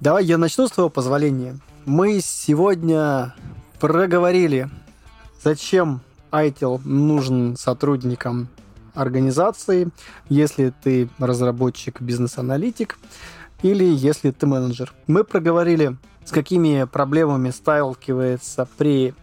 Давай 0.00 0.24
я 0.24 0.38
начну 0.38 0.68
с 0.68 0.70
твоего 0.70 0.88
позволения. 0.88 1.58
Мы 1.84 2.20
сегодня 2.22 3.34
проговорили, 3.78 4.70
зачем 5.44 6.00
ITIL 6.30 6.80
нужен 6.82 7.56
сотрудникам 7.58 8.48
организации, 8.94 9.88
если 10.28 10.72
ты 10.82 11.08
разработчик, 11.18 12.00
бизнес-аналитик 12.00 12.98
или 13.62 13.84
если 13.84 14.30
ты 14.30 14.46
менеджер. 14.46 14.92
Мы 15.06 15.24
проговорили, 15.24 15.96
с 16.24 16.30
какими 16.30 16.84
проблемами 16.84 17.50
сталкивается 17.50 18.68
при 18.76 19.14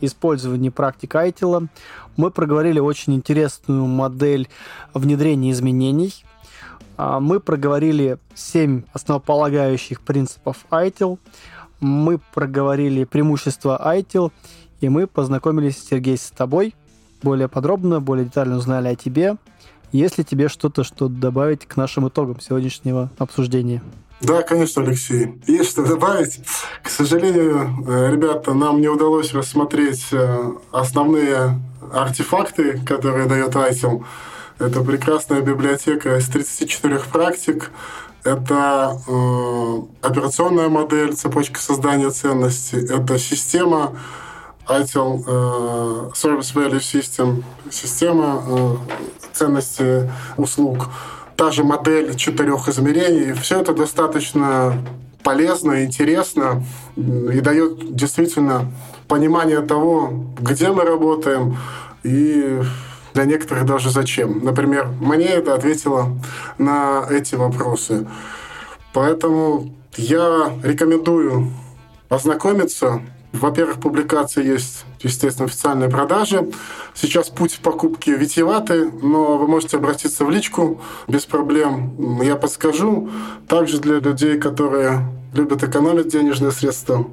использовании 0.00 0.70
практик 0.70 1.14
ITIL. 1.14 1.68
Мы 2.16 2.30
проговорили 2.30 2.78
очень 2.78 3.14
интересную 3.14 3.86
модель 3.86 4.48
внедрения 4.94 5.50
изменений. 5.50 6.14
Мы 6.96 7.40
проговорили 7.40 8.18
7 8.34 8.82
основополагающих 8.92 10.00
принципов 10.00 10.64
ITIL. 10.70 11.18
Мы 11.80 12.18
проговорили 12.32 13.04
преимущества 13.04 13.80
ITIL 13.96 14.32
и 14.80 14.88
мы 14.88 15.06
познакомились, 15.06 15.82
Сергей, 15.82 16.16
с 16.16 16.30
тобой, 16.30 16.74
более 17.22 17.48
подробно, 17.48 18.00
более 18.00 18.24
детально 18.24 18.56
узнали 18.56 18.88
о 18.88 18.94
тебе. 18.94 19.36
Есть 19.92 20.18
ли 20.18 20.24
тебе 20.24 20.48
что-то, 20.48 20.84
что 20.84 21.08
добавить 21.08 21.66
к 21.66 21.76
нашим 21.76 22.08
итогам 22.08 22.40
сегодняшнего 22.40 23.10
обсуждения? 23.18 23.82
Да, 24.20 24.42
конечно, 24.42 24.82
Алексей. 24.82 25.40
Есть 25.46 25.70
что 25.70 25.84
добавить. 25.84 26.40
К 26.82 26.90
сожалению, 26.90 27.84
э, 27.86 28.10
ребята, 28.12 28.52
нам 28.52 28.80
не 28.80 28.88
удалось 28.88 29.32
рассмотреть 29.32 30.06
э, 30.10 30.52
основные 30.72 31.60
артефакты, 31.92 32.80
которые 32.84 33.26
дает 33.28 33.54
ITIL. 33.54 34.04
Это 34.58 34.82
прекрасная 34.82 35.40
библиотека 35.40 36.16
из 36.16 36.26
34 36.28 36.98
практик. 37.12 37.70
Это 38.24 39.00
э, 39.06 39.76
операционная 40.02 40.68
модель, 40.68 41.14
цепочка 41.14 41.60
создания 41.60 42.10
ценностей. 42.10 42.84
Это 42.92 43.18
система 43.18 43.96
ITIL 44.68 45.24
uh, 45.26 46.12
Service 46.12 46.54
Value 46.54 46.80
System, 46.80 47.42
система 47.70 48.42
uh, 48.46 48.78
ценности 49.32 50.10
услуг, 50.36 50.88
та 51.36 51.50
же 51.50 51.64
модель 51.64 52.14
четырех 52.16 52.68
измерений. 52.68 53.32
Все 53.32 53.60
это 53.60 53.72
достаточно 53.72 54.74
полезно, 55.22 55.84
интересно 55.84 56.64
и 56.96 57.40
дает 57.40 57.94
действительно 57.94 58.72
понимание 59.08 59.60
того, 59.60 60.12
где 60.40 60.70
мы 60.70 60.84
работаем 60.84 61.56
и 62.02 62.60
для 63.14 63.24
некоторых 63.24 63.66
даже 63.66 63.90
зачем. 63.90 64.44
Например, 64.44 64.88
мне 65.00 65.26
это 65.26 65.54
ответило 65.54 66.08
на 66.58 67.06
эти 67.10 67.34
вопросы. 67.34 68.06
Поэтому 68.92 69.74
я 69.96 70.52
рекомендую 70.62 71.50
ознакомиться 72.08 73.02
во-первых, 73.32 73.78
публикации 73.80 74.46
есть, 74.46 74.84
естественно, 75.00 75.46
официальные 75.46 75.90
продажи. 75.90 76.48
Сейчас 76.94 77.28
путь 77.28 77.60
покупки 77.62 78.10
витиеватый, 78.10 78.90
но 78.90 79.36
вы 79.36 79.46
можете 79.46 79.76
обратиться 79.76 80.24
в 80.24 80.30
личку 80.30 80.80
без 81.06 81.26
проблем. 81.26 82.20
Я 82.22 82.36
подскажу. 82.36 83.10
Также 83.46 83.80
для 83.80 83.98
людей, 83.98 84.38
которые 84.38 85.00
любят 85.34 85.62
экономить 85.62 86.08
денежные 86.08 86.52
средства, 86.52 87.06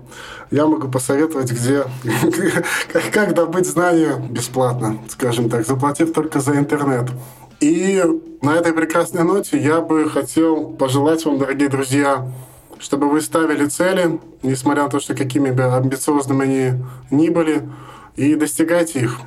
я 0.51 0.65
могу 0.65 0.87
посоветовать, 0.87 1.51
где, 1.51 1.83
как 3.11 3.33
добыть 3.33 3.67
знания 3.67 4.15
бесплатно, 4.29 4.99
скажем 5.09 5.49
так, 5.49 5.65
заплатив 5.67 6.13
только 6.13 6.39
за 6.39 6.57
интернет. 6.57 7.09
И 7.59 8.01
на 8.41 8.55
этой 8.55 8.73
прекрасной 8.73 9.23
ноте 9.23 9.57
я 9.57 9.81
бы 9.81 10.09
хотел 10.09 10.69
пожелать 10.69 11.25
вам, 11.25 11.39
дорогие 11.39 11.69
друзья, 11.69 12.25
чтобы 12.79 13.09
вы 13.09 13.21
ставили 13.21 13.65
цели, 13.67 14.19
несмотря 14.43 14.83
на 14.83 14.89
то, 14.89 14.99
что 14.99 15.15
какими 15.15 15.51
бы 15.51 15.63
амбициозными 15.63 16.43
они 16.43 16.83
ни 17.11 17.29
были, 17.29 17.67
и 18.15 18.35
достигайте 18.35 19.01
их. 19.01 19.19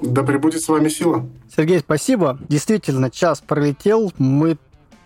Да 0.00 0.22
пребудет 0.22 0.62
с 0.62 0.68
вами 0.68 0.88
сила. 0.88 1.28
Сергей, 1.54 1.80
спасибо. 1.80 2.38
Действительно, 2.48 3.10
час 3.10 3.42
пролетел. 3.46 4.12
Мы 4.16 4.56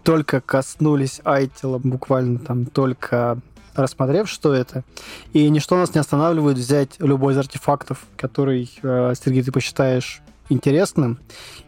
только 0.05 0.41
коснулись 0.41 1.21
айтила, 1.25 1.79
буквально 1.79 2.39
там 2.39 2.67
только 2.67 3.39
рассмотрев, 3.75 4.29
что 4.29 4.55
это. 4.55 4.85
И 5.33 5.49
ничто 5.49 5.77
нас 5.77 5.95
не 5.95 6.01
останавливает 6.01 6.59
взять 6.59 6.91
любой 7.01 7.33
из 7.35 7.39
артефактов, 7.39 8.07
который, 8.17 8.71
э, 8.83 9.15
Сергей, 9.23 9.43
ты 9.43 9.51
посчитаешь 9.51 10.23
интересным, 10.49 11.19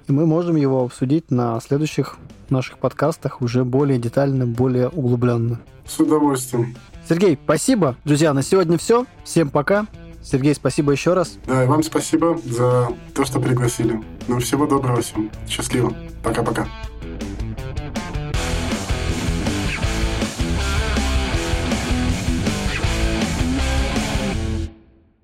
и 0.06 0.12
мы 0.12 0.26
можем 0.26 0.56
его 0.56 0.84
обсудить 0.84 1.30
на 1.30 1.58
следующих 1.60 2.16
наших 2.50 2.78
подкастах 2.78 3.42
уже 3.42 3.64
более 3.64 3.98
детально, 3.98 4.46
более 4.46 4.88
углубленно. 4.88 5.60
С 5.88 5.98
удовольствием. 5.98 6.76
Сергей, 7.08 7.38
спасибо. 7.42 7.96
Друзья, 8.04 8.32
на 8.34 8.42
сегодня 8.42 8.78
все. 8.78 9.06
Всем 9.24 9.50
пока. 9.50 9.86
Сергей, 10.22 10.54
спасибо 10.54 10.90
еще 10.90 11.14
раз. 11.14 11.38
Да, 11.46 11.62
и 11.62 11.66
вам 11.66 11.84
спасибо 11.84 12.38
за 12.44 12.88
то, 13.14 13.24
что 13.24 13.38
пригласили. 13.40 14.02
Ну, 14.26 14.40
всего 14.40 14.66
доброго 14.66 15.00
всем. 15.00 15.30
Счастливо. 15.48 15.92
Пока-пока. 16.24 16.66